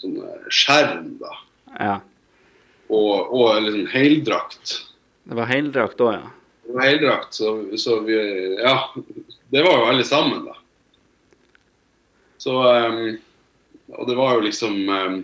sånn 0.00 0.18
skjerm, 0.48 1.12
da. 1.20 1.36
Ja. 1.76 1.94
Og, 2.88 3.30
og 3.36 3.60
liksom 3.68 3.86
heldrakt. 3.92 4.78
Det 5.28 5.36
var 5.38 5.52
heldrakt 5.52 6.00
òg, 6.00 6.16
ja. 6.16 6.36
Det 6.64 6.78
var 6.78 6.88
heldrakt, 6.88 7.34
så, 7.36 7.58
så, 7.76 8.00
vi 8.08 8.16
Ja. 8.62 8.78
Det 9.50 9.62
var 9.66 9.76
jo 9.76 9.86
alle 9.92 10.04
sammen, 10.06 10.46
da. 10.48 10.56
Så 12.40 12.56
um, 12.64 13.18
og 13.96 14.08
det 14.08 14.16
var 14.18 14.36
jo 14.36 14.46
liksom 14.46 14.76
um, 14.88 15.20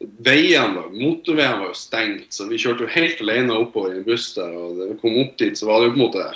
da, 0.00 0.34
Motorveien 0.94 1.60
var 1.60 1.66
jo 1.68 1.76
stengt, 1.76 2.30
så 2.32 2.46
vi 2.48 2.60
kjørte 2.60 2.86
jo 2.86 2.94
helt 2.94 3.20
alene 3.20 3.58
oppover 3.60 3.94
i 3.94 3.98
en 4.00 4.06
buss 4.06 4.30
der. 4.36 4.54
og 4.56 4.78
da 4.78 4.92
vi 4.92 5.00
kom 5.02 5.18
opp 5.20 5.34
dit, 5.40 5.58
så 5.58 5.68
var 5.68 5.80
det 5.80 5.90
jo 5.90 5.96
på 5.96 6.00
en 6.00 6.06
måte 6.06 6.30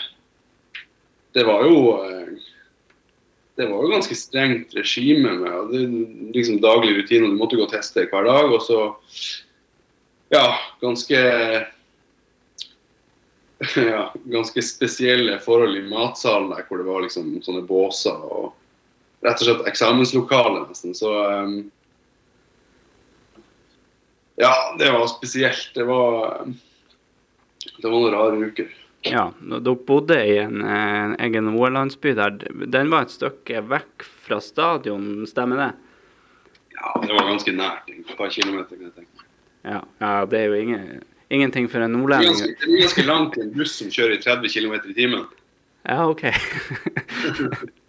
Det 1.34 1.46
var 1.48 1.64
jo 1.66 1.78
uh, 2.00 2.50
det 3.54 3.68
var 3.70 3.84
jo 3.84 3.92
ganske 3.92 4.16
strengt 4.18 4.74
regime 4.74 5.30
med 5.38 5.70
det, 5.70 5.82
liksom 6.34 6.60
daglig 6.62 6.96
rutine. 6.96 7.30
Du 7.30 7.38
måtte 7.38 7.56
gå 7.56 7.62
og 7.62 7.70
teste 7.70 8.08
hver 8.10 8.26
dag. 8.26 8.50
Og 8.50 8.62
så 8.66 8.78
ja, 10.34 10.58
ganske 10.82 11.20
ja, 13.92 14.02
ganske 14.24 14.62
spesielle 14.62 15.38
forhold 15.44 15.78
i 15.78 15.86
matsalen 15.86 16.50
der 16.50 16.66
hvor 16.66 16.82
det 16.82 16.88
var 16.88 17.06
liksom 17.06 17.30
sånne 17.46 17.62
båser 17.68 18.18
og 18.26 18.52
rett 19.24 19.40
og 19.40 19.48
slett 19.48 19.68
eksamenslokale 19.70 20.66
nesten. 20.68 20.94
Så 20.96 21.10
um, 21.10 21.58
ja, 24.36 24.54
det 24.78 24.90
var 24.92 25.06
spesielt. 25.06 25.70
Det 25.74 25.84
var, 25.84 26.44
det 27.76 27.86
var 27.86 27.94
noen 27.94 28.14
rare 28.14 28.50
uker. 28.50 28.72
Ja, 29.04 29.28
dere 29.40 29.76
bodde 29.86 30.16
i 30.24 30.38
en, 30.40 30.62
en 30.64 31.14
egen 31.20 31.50
OL-landsby 31.52 32.14
der. 32.16 32.38
Den 32.72 32.92
var 32.92 33.04
et 33.04 33.12
stykke 33.12 33.60
vekk 33.68 34.06
fra 34.24 34.40
stadion, 34.40 35.26
stemmer 35.28 35.60
det? 35.60 35.70
Ja, 36.74 36.94
det 37.04 37.12
var 37.12 37.28
ganske 37.28 37.52
nært. 37.52 37.92
Et 37.92 38.16
par 38.16 38.32
kilometer, 38.32 38.76
kan 38.76 38.88
jeg 38.88 38.94
tenke 38.96 39.28
Ja, 39.64 39.82
ja 40.00 40.14
det 40.28 40.40
er 40.40 40.50
jo 40.50 40.60
ingen, 40.60 41.04
ingenting 41.30 41.68
for 41.70 41.84
en 41.84 41.94
nordlending. 41.96 42.56
Det 42.56 42.64
er 42.64 42.82
ganske 42.86 43.06
langt 43.06 43.36
til 43.36 43.46
en 43.46 43.54
buss 43.54 43.76
som 43.80 43.92
kjører 43.92 44.16
i 44.16 44.22
30 44.24 44.56
km 44.56 44.74
i 44.80 44.96
timen. 44.96 45.24
Ja, 45.84 46.08
OK. 46.08 46.24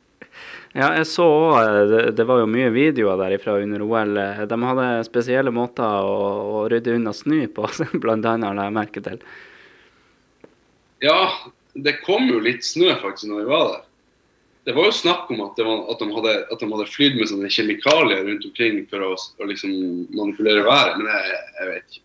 ja, 0.75 0.89
jeg 0.99 1.07
så 1.07 1.23
òg 1.23 1.89
det, 1.89 1.99
det 2.17 2.25
var 2.27 2.41
jo 2.41 2.51
mye 2.51 2.67
videoer 2.75 3.19
derifra 3.21 3.57
under 3.63 3.83
OL. 3.85 4.17
De 4.51 4.57
hadde 4.67 4.87
spesielle 5.07 5.53
måter 5.55 5.87
å, 6.03 6.15
å 6.59 6.63
rydde 6.71 6.97
unna 6.97 7.13
snø 7.15 7.45
på, 7.55 7.67
blant 8.03 8.27
annet, 8.27 8.57
la 8.57 8.67
jeg 8.67 8.75
merke 8.75 9.03
til. 9.05 9.21
Ja, 11.03 11.19
det 11.79 11.99
kom 12.03 12.27
jo 12.27 12.41
litt 12.43 12.65
snø 12.67 12.95
faktisk 13.01 13.29
når 13.31 13.43
vi 13.43 13.51
var 13.51 13.67
der. 13.73 13.83
Det 14.65 14.73
var 14.73 14.87
jo 14.89 14.95
snakk 14.97 15.29
om 15.29 15.43
at, 15.45 15.59
var, 15.61 15.83
at 15.93 15.99
de 16.01 16.07
hadde, 16.09 16.33
at 16.51 16.61
de 16.63 16.67
hadde 16.71 16.87
flydd 16.89 17.19
med 17.19 17.29
sånne 17.29 17.51
kjemikalier 17.53 18.23
rundt 18.25 18.47
omkring 18.47 18.79
for 18.89 19.03
å, 19.05 19.11
å 19.13 19.47
liksom 19.47 19.75
manipulere 20.17 20.63
været, 20.65 20.97
men 20.97 21.11
jeg, 21.11 21.35
jeg, 21.59 21.67
vet 21.69 21.95
ikke. 21.99 22.01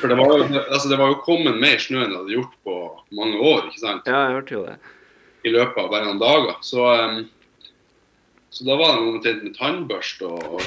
For 0.00 0.08
det 0.08 0.16
var, 0.16 0.32
jo, 0.32 0.62
altså 0.62 0.88
det 0.88 0.98
var 1.00 1.12
jo 1.12 1.20
kommet 1.26 1.60
mer 1.60 1.78
snø 1.80 2.00
enn 2.00 2.14
det 2.14 2.18
hadde 2.18 2.34
gjort 2.38 2.56
på 2.64 2.78
mange 3.18 3.38
år. 3.38 3.68
ikke 3.68 3.82
sant? 3.82 4.08
Ja, 4.08 4.24
jeg 4.24 4.38
hørte 4.38 4.56
jo 4.56 4.64
det. 4.70 4.78
I 5.44 5.52
løpet 5.52 5.82
av 5.84 5.92
bare 5.92 6.08
noen 6.08 6.22
dager. 6.22 6.56
Så, 6.64 6.86
um, 6.88 7.20
så 8.52 8.66
da 8.68 8.76
var 8.76 8.94
det 8.94 9.08
omtrent 9.08 9.44
med 9.46 9.54
tannbørste 9.56 10.28
og, 10.28 10.60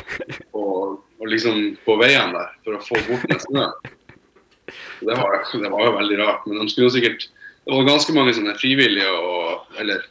og, 0.57 0.97
og, 1.19 1.25
liksom 1.29 1.75
på 1.85 1.97
veien 2.01 2.33
der 2.33 2.49
for 2.65 2.77
å 2.77 2.81
få 2.81 3.01
bort 3.05 3.25
den 3.29 3.41
snøen. 3.43 3.91
Det 5.05 5.13
det 5.13 5.69
var 5.69 5.83
jo 5.85 5.91
veldig 5.93 6.17
rart. 6.17 6.47
Men 6.47 6.63
de 6.63 6.69
skulle 6.71 6.89
jo 6.89 6.95
sikkert 6.95 7.27
det 7.65 7.73
var 7.73 7.85
ganske 7.87 8.13
mange 8.13 8.33
sånne 8.37 8.53
frivillige 8.57 9.09
og 9.09 9.77
Eller 9.81 10.03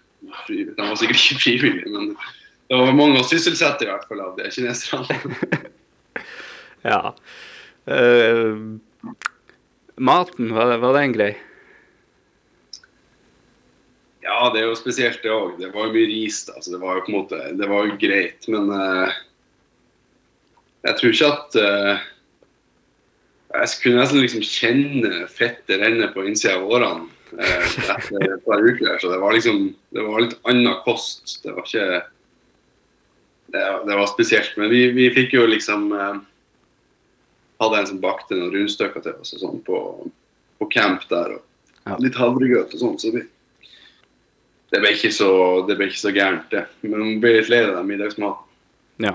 de 0.49 0.73
var 0.79 0.95
sikkert 0.99 1.21
ikke 1.21 1.43
frivillige, 1.43 1.91
men 1.93 2.15
det 2.71 2.79
var 2.79 2.97
mange 2.97 3.21
å 3.21 3.27
sysselsette 3.29 3.85
i 3.85 3.91
hvert 3.91 4.07
fall 4.09 4.23
av 4.25 4.39
de 4.39 4.49
kineserne. 4.55 5.19
ja. 6.91 7.01
Uh, 7.85 8.79
maten, 10.01 10.55
var, 10.57 10.79
var 10.81 10.97
den 10.97 11.13
grei? 11.13 11.35
Ja, 14.25 14.49
det 14.55 14.63
er 14.63 14.71
jo 14.71 14.79
spesielt 14.79 15.21
det 15.21 15.33
òg. 15.33 15.59
Det 15.61 15.69
var 15.75 15.89
jo 15.89 15.95
mye 15.95 16.09
ris. 16.09 16.45
da, 16.49 16.57
så 16.61 16.73
Det 16.73 16.81
var 16.81 16.97
jo 16.97 17.05
på 17.05 17.13
en 17.13 17.19
måte, 17.19 17.41
det 17.61 17.69
var 17.69 17.89
jo 17.89 17.99
greit. 18.01 18.49
Men 18.49 18.71
uh, 18.73 19.13
jeg 20.89 20.99
tror 20.99 21.13
ikke 21.13 21.33
at 21.33 21.59
uh, 21.61 22.07
Jeg 23.55 23.75
kunne 23.83 24.01
nesten 24.01 24.23
liksom 24.25 24.47
kjenne 24.49 25.27
fettet 25.31 25.83
renne 25.83 26.09
på 26.15 26.25
innsida 26.25 26.57
av 26.57 26.73
årene 26.73 27.05
uh, 27.37 27.69
etter 27.99 28.25
et 28.31 28.49
par 28.49 28.65
uker. 28.65 28.97
Så 28.99 29.13
det 29.13 29.21
var 29.21 29.37
liksom 29.37 29.69
det 29.93 30.09
var 30.09 30.25
litt 30.25 30.39
annen 30.49 30.81
kost. 30.89 31.41
Det 31.45 31.53
var 31.53 31.69
ikke 31.69 32.03
Det, 33.55 33.65
det 33.87 33.99
var 34.01 34.09
spesielt. 34.09 34.57
Men 34.57 34.73
vi, 34.73 34.89
vi 34.97 35.13
fikk 35.15 35.37
jo 35.37 35.45
liksom 35.47 35.93
Hadde 37.63 37.79
en 37.79 37.87
som 37.87 38.01
bakte 38.03 38.35
noen 38.35 38.51
rundstykker 38.51 39.05
til 39.05 39.21
oss 39.21 39.31
og 39.37 39.41
sånn 39.45 39.61
på, 39.63 39.77
på, 40.59 40.67
camp 40.73 41.05
der. 41.09 41.37
Og 41.37 42.03
litt 42.03 42.17
havregrøt 42.19 42.75
og 42.75 42.81
sånn. 42.81 42.97
Så 42.99 43.13
vi, 43.15 43.23
det 44.75 44.83
ble 44.83 44.91
ikke 44.97 45.13
så, 45.15 45.31
det 45.69 45.79
ble 45.79 45.87
ikke 45.91 46.03
så 46.03 46.11
gærent, 46.15 46.51
det. 46.51 46.67
Men 46.83 46.99
det 47.07 47.21
blir 47.23 47.39
litt 47.39 47.53
lei 47.53 47.63
av 47.63 47.77
den 47.79 47.89
middagsmaten. 47.93 48.51
Ja. 49.05 49.15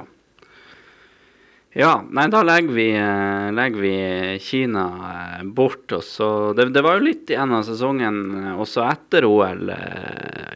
Ja, 1.78 2.00
nei, 2.10 2.26
da 2.34 2.40
legger 2.42 2.74
vi, 2.74 2.88
eh, 2.98 3.52
legger 3.54 3.84
vi 3.84 4.38
Kina 4.42 4.86
eh, 5.10 5.44
bort. 5.46 5.92
Og 5.94 6.02
så, 6.04 6.30
det, 6.58 6.72
det, 6.74 6.82
var 6.82 6.98
jo 6.98 7.06
litt 7.06 7.30
igjen 7.30 7.54
av 7.54 7.68
sesongen 7.68 8.18
eh, 8.40 8.56
også 8.58 8.88
etter 8.88 9.28
OL. 9.28 9.70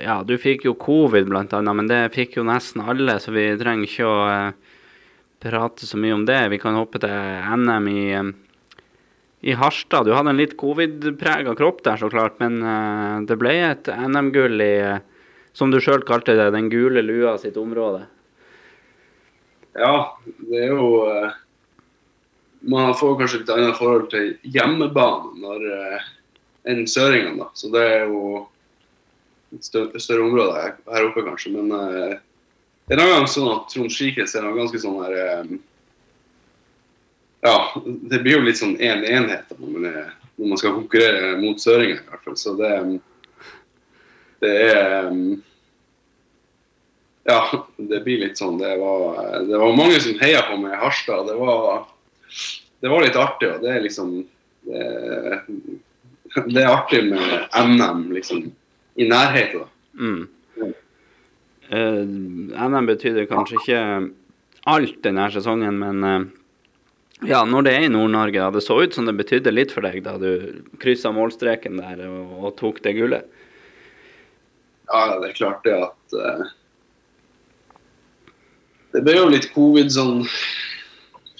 Ja, 0.01 0.17
du 0.25 0.33
fikk 0.41 0.65
jo 0.65 0.73
covid 0.79 1.29
blant 1.29 1.53
annet, 1.53 1.77
men 1.77 1.91
det 1.91 2.01
fikk 2.15 2.39
jo 2.39 2.47
nesten 2.47 2.81
alle, 2.81 3.19
så 3.21 3.35
vi 3.35 3.45
trenger 3.59 3.85
ikke 3.85 4.09
å 4.09 4.17
prate 5.43 5.85
så 5.85 5.99
mye 6.01 6.17
om 6.17 6.25
det. 6.25 6.39
Vi 6.55 6.59
kan 6.63 6.79
hoppe 6.79 7.03
til 7.03 7.13
NM 7.61 7.91
i, 7.93 8.07
i 9.43 9.55
Harstad. 9.59 10.07
Du 10.07 10.13
hadde 10.15 10.31
en 10.31 10.39
litt 10.39 10.55
covid-prega 10.59 11.53
kropp 11.59 11.83
der, 11.83 11.99
så 11.99 12.07
klart, 12.11 12.39
men 12.39 12.61
det 13.27 13.35
ble 13.41 13.51
et 13.67 13.89
NM-gull 13.91 14.63
i, 14.63 14.75
som 15.51 15.71
du 15.73 15.81
sjøl 15.83 16.05
kalte 16.07 16.37
det, 16.39 16.47
den 16.55 16.69
gule 16.71 17.03
lua 17.03 17.35
sitt 17.41 17.59
område. 17.59 18.05
Ja, 19.73 20.17
det 20.37 20.59
er 20.67 20.73
jo 20.73 20.89
uh, 21.09 21.31
Man 22.61 22.93
får 22.95 23.15
kanskje 23.19 23.41
litt 23.41 23.51
annet 23.53 23.77
forhold 23.79 24.09
til 24.13 24.35
hjemmebane 24.53 25.33
når, 25.41 25.63
uh, 25.65 26.09
enn 26.69 26.85
søringene, 26.87 27.41
da. 27.41 27.49
Så 27.57 27.71
det 27.73 27.81
er 27.83 28.05
jo 28.11 28.45
et 29.53 29.65
større, 29.65 30.01
større 30.01 30.27
område 30.27 30.61
her, 30.61 31.07
oppe, 31.09 31.25
kanskje. 31.25 31.55
Men 31.57 31.73
uh, 31.73 32.13
det 32.87 32.95
er 32.95 33.03
en 33.03 33.15
gang 33.17 33.29
sånn 33.29 33.51
at 33.55 33.67
Trond 33.73 33.91
Skikes 33.93 34.37
er 34.37 34.47
ganske 34.55 34.81
sånn 34.81 35.01
her 35.01 35.49
Ja, 37.43 37.81
det 37.85 38.21
blir 38.23 38.37
jo 38.37 38.43
litt 38.45 38.59
sånn 38.59 38.77
én 38.79 39.01
en 39.03 39.09
enhet 39.17 39.49
når 39.57 39.71
man, 39.71 39.87
er, 39.89 40.11
når 40.39 40.51
man 40.53 40.59
skal 40.61 40.77
konkurrere 40.77 41.33
mot 41.41 41.59
søringer, 41.59 41.97
i 41.99 42.11
hvert 42.11 42.27
fall. 42.27 42.37
Så 42.39 42.53
det, 42.55 42.69
det 44.43 44.51
er 44.69 45.09
um, 45.09 45.41
ja, 47.27 47.39
det 47.77 47.99
blir 48.05 48.21
litt 48.21 48.39
sånn. 48.39 48.55
Det 48.61 48.77
var, 48.79 49.19
det 49.47 49.59
var 49.59 49.75
mange 49.75 49.99
som 50.03 50.15
heia 50.21 50.43
på 50.47 50.55
meg 50.61 50.75
i 50.75 50.79
Harstad. 50.85 51.27
Det 51.27 51.35
var, 51.39 51.83
det 52.83 52.91
var 52.93 53.03
litt 53.03 53.19
artig. 53.19 53.49
og 53.51 53.63
det 53.63 53.73
er 53.73 53.83
liksom 53.83 54.13
det, 54.63 54.85
det 56.47 56.63
er 56.63 56.71
artig 56.71 57.01
med 57.09 57.59
NM 57.59 58.05
liksom, 58.15 58.45
i 58.95 59.07
nærheten. 59.09 59.67
Mm. 59.99 60.21
Uh, 61.73 62.07
NM 62.69 62.87
betydde 62.87 63.27
kanskje 63.27 63.59
ikke 63.59 63.83
alt 64.71 65.03
denne 65.03 65.27
sesongen, 65.35 65.79
men 65.83 66.07
uh, 66.07 66.31
ja, 67.27 67.43
når 67.45 67.67
det 67.67 67.73
er 67.77 67.85
i 67.87 67.91
Nord-Norge, 67.93 68.49
det 68.55 68.63
så 68.65 68.79
ut 68.83 68.95
som 68.95 69.07
det 69.07 69.15
betydde 69.19 69.53
litt 69.53 69.73
for 69.75 69.85
deg 69.85 70.03
da 70.05 70.17
du 70.21 70.63
kryssa 70.81 71.11
målstreken 71.15 71.79
der 71.81 72.03
og, 72.07 72.35
og, 72.39 72.51
tok 72.59 72.81
det 72.85 72.95
gullet? 72.97 73.41
Ja, 74.89 75.17
det 75.21 75.31
er 75.31 75.37
klart 75.37 75.63
det 75.65 75.77
at 75.79 76.17
uh, 76.17 76.45
det 78.93 79.01
ble 79.05 79.17
jo 79.17 79.29
litt 79.31 79.49
covid 79.55 79.89
sånn 79.93 80.25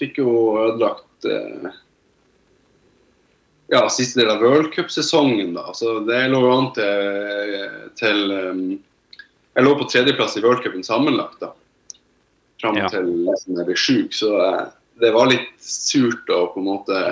Fikk 0.00 0.16
jo 0.18 0.30
ødelagt 0.58 1.28
uh, 1.28 1.68
ja, 3.70 3.88
siste 3.88 4.20
del 4.20 4.30
av 4.32 4.42
worldcupsesongen, 4.42 5.54
da. 5.54 5.70
Så 5.74 6.00
det 6.08 6.26
lå 6.32 6.40
an 6.50 6.70
til, 6.76 7.68
til 7.98 8.32
um, 8.32 8.64
Jeg 9.54 9.66
lå 9.66 9.74
på 9.78 9.86
tredjeplass 9.90 10.36
i 10.38 10.42
worldcupen 10.44 10.84
sammenlagt, 10.86 11.40
da. 11.44 11.52
Fram 12.60 12.78
ja. 12.78 12.88
til 12.92 13.06
nesten 13.26 13.58
jeg 13.58 13.68
ble 13.68 13.76
sjuk. 13.78 14.14
Så 14.16 14.30
eh, 14.40 14.64
det 15.00 15.10
var 15.14 15.30
litt 15.30 15.52
surt 15.62 16.30
å 16.30 16.46
på 16.54 16.60
en 16.62 16.68
måte 16.68 17.02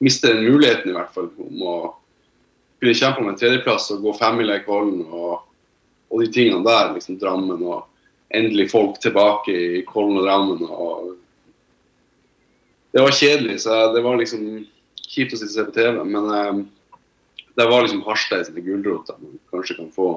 miste 0.00 0.32
den 0.32 0.44
muligheten, 0.46 0.90
i 0.90 0.96
hvert 0.96 1.12
fall, 1.14 1.28
om 1.44 1.62
å 1.62 1.76
kunne 2.80 2.96
kjempe 2.96 3.20
om 3.20 3.28
en 3.30 3.38
tredjeplass 3.38 3.90
og 3.94 4.04
gå 4.06 4.14
femmila 4.16 4.56
i 4.56 4.64
Kollen 4.64 5.04
og, 5.04 5.42
og 6.10 6.22
de 6.22 6.30
tingene 6.32 6.64
der. 6.64 6.94
liksom 6.96 7.18
Drammen 7.20 7.60
og 7.60 7.84
endelig 8.34 8.70
folk 8.72 9.00
tilbake 9.02 9.52
i 9.52 9.82
Kollen 9.88 10.18
og 10.20 10.26
Drammen. 10.26 10.64
Og 10.64 11.14
det 12.96 13.04
var 13.04 13.14
kjedelig, 13.14 13.60
så 13.66 13.82
det 13.94 14.02
var 14.06 14.18
liksom 14.18 14.46
kjipt 15.10 15.34
å 15.36 15.40
sitte 15.40 15.50
og 15.50 15.56
se 15.58 15.66
på 15.68 15.76
TV. 15.76 16.02
Men 16.08 16.30
um, 16.32 16.64
det 17.60 17.68
var 17.68 17.84
liksom 17.84 18.02
Harstad 18.06 18.46
sine 18.48 18.64
gulrot. 18.64 19.12
Man 19.20 19.38
kanskje 19.52 19.76
kan 19.82 19.92
få, 19.94 20.12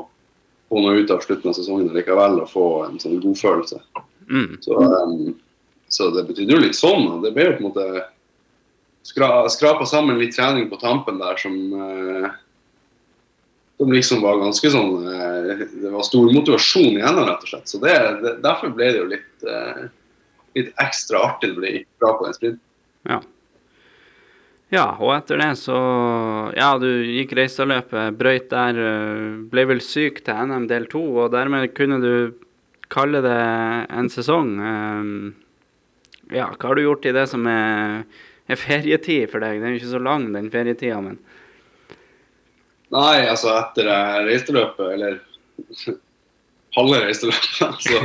få, 0.72 0.82
noe 0.82 1.04
ut 1.04 1.12
av 1.12 1.24
slutten 1.26 1.52
av 1.52 1.58
sesongen 1.60 1.92
likevel 1.94 2.40
og 2.42 2.52
få 2.52 2.68
en 2.88 3.00
sånn 3.04 3.20
godfølelse. 3.24 3.82
Mm. 4.30 4.54
Så, 4.64 4.80
um, 4.80 5.34
så, 5.94 6.10
det 6.16 6.26
betydde 6.26 6.56
jo 6.56 6.64
litt 6.64 6.78
sånn. 6.78 7.06
og 7.12 7.26
Det 7.26 7.34
ble 7.36 7.48
jo 7.48 7.58
på 7.58 7.64
en 7.64 7.70
måte 7.70 8.06
skra, 9.06 9.30
skrapa 9.54 9.86
sammen 9.90 10.18
litt 10.22 10.34
trening 10.36 10.70
på 10.72 10.80
tampen 10.82 11.20
der 11.22 11.38
som 11.42 11.60
uh, 11.78 12.32
som 13.84 13.92
liksom 13.92 14.22
var 14.22 14.40
ganske 14.40 14.72
sånn 14.72 15.08
eh, 15.08 15.66
Det 15.82 15.92
var 15.92 16.06
stor 16.08 16.32
motivasjon 16.32 16.98
igjen, 17.00 17.20
rett 17.20 17.44
og 17.44 17.52
slett. 17.52 17.70
Så 17.70 17.82
det, 17.84 17.94
Derfor 18.44 18.74
ble 18.76 18.90
det 18.92 19.02
jo 19.02 19.10
litt, 19.12 19.46
eh, 19.50 19.86
litt 20.60 20.74
ekstra 20.82 21.24
artig 21.28 21.54
å 21.54 21.60
bli 21.60 21.76
bra 22.02 22.14
på 22.18 22.28
den 22.28 22.38
sprinten. 22.38 22.62
Ja. 23.04 23.18
ja, 24.72 24.86
og 24.96 25.12
etter 25.18 25.42
det 25.42 25.50
så 25.60 25.76
Ja, 26.56 26.70
du 26.80 26.88
gikk 27.04 27.34
Reistadløpet, 27.36 28.16
brøyt 28.20 28.48
der, 28.54 28.80
eh, 28.80 29.28
ble 29.52 29.68
vel 29.74 29.84
syk 29.84 30.24
til 30.24 30.54
NM 30.54 30.70
del 30.72 30.88
to, 30.92 31.04
og 31.26 31.34
dermed 31.36 31.74
kunne 31.76 32.00
du 32.04 32.14
kalle 32.94 33.24
det 33.26 33.40
en 33.90 34.10
sesong. 34.14 34.54
Um, 34.62 35.14
ja, 36.32 36.48
hva 36.56 36.70
har 36.70 36.80
du 36.80 36.86
gjort 36.86 37.08
i 37.10 37.16
det 37.16 37.26
som 37.32 37.48
er, 37.50 38.04
er 38.48 38.60
ferietid 38.60 39.32
for 39.32 39.44
deg? 39.44 39.60
Den 39.60 39.70
er 39.70 39.76
jo 39.76 39.82
ikke 39.82 39.96
så 39.96 40.04
lang, 40.04 40.30
den 40.36 40.52
ferietida, 40.54 41.02
men 41.04 41.20
Nei, 42.94 43.24
altså 43.26 43.50
etter 43.58 43.88
reiseløpet, 44.28 44.86
eller 44.94 45.16
halve 46.78 47.00
reiseløpet, 47.02 47.48
så, 47.58 47.72
så, 47.82 48.02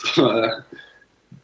så, 0.00 0.30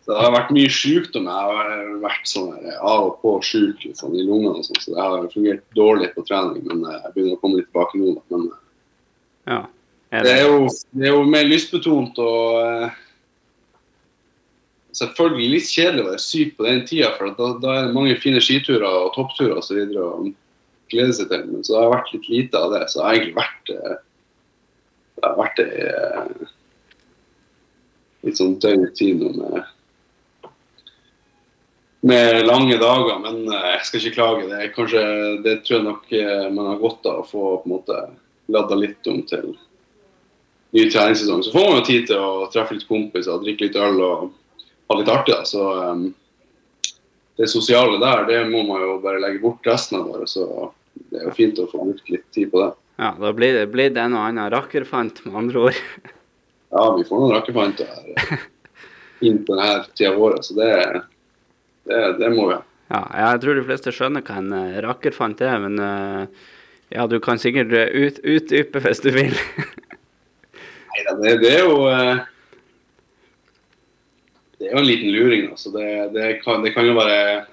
det 0.08 0.16
har 0.18 0.32
vært 0.34 0.54
mye 0.56 0.70
sykdom. 0.72 1.28
Jeg 1.28 1.50
har 1.50 1.92
vært 2.02 2.30
sånn 2.30 2.56
av 2.80 3.04
og 3.10 3.20
på 3.22 3.34
sjuk 3.46 3.84
sånn, 3.98 4.16
i 4.16 4.24
lungene, 4.24 4.56
og 4.58 4.66
sånn, 4.66 4.80
så 4.82 4.94
det 4.94 5.04
har 5.04 5.28
fungert 5.34 5.62
dårlig 5.78 6.10
på 6.16 6.24
trening. 6.26 6.64
Men 6.70 6.82
jeg 6.88 7.12
begynner 7.14 7.36
å 7.36 7.42
komme 7.42 7.60
litt 7.60 7.68
tilbake 7.70 8.00
nå. 8.00 8.16
Men 8.32 8.48
ja, 9.50 9.60
er 10.10 10.26
det? 10.26 10.26
Det, 10.26 10.34
er 10.34 10.42
jo, 10.48 10.58
det, 10.90 11.06
er 11.06 11.14
jo, 11.14 11.22
mer 11.36 11.48
lystbetont 11.48 12.18
og 12.24 12.98
selvfølgelig 14.96 15.50
litt 15.54 15.68
kjedelig 15.70 16.04
å 16.04 16.08
være 16.10 16.22
syk 16.22 16.56
på 16.56 16.66
den 16.68 16.86
tida, 16.88 17.12
for 17.16 17.34
da, 17.38 17.50
da 17.62 17.74
er 17.74 17.84
det 17.88 17.96
mange 17.96 18.16
fine 18.20 18.40
skiturer 18.44 18.86
og 18.86 19.12
toppturer 19.16 19.60
osv. 19.60 19.82
å 19.96 20.08
glede 20.92 21.16
seg 21.16 21.30
til. 21.32 21.44
Men 21.48 21.66
så 21.66 21.78
har 21.78 21.86
det 21.86 21.94
vært 21.96 22.16
litt 22.16 22.32
lite 22.32 22.60
av 22.60 22.74
det. 22.74 22.82
Så 22.92 23.02
har 23.02 23.16
egentlig 23.16 23.38
vært 23.38 23.72
eh, 23.76 24.00
det 25.16 25.28
har 25.28 25.38
vært 25.38 25.62
ei 25.62 26.48
litt 28.22 28.38
sånn 28.38 28.58
døgn 28.62 28.84
tid 28.94 29.22
nå 29.22 29.32
med 29.38 29.62
med 32.02 32.48
lange 32.48 32.74
dager, 32.82 33.18
men 33.22 33.44
eh, 33.46 33.66
jeg 33.76 33.82
skal 33.86 34.00
ikke 34.00 34.16
klage. 34.16 34.46
Det, 34.50 34.70
kanskje, 34.74 35.02
det 35.44 35.60
tror 35.62 35.76
jeg 35.76 35.86
nok 35.86 36.08
man 36.56 36.72
har 36.72 36.80
godt 36.80 37.06
av 37.06 37.20
å 37.20 37.28
få 37.28 37.44
på 37.62 37.68
en 37.68 37.74
måte 37.76 37.98
ladda 38.50 38.78
litt 38.78 39.06
om 39.10 39.20
til 39.30 39.52
ny 40.72 40.88
treningssesong. 40.90 41.44
Så 41.46 41.52
får 41.54 41.68
man 41.68 41.78
jo 41.78 41.84
tid 41.86 42.08
til 42.10 42.18
å 42.18 42.48
treffe 42.52 42.74
litt 42.76 42.88
kompiser, 42.88 43.38
drikke 43.42 43.68
litt 43.68 43.78
øl 43.78 44.00
og 44.02 44.32
ha 44.92 45.00
litt 45.00 45.10
artig. 45.10 45.34
da, 45.34 45.46
så 45.48 45.64
um, 45.90 46.06
Det 47.36 47.48
sosiale 47.48 47.98
der, 47.98 48.24
det 48.28 48.40
må 48.50 48.62
man 48.68 48.84
jo 48.84 48.98
bare 49.02 49.20
legge 49.22 49.42
bort 49.42 49.66
resten 49.66 49.98
av 50.00 50.10
året. 50.12 50.30
Så 50.30 50.46
det 51.10 51.22
er 51.22 51.28
jo 51.30 51.36
fint 51.36 51.60
å 51.60 51.68
få 51.70 51.84
brukt 51.88 52.12
litt 52.12 52.26
tid 52.34 52.52
på 52.52 52.60
det. 52.62 52.72
Ja, 53.00 53.14
da 53.18 53.32
blir 53.34 53.56
det, 53.56 53.66
blir 53.72 53.90
det 53.90 54.02
en 54.02 54.16
og 54.16 54.26
annen 54.28 54.50
rakkerfant, 54.52 55.24
med 55.26 55.38
andre 55.40 55.68
ord. 55.68 55.78
ja, 56.74 56.84
vi 56.96 57.06
får 57.08 57.22
noen 57.22 57.34
rakkerfanter 57.34 57.88
her 57.88 58.42
inn 59.26 59.40
på 59.46 59.56
denne 59.56 59.86
tida 59.94 60.12
av 60.12 60.20
året, 60.22 60.44
så 60.44 60.56
det, 60.58 60.72
det, 61.88 62.00
det 62.20 62.30
må 62.34 62.48
vi 62.50 62.58
ha. 62.58 62.62
Ja, 62.92 63.00
jeg 63.16 63.40
tror 63.42 63.56
de 63.56 63.64
fleste 63.64 63.92
skjønner 63.94 64.24
hva 64.26 64.36
en 64.42 64.52
uh, 64.52 64.80
rakkerfant 64.84 65.40
er, 65.40 65.56
men 65.62 65.80
uh, 65.80 66.50
ja, 66.92 67.06
du 67.08 67.16
kan 67.24 67.40
sikkert 67.40 67.72
ut, 67.72 68.20
utdype 68.20 68.82
hvis 68.84 69.00
du 69.00 69.08
vil. 69.14 69.32
Nei 70.92 71.04
det, 71.22 71.38
det, 71.40 71.52
er 71.56 71.62
jo 71.64 71.78
det 74.62 74.70
er 74.70 74.76
jo 74.76 74.82
en 74.84 74.86
liten 74.86 75.10
luring. 75.10 75.48
Altså. 75.50 75.72
Det, 75.74 75.86
det, 76.14 76.26
kan, 76.44 76.62
det, 76.62 76.70
kan, 76.74 76.86
jo 76.86 76.94
være 76.94 77.44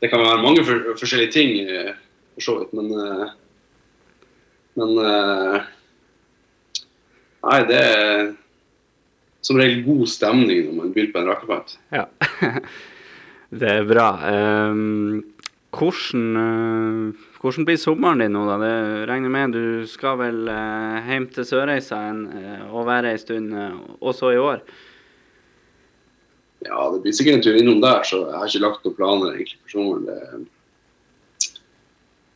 Det 0.00 0.08
kan 0.08 0.22
være 0.24 0.42
mange 0.42 0.64
for, 0.64 0.94
forskjellige 0.96 1.32
ting, 1.34 1.68
eh, 1.68 1.92
for 2.34 2.46
så 2.46 2.58
vidt, 2.60 2.72
men 2.72 2.88
uh, 2.96 3.28
Men 4.80 4.96
uh, 4.96 5.60
Nei, 7.44 7.58
det 7.68 7.76
er 7.76 8.30
som 9.44 9.56
regel 9.56 9.82
god 9.84 10.08
stemning 10.08 10.66
når 10.66 10.74
man 10.76 10.90
byr 10.92 11.06
på 11.12 11.20
en 11.20 11.28
rakefant. 11.32 11.78
Ja, 11.92 12.04
det 13.60 13.70
er 13.70 13.86
bra. 13.88 14.08
Um, 14.68 15.22
hvordan, 15.72 17.14
hvordan, 17.40 17.64
blir 17.64 17.80
sommeren 17.80 18.20
din 18.20 18.36
nå, 18.36 18.44
da? 18.44 18.58
Det 18.60 19.08
regner 19.08 19.32
med 19.32 19.56
du 19.56 19.88
skal 19.88 20.20
vel 20.20 20.44
hjem 21.08 21.30
til 21.32 21.48
Sørreisa 21.48 22.02
og 22.68 22.84
være 22.88 23.14
ei 23.14 23.24
stund 23.24 23.56
også 23.56 24.34
i 24.36 24.40
år? 24.44 24.60
Ja, 26.66 26.90
det 26.92 27.00
blir 27.02 27.14
sikkert 27.16 27.38
en 27.38 27.44
tur 27.44 27.56
innom 27.56 27.80
der, 27.80 28.02
så 28.04 28.24
jeg 28.26 28.36
har 28.36 28.50
ikke 28.50 28.64
lagt 28.66 28.84
noen 28.84 28.96
planer 28.98 29.32
egentlig 29.32 29.58
for 29.62 29.72
sommeren. 29.72 30.48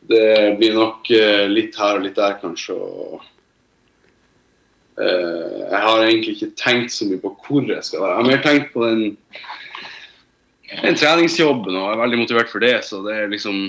Det, 0.09 0.15
det, 0.15 0.29
blir 0.61 0.77
nok 0.79 1.11
uh, 1.13 1.45
litt 1.51 1.77
her 1.81 1.99
og 1.99 2.07
litt 2.07 2.17
der, 2.17 2.39
kanskje. 2.41 2.77
og 2.77 3.19
uh, 4.97 5.59
Jeg 5.69 5.83
har 5.87 6.05
egentlig 6.07 6.37
ikke 6.39 6.57
tenkt 6.61 6.97
så 6.97 7.09
mye 7.11 7.21
på 7.21 7.35
hvor 7.45 7.69
jeg 7.69 7.85
skal 7.85 8.01
være. 8.01 8.15
Jeg 8.15 8.23
har 8.23 8.31
mer 8.31 8.47
tenkt 8.47 8.73
på 8.73 8.87
den, 8.87 9.05
den 10.73 10.99
treningsjobben 11.03 11.77
og 11.77 11.85
jeg 11.85 11.93
er 11.99 12.03
veldig 12.07 12.23
motivert 12.23 12.53
for 12.53 12.65
det. 12.65 12.79
Så 12.89 13.05
det 13.05 13.19
er 13.19 13.33
liksom 13.33 13.67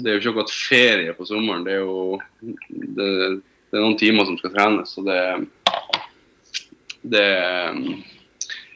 Det 0.00 0.08
er 0.08 0.14
jo 0.14 0.20
ikke 0.22 0.30
akkurat 0.30 0.54
ferie 0.54 1.12
på 1.12 1.26
sommeren. 1.28 1.66
Det 1.66 1.74
er 1.74 1.82
jo 1.82 2.20
det, 2.40 3.10
det 3.42 3.74
er 3.74 3.82
noen 3.82 3.98
timer 4.00 4.24
som 4.24 4.38
skal 4.38 4.54
trenes, 4.54 4.94
så 4.94 5.02
det 5.04 5.20
det 7.02 7.26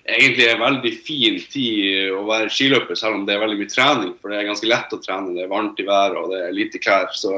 egentlig 0.04 0.46
er 0.50 0.60
veldig 0.60 0.92
fin 1.06 1.40
tid 1.50 2.12
å 2.12 2.24
være 2.28 2.52
skiløper, 2.52 2.98
selv 2.98 3.18
om 3.18 3.24
det 3.26 3.34
er 3.34 3.42
veldig 3.42 3.58
mye 3.62 3.72
trening. 3.72 4.12
For 4.20 4.30
det 4.30 4.40
er 4.40 4.48
ganske 4.50 4.68
lett 4.68 4.92
å 4.92 5.00
trene. 5.02 5.34
Det 5.36 5.44
er 5.46 5.52
varmt 5.52 5.80
i 5.80 5.88
været 5.88 6.20
og 6.20 6.30
det 6.32 6.42
er 6.44 6.56
lite 6.56 6.80
klær. 6.82 7.10
Så, 7.16 7.34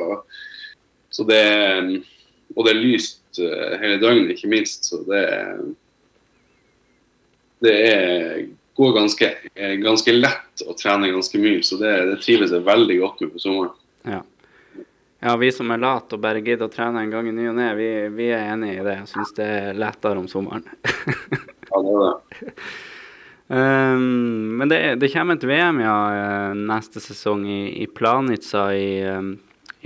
så 1.14 1.26
det, 1.28 1.42
og 2.54 2.66
det 2.66 2.74
er 2.74 2.82
lyst 2.82 3.42
eh, 3.42 3.76
hele 3.82 4.00
døgnet, 4.02 4.34
ikke 4.34 4.50
minst. 4.50 4.90
Så 4.90 5.02
det, 5.06 5.24
det 7.64 7.74
er, 7.86 8.46
går 8.76 8.94
ganske, 8.98 9.32
ganske, 9.82 10.16
lett 10.18 10.66
å 10.66 10.74
trene 10.78 11.14
ganske 11.14 11.42
mye. 11.42 11.62
Så 11.66 11.78
det, 11.80 11.92
det 12.10 12.22
trives 12.24 12.54
jeg 12.54 12.66
veldig 12.66 12.98
godt 13.04 13.22
med 13.24 13.36
på 13.36 13.44
sommeren. 13.46 13.76
Ja. 14.06 14.22
ja. 15.22 15.38
vi 15.38 15.54
som 15.54 15.70
er 15.70 15.82
late 15.86 16.18
og 16.18 16.22
bare 16.26 16.42
gidder 16.42 16.66
å 16.66 16.72
trene 16.72 17.06
en 17.06 17.14
gang 17.14 17.30
i 17.30 17.34
ny 17.34 17.46
og 17.52 17.60
ne, 17.60 17.72
vi, 17.78 17.90
vi, 18.18 18.32
er 18.34 18.50
enig 18.56 18.74
i 18.74 18.82
det. 18.82 19.00
Jeg 19.04 19.12
syns 19.14 19.36
det 19.38 19.52
er 19.54 19.84
lettere 19.86 20.18
om 20.18 20.26
sommeren. 20.30 20.66
Ja, 21.76 21.82
det 21.84 21.96
det. 22.02 22.62
Um, 23.48 24.56
men 24.58 24.68
det, 24.68 24.96
det, 24.98 25.12
kommer 25.12 25.36
et 25.36 25.44
VM 25.46 25.78
ja, 25.78 25.96
eh, 26.18 26.54
neste 26.66 26.98
sesong 26.98 27.44
i, 27.46 27.60
i 27.78 27.84
Planica 27.86 28.64
i, 28.74 29.04
um, 29.06 29.36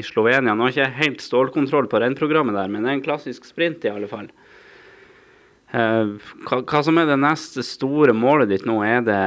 i, 0.01 0.05
Slovenia. 0.07 0.55
Nå 0.55 0.65
har 0.65 0.73
jeg 0.73 0.89
ikke 0.89 1.03
helt 1.03 1.25
stålkontroll 1.25 1.91
på 1.93 2.01
rennprogrammet 2.01 2.57
der, 2.57 2.71
men 2.73 2.87
det 2.87 2.89
er 2.89 2.97
en 2.97 3.05
klassisk 3.05 3.45
sprint 3.45 3.85
i 3.85 3.93
alle 3.93 4.09
fall. 4.09 4.31
Uh, 5.75 6.17
hva, 6.47 6.63
hva, 6.65 6.81
som 6.87 6.97
er 6.99 7.13
det 7.13 7.21
neste 7.21 7.63
store 7.67 8.17
målet 8.17 8.49
ditt 8.55 8.65
nå? 8.65 8.79
Er 8.81 9.05
det 9.05 9.21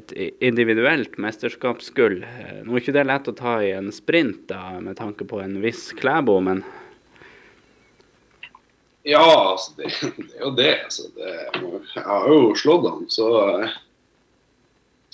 et 0.00 0.16
individuelt 0.50 1.14
mesterskapsgull? 1.22 2.18
Nå 2.66 2.74
er 2.74 2.82
ikke 2.82 2.96
det 2.98 3.06
lett 3.06 3.30
å 3.30 3.38
ta 3.38 3.60
i 3.62 3.70
en 3.78 3.94
sprint 3.94 4.48
da, 4.50 4.80
med 4.82 4.98
tanke 4.98 5.28
på 5.30 5.38
en 5.44 5.60
viss 5.62 5.92
Klæbo, 5.94 6.40
men 6.42 6.66
ja, 9.02 9.52
altså, 9.52 9.72
det, 9.76 9.92
det, 10.16 10.30
er 10.36 10.44
jo 10.44 10.54
det. 10.56 10.72
Altså, 10.84 11.02
det. 11.16 11.34
Jeg 11.94 12.04
har 12.06 12.28
jo 12.32 12.54
slått 12.58 12.88
han, 12.88 13.04
så, 13.12 13.28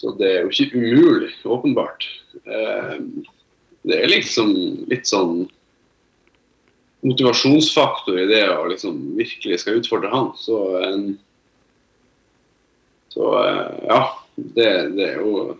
så 0.01 0.15
det 0.19 0.31
er 0.31 0.41
jo 0.45 0.53
ikke 0.53 0.81
umulig, 0.81 1.33
åpenbart. 1.45 2.09
Eh, 2.45 2.97
det 3.85 4.01
er 4.01 4.11
liksom 4.11 4.55
litt 4.89 5.09
sånn 5.09 5.45
motivasjonsfaktor 7.05 8.17
i 8.23 8.29
det 8.31 8.47
å 8.49 8.65
liksom 8.71 8.97
virkelig 9.19 9.61
skal 9.61 9.81
utfordre 9.83 10.13
han. 10.13 10.31
Så, 10.41 10.59
så 13.13 13.33
ja. 13.85 14.03
Det, 14.35 14.67
det, 14.97 15.05
er 15.13 15.21
jo, 15.23 15.55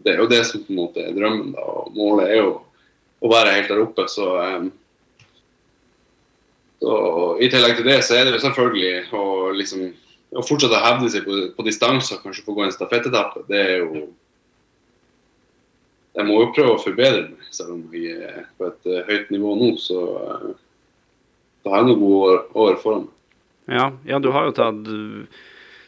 det 0.00 0.14
er 0.14 0.22
jo 0.22 0.28
det 0.30 0.40
som 0.48 0.62
på 0.64 0.72
en 0.72 0.78
måte 0.78 1.02
er 1.04 1.16
drømmen. 1.16 1.50
da, 1.52 1.64
og 1.68 1.90
Målet 1.92 2.30
er 2.30 2.38
jo 2.38 2.52
å 3.20 3.28
være 3.28 3.58
helt 3.58 3.68
der 3.68 3.82
oppe. 3.82 4.06
så 4.08 4.30
og 6.80 7.42
I 7.42 7.50
tillegg 7.52 7.76
til 7.76 7.88
det 7.88 7.98
så 8.06 8.16
er 8.16 8.26
det 8.26 8.34
jo 8.36 8.42
selvfølgelig 8.44 8.92
å, 9.16 9.24
liksom, 9.56 9.84
å 10.32 10.44
fortsette 10.46 10.78
å 10.78 10.84
hevde 10.86 11.10
seg 11.12 11.26
på, 11.26 11.36
på 11.56 11.66
og 11.66 12.24
kanskje 12.24 12.44
få 12.46 12.56
gå 12.56 12.64
en 12.64 12.74
stafettetappe. 12.74 13.44
Det 13.50 13.60
er 13.60 13.76
jo 13.84 14.08
Jeg 16.16 16.26
må 16.26 16.40
jo 16.40 16.50
prøve 16.50 16.72
å 16.74 16.82
forbedre 16.82 17.28
meg, 17.28 17.44
selv 17.54 17.76
om 17.76 17.82
jeg 17.94 18.16
er 18.18 18.48
på 18.58 18.66
et 18.66 18.88
uh, 18.90 19.04
høyt 19.06 19.28
nivå 19.30 19.52
nå. 19.60 19.68
Så 19.78 20.00
uh, 20.18 20.48
da 21.62 21.70
har 21.70 21.84
jeg 21.84 21.92
noen 21.92 22.00
gode 22.00 22.32
år, 22.32 22.40
år 22.64 22.80
foran 22.82 23.04
meg. 23.06 23.14
Ja, 23.70 23.84
ja, 24.08 24.18
du 24.18 24.32
har 24.34 24.48
jo 24.48 24.56
tatt 24.56 24.88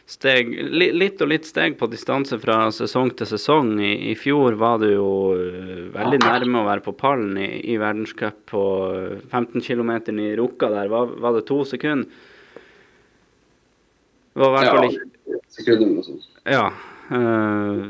steg, 0.09 0.51
litt 0.73 1.21
og 1.23 1.31
litt 1.31 1.47
steg 1.47 1.77
på 1.79 1.87
distanse 1.91 2.37
fra 2.41 2.67
sesong 2.75 3.13
til 3.17 3.29
sesong. 3.29 3.73
I, 3.81 3.93
i 4.11 4.15
fjor 4.19 4.57
var 4.59 4.81
du 4.83 4.89
jo 4.91 5.09
uh, 5.37 5.87
veldig 5.93 6.19
nærme 6.25 6.61
å 6.61 6.67
være 6.67 6.85
på 6.85 6.95
pallen 6.99 7.37
i, 7.39 7.49
i 7.73 7.79
verdenscup 7.81 8.43
på 8.51 8.65
15 9.31 9.63
km 9.63 9.93
i 10.19 10.33
Rukka 10.39 10.71
der. 10.73 10.91
Var, 10.91 11.15
var, 11.23 11.37
det 11.37 11.47
to 11.49 11.63
sekunder? 11.67 12.29
Det 14.33 14.41
var 14.41 14.49
i 14.49 14.53
hvert 14.57 14.73
fall 14.73 14.89
ikke 14.89 15.09
Sekunder 15.53 15.99
og 16.01 16.05
sånt. 16.07 16.29
Ja. 16.49 16.65
Øh, 17.13 17.83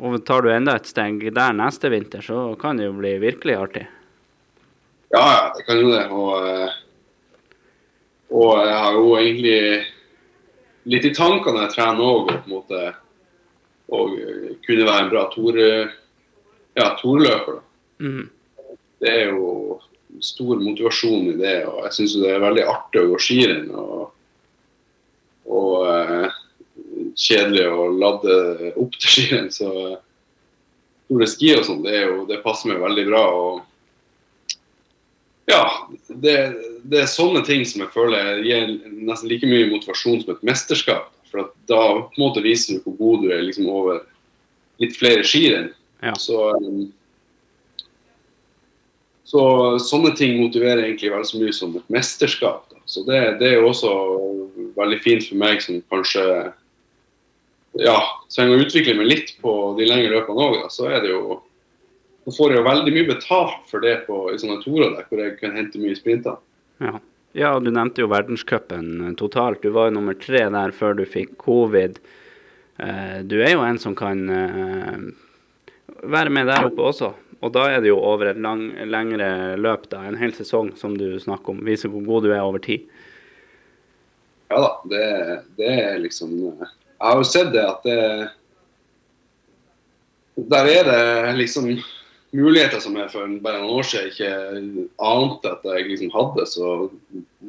og 0.00 0.20
tar 0.24 0.44
du 0.44 0.50
enda 0.52 0.76
et 0.78 0.88
steg 0.88 1.24
der 1.34 1.56
neste 1.56 1.90
vinter, 1.92 2.22
så 2.24 2.52
kan 2.60 2.78
det 2.78 2.86
jo 2.86 2.94
bli 2.96 3.16
virkelig 3.20 3.56
artig. 3.58 3.82
Ja, 5.10 5.24
ja, 5.24 5.40
det 5.56 5.64
kan 5.66 5.80
jo 5.82 5.90
det. 5.90 6.04
Og, 6.14 6.30
og 8.30 8.52
jeg 8.62 8.76
har 8.84 8.94
jo 8.94 9.08
egentlig 9.18 9.58
litt 10.88 11.04
i 11.04 11.14
tankene 11.16 11.66
jeg 11.66 11.74
trener 11.74 12.04
òg, 12.04 12.30
på 12.30 12.38
en 12.38 12.54
måte 12.54 12.82
og 13.90 14.12
kunne 14.64 14.86
være 14.86 15.04
en 15.04 15.10
bra 15.10 15.24
torløper. 15.32 15.96
Ja, 16.78 16.92
torløper. 17.00 17.56
Mm. 17.98 18.28
Det 19.02 19.10
er 19.10 19.32
jo 19.32 19.80
stor 20.22 20.60
motivasjon 20.60 21.32
i 21.32 21.38
det, 21.40 21.56
og 21.66 21.82
jeg 21.86 21.96
syns 21.96 22.14
det 22.20 22.30
er 22.30 22.44
veldig 22.44 22.66
artig 22.70 23.02
å 23.02 23.08
gå 23.10 23.18
skirenn. 23.22 23.66
Og, 23.74 24.04
og 25.50 27.18
kjedelig 27.18 27.66
å 27.66 27.88
ladde 27.98 28.36
opp 28.76 28.94
til 29.00 29.14
skirenn. 29.16 29.50
Så 29.54 29.72
store 31.10 31.26
ski 31.30 31.54
og 31.56 31.66
sånn, 31.66 31.82
det, 31.82 32.04
det 32.30 32.42
passer 32.44 32.70
meg 32.70 32.84
veldig 32.84 33.06
bra. 33.10 33.24
og 33.26 33.66
ja, 35.50 35.88
det, 36.08 36.36
det 36.90 37.02
er 37.02 37.10
sånne 37.10 37.42
ting 37.46 37.64
som 37.68 37.82
jeg 37.84 37.92
føler 37.94 38.40
gir 38.46 38.70
nesten 38.90 39.30
like 39.30 39.48
mye 39.48 39.68
motivasjon 39.70 40.22
som 40.22 40.32
et 40.34 40.46
mesterskap. 40.46 41.10
For 41.30 41.44
at 41.44 41.52
da 41.70 41.82
på 42.00 42.16
en 42.18 42.24
måte 42.24 42.42
viser 42.44 42.78
du 42.78 42.86
hvor 42.86 42.96
god 42.98 43.26
du 43.26 43.34
er 43.34 43.44
liksom 43.46 43.68
over 43.70 44.00
litt 44.82 44.96
flere 44.98 45.26
skirenn. 45.26 45.70
Ja. 46.02 46.14
Så, 46.18 46.38
um, 46.56 46.88
så 49.28 49.42
sånne 49.84 50.14
ting 50.18 50.40
motiverer 50.40 50.86
egentlig 50.86 51.12
vel 51.12 51.26
så 51.28 51.42
mye 51.42 51.54
som 51.54 51.76
et 51.78 51.92
mesterskap. 51.92 52.64
Da. 52.72 52.80
Så 52.90 53.04
det, 53.06 53.20
det 53.42 53.52
er 53.52 53.60
jo 53.60 53.70
også 53.70 53.92
veldig 54.78 54.98
fint 55.04 55.28
for 55.28 55.38
meg 55.42 55.62
som 55.62 55.82
kanskje 55.92 56.24
ja, 57.78 57.98
trenger 58.32 58.56
å 58.56 58.64
utvikle 58.64 58.96
meg 58.98 59.10
litt 59.12 59.36
på 59.44 59.52
de 59.78 59.86
lengre 59.86 60.16
løpene 60.16 60.48
òg. 60.48 60.64
Så 60.74 60.88
er 60.90 61.04
det 61.04 61.12
jo 61.12 61.38
så 62.24 62.32
får 62.36 62.52
jeg 62.52 62.60
jo 62.60 62.66
veldig 62.66 62.94
mye 62.96 63.08
betalt 63.08 63.70
for 63.70 63.84
det 63.84 63.94
på, 64.06 64.18
i 64.32 64.40
sånne 64.40 64.60
torer 64.64 64.92
der, 64.96 65.06
hvor 65.08 65.22
jeg 65.22 65.38
kan 65.40 65.56
hente 65.56 65.80
mye 65.80 65.96
sprinter. 65.98 66.36
Ja. 66.80 66.98
ja, 67.36 67.54
du 67.60 67.70
nevnte 67.72 68.04
jo 68.04 68.10
verdenscupen 68.12 69.16
totalt. 69.20 69.62
Du 69.64 69.72
var 69.76 69.88
jo 69.88 69.96
nummer 69.98 70.16
tre 70.18 70.44
der 70.52 70.74
før 70.76 70.98
du 70.98 71.06
fikk 71.08 71.36
covid. 71.40 71.98
Eh, 72.80 73.18
du 73.24 73.40
er 73.40 73.54
jo 73.54 73.64
en 73.64 73.80
som 73.80 73.96
kan 73.96 74.22
eh, 74.28 74.96
være 76.02 76.32
med 76.32 76.48
der 76.52 76.68
oppe 76.68 76.90
også. 76.92 77.12
Og 77.40 77.54
da 77.56 77.66
er 77.72 77.80
det 77.80 77.88
jo 77.88 78.00
over 78.04 78.34
et 78.34 78.40
lang, 78.40 78.66
lengre 78.92 79.56
løp, 79.56 79.86
da, 79.92 80.02
en 80.04 80.18
hel 80.20 80.32
sesong, 80.36 80.74
som 80.76 80.96
du 80.98 81.14
snakker 81.20 81.54
om. 81.54 81.62
Viser 81.64 81.92
hvor 81.92 82.04
god 82.04 82.28
du 82.28 82.34
er 82.34 82.44
over 82.44 82.60
tid. 82.64 82.84
Ja 84.50 84.58
da, 84.60 84.70
det, 84.90 85.04
det 85.60 85.70
er 85.78 85.98
liksom 86.02 86.32
Jeg 86.34 87.06
har 87.06 87.20
jo 87.20 87.26
sett 87.28 87.52
det 87.54 87.62
at 87.62 87.84
det 87.86 87.98
Der 90.50 90.70
er 90.72 90.88
det 90.88 91.36
liksom 91.38 91.68
muligheter 92.36 92.82
som 92.82 92.96
jeg 92.98 93.10
for 93.12 93.30
bare 93.42 93.60
noen 93.62 93.78
år 93.80 93.86
siden 93.86 94.10
ikke 94.10 94.88
ante 95.02 95.50
at 95.50 95.64
jeg 95.66 95.88
liksom 95.88 96.12
hadde. 96.14 96.46
Så 96.46 96.74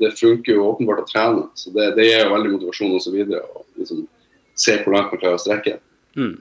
det 0.02 0.14
funker 0.20 0.58
jo 0.58 0.70
åpenbart 0.72 1.04
å 1.04 1.10
trene. 1.10 1.44
Så 1.60 1.74
det, 1.76 1.92
det 1.98 2.08
gir 2.08 2.26
jo 2.26 2.34
veldig 2.34 2.56
motivasjon 2.56 2.96
osv. 2.98 3.20
å 3.38 3.66
liksom 3.80 4.06
se 4.58 4.80
hvor 4.82 4.96
langt 4.96 5.14
man 5.14 5.22
klarer 5.22 5.38
å 5.38 5.44
strekke. 5.44 5.78
Mm. 6.18 6.40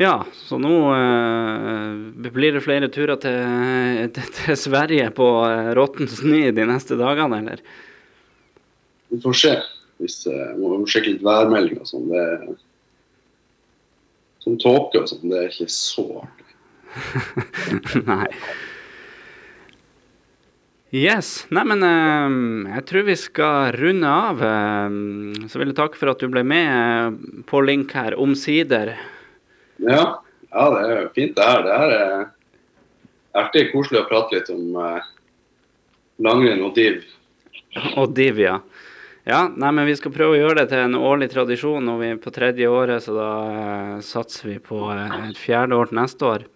Ja, 0.00 0.22
så 0.32 0.56
nå 0.56 0.72
eh, 0.96 2.28
blir 2.32 2.56
det 2.56 2.62
flere 2.64 2.88
turer 2.88 3.18
til, 3.20 4.08
til, 4.16 4.30
til 4.38 4.56
Sverige 4.56 5.10
på 5.14 5.28
eh, 5.44 5.72
råtten 5.76 6.08
snø 6.08 6.46
de 6.56 6.64
neste 6.66 6.96
dagene, 6.96 7.42
eller? 7.42 7.60
Vi 9.12 9.20
får 9.20 9.36
se. 9.36 9.52
Hvis 10.00 10.22
eh, 10.30 10.54
må 10.56 10.80
sjekke 10.88 11.12
litt 11.12 11.26
værmelding 11.26 11.82
og 11.82 11.90
sånn. 11.90 12.08
Sånn 14.42 14.58
tåke 14.58 15.02
og 15.02 15.08
sånn, 15.10 15.28
det 15.30 15.38
er 15.38 15.50
ikke 15.52 15.70
så 15.70 16.06
artig. 16.24 16.52
Nei. 18.10 18.26
Yes. 20.92 21.46
Neimen, 21.48 21.80
eh, 21.86 22.74
jeg 22.74 22.84
tror 22.90 23.06
vi 23.06 23.14
skal 23.16 23.72
runde 23.78 24.08
av. 24.10 24.42
Eh, 24.44 24.98
så 25.48 25.60
vil 25.60 25.70
jeg 25.70 25.78
takke 25.78 25.96
for 25.96 26.12
at 26.12 26.20
du 26.20 26.28
ble 26.28 26.42
med 26.44 26.68
eh, 26.68 27.40
på 27.48 27.62
link 27.64 27.94
her, 27.96 28.18
omsider. 28.20 28.92
Ja, 29.80 30.04
ja, 30.50 30.66
det 30.74 30.82
er 30.82 30.92
jo 30.98 31.08
fint 31.16 31.38
det 31.38 31.48
her. 31.48 31.64
Det 31.64 31.78
her 31.80 31.94
er 31.96 32.26
artig 33.40 33.70
koselig 33.72 34.02
å 34.02 34.08
prate 34.10 34.36
litt 34.36 34.52
om 34.52 34.76
eh, 34.82 35.08
langrenn 36.28 36.66
og 36.66 36.76
div. 36.76 37.00
Og 37.96 38.12
div, 38.12 38.42
Ja, 38.42 38.58
nei, 39.54 39.70
men 39.70 39.86
vi 39.86 39.94
skal 39.94 40.10
prøve 40.14 40.34
å 40.34 40.40
gjøre 40.40 40.62
det 40.62 40.72
til 40.72 40.80
en 40.82 40.98
årlig 40.98 41.28
tradisjon. 41.30 41.84
Nå 41.86 41.98
er 42.02 42.16
på 42.18 42.32
tredje 42.34 42.66
året, 42.66 43.04
så 43.04 43.14
da 43.14 43.28
eh, 43.50 44.00
satser 44.02 44.50
vi 44.50 44.56
på 44.62 44.80
eh, 44.90 45.12
et 45.28 45.38
fjerde 45.38 45.78
år 45.78 45.92
til 45.92 46.00
neste 46.00 46.26
år. 46.26 46.46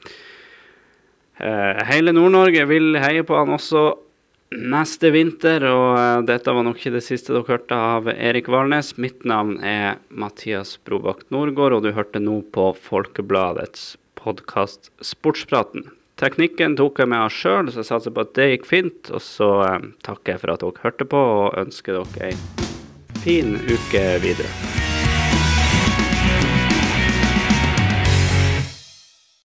Eh, 1.38 1.84
hele 1.92 2.14
Nord-Norge 2.16 2.64
vil 2.66 2.98
heie 2.98 3.22
på 3.26 3.38
han 3.38 3.54
også 3.54 3.84
neste 4.56 5.12
vinter, 5.14 5.62
og 5.70 6.26
dette 6.26 6.54
var 6.54 6.66
nok 6.66 6.80
ikke 6.80 6.96
det 6.96 7.04
siste 7.06 7.34
dere 7.34 7.46
hørte 7.46 7.78
av 7.78 8.10
Erik 8.10 8.50
Valnes. 8.50 8.96
Mitt 8.98 9.22
navn 9.26 9.60
er 9.62 10.00
Mathias 10.10 10.74
Brobakk 10.82 11.22
Nordgård, 11.34 11.78
og 11.78 11.86
du 11.86 11.92
hørte 11.94 12.22
nå 12.22 12.40
på 12.54 12.72
Folkebladets 12.88 13.92
podkast 14.18 14.90
Sportspraten. 15.06 15.86
Teknikken 16.16 16.78
tok 16.78 17.02
jeg 17.02 17.10
med 17.12 17.26
oss 17.26 17.34
sjøl, 17.36 17.66
så 17.68 17.82
jeg 17.82 17.88
satser 17.90 18.14
på 18.16 18.22
at 18.24 18.30
det 18.38 18.46
gikk 18.54 18.64
fint. 18.70 19.10
Og 19.12 19.20
så 19.20 19.50
eh, 19.66 19.90
takker 20.06 20.32
jeg 20.32 20.44
for 20.46 20.54
at 20.54 20.64
dere 20.64 20.84
hørte 20.86 21.08
på, 21.12 21.20
og 21.42 21.60
ønsker 21.60 22.00
dere 22.00 22.32
ei 22.32 23.20
fin 23.20 23.58
uke 23.68 24.06
videre. 24.24 24.95